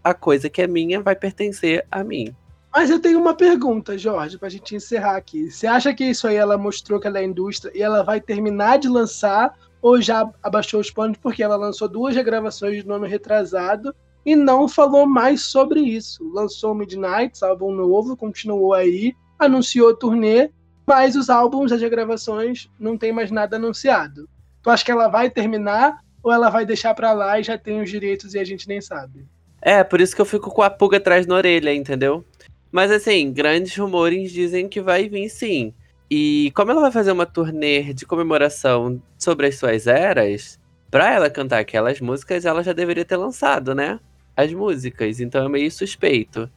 [0.03, 2.35] a coisa que é minha vai pertencer a mim.
[2.73, 5.51] Mas eu tenho uma pergunta, Jorge, pra gente encerrar aqui.
[5.51, 8.79] Você acha que isso aí ela mostrou que ela é indústria e ela vai terminar
[8.79, 13.95] de lançar ou já abaixou os panos porque ela lançou duas regravações de nome retrasado
[14.25, 16.23] e não falou mais sobre isso?
[16.33, 20.51] Lançou Midnight, álbum novo, continuou aí, anunciou turnê,
[20.89, 24.27] mas os álbuns, as regravações, não tem mais nada anunciado.
[24.63, 27.83] Tu acha que ela vai terminar ou ela vai deixar pra lá e já tem
[27.83, 29.27] os direitos e a gente nem sabe?
[29.61, 32.25] É, por isso que eu fico com a pulga atrás na orelha, entendeu?
[32.73, 35.75] Mas assim, grandes rumores dizem que vai vir sim.
[36.11, 40.59] E como ela vai fazer uma turnê de comemoração sobre as suas eras,
[40.91, 44.01] pra ela cantar aquelas músicas, ela já deveria ter lançado, né?
[44.35, 45.21] As músicas.
[45.21, 46.51] Então é meio suspeito.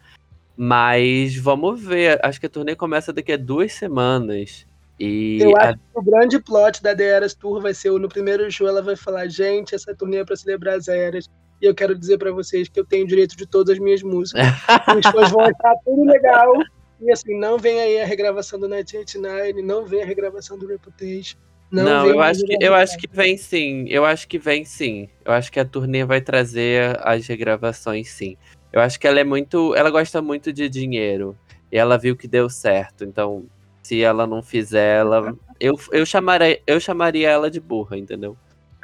[0.63, 2.19] Mas vamos ver.
[2.23, 4.67] Acho que a turnê começa daqui a duas semanas.
[4.99, 8.07] E Eu a- acho que o grande plot da The Eras Tour vai ser no
[8.07, 11.25] primeiro show ela vai falar, gente, essa turnê é pra celebrar as eras.
[11.59, 14.43] E eu quero dizer pra vocês que eu tenho direito de todas as minhas músicas.
[15.03, 16.53] Os fãs vão achar tudo legal.
[17.01, 21.39] E assim, não vem aí a regravação do 1989, não vem a regravação do Reputation.
[21.71, 23.85] Não, Não, eu acho, que, eu acho que vem sim.
[23.87, 25.09] Eu acho que vem sim.
[25.25, 28.37] Eu acho que a turnê vai trazer as regravações sim.
[28.71, 29.75] Eu acho que ela é muito.
[29.75, 31.37] Ela gosta muito de dinheiro.
[31.71, 33.03] E ela viu que deu certo.
[33.03, 33.45] Então,
[33.81, 35.35] se ela não fizer, ela.
[35.59, 38.35] Eu, eu, chamaria, eu chamaria ela de burra, entendeu?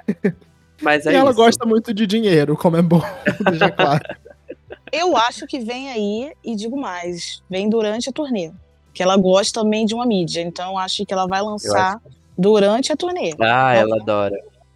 [0.81, 1.37] Mas é e ela isso.
[1.37, 3.01] gosta muito de dinheiro, como é bom
[3.49, 4.03] deixar claro.
[4.91, 8.51] Eu acho que vem aí, e digo mais, vem durante a turnê.
[8.93, 10.41] Que ela gosta também de uma mídia.
[10.41, 11.99] Então acho que ela vai lançar
[12.37, 13.33] durante a turnê.
[13.39, 14.35] Ah, ela adora.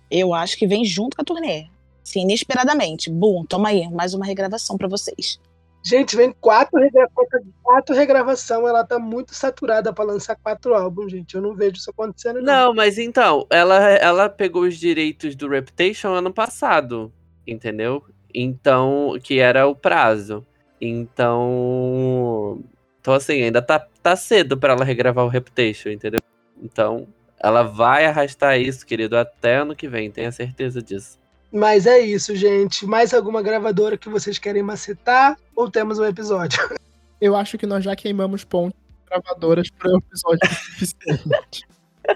[0.10, 1.68] Eu acho que vem junto com a turnê.
[2.12, 3.10] Assim, inesperadamente.
[3.10, 5.40] Bum, toma aí, mais uma regravação pra vocês.
[5.84, 7.46] Gente, vem quatro regravações.
[7.64, 11.36] Quatro regravação, ela tá muito saturada pra lançar quatro álbuns, gente.
[11.36, 12.44] Eu não vejo isso acontecendo, não.
[12.44, 17.12] Não, mas então, ela, ela pegou os direitos do Reputation ano passado,
[17.48, 18.04] entendeu?
[18.36, 20.46] Então, que era o prazo.
[20.80, 22.62] Então.
[23.00, 26.20] Então, assim, ainda tá, tá cedo pra ela regravar o Reputation, entendeu?
[26.62, 27.08] Então,
[27.40, 31.21] ela vai arrastar isso, querido, até ano que vem, tenha certeza disso.
[31.52, 32.86] Mas é isso, gente.
[32.86, 35.38] Mais alguma gravadora que vocês querem macetar?
[35.56, 36.60] Ou temos um episódio?
[37.20, 41.68] Eu acho que nós já queimamos pontos gravadoras para o episódio suficiente.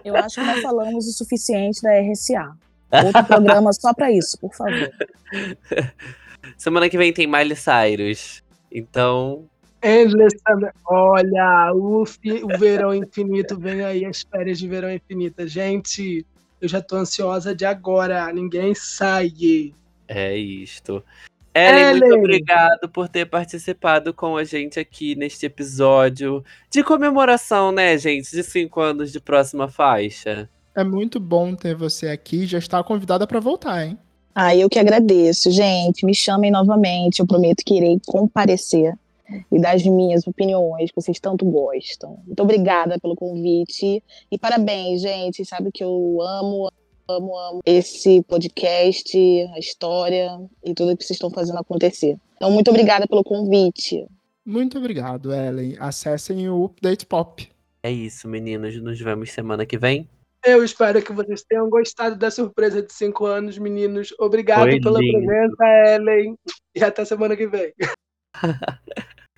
[0.04, 2.58] Eu acho que nós falamos o suficiente da RSA.
[3.06, 4.90] Outro programa só pra isso, por favor.
[6.58, 8.44] Semana que vem tem Miley Cyrus.
[8.72, 9.46] Então,
[9.84, 10.74] Endless Summer.
[10.86, 15.46] Olha, o, fi- o verão infinito vem aí, as férias de verão infinita.
[15.48, 16.26] Gente,
[16.62, 18.32] eu já tô ansiosa de agora.
[18.32, 19.74] Ninguém sai.
[20.08, 21.04] É isto.
[21.54, 22.20] Ellen, muito Ellen!
[22.20, 28.44] obrigado por ter participado com a gente aqui neste episódio de comemoração, né, gente, de
[28.44, 30.50] cinco anos de próxima faixa.
[30.76, 32.46] É muito bom ter você aqui.
[32.46, 33.98] Já está convidada para voltar, hein?
[34.34, 36.06] Ah, eu que agradeço, gente.
[36.06, 37.22] Me chamem novamente.
[37.22, 38.94] Eu prometo que irei comparecer
[39.52, 42.20] e dar as minhas opiniões que vocês tanto gostam.
[42.26, 45.46] Muito obrigada pelo convite e parabéns, gente.
[45.46, 46.70] Sabe que eu amo,
[47.08, 49.18] amo, amo esse podcast,
[49.54, 52.18] a história e tudo que vocês estão fazendo acontecer.
[52.36, 54.08] Então, muito obrigada pelo convite.
[54.46, 55.76] Muito obrigado, Ellen.
[55.80, 57.50] Acessem o Update Pop.
[57.82, 58.80] É isso, meninos.
[58.82, 60.08] Nos vemos semana que vem.
[60.46, 64.14] Eu espero que vocês tenham gostado da surpresa de cinco anos, meninos.
[64.20, 65.26] Obrigado Foi pela lindo.
[65.26, 66.36] presença, Ellen.
[66.76, 67.74] E até semana que vem.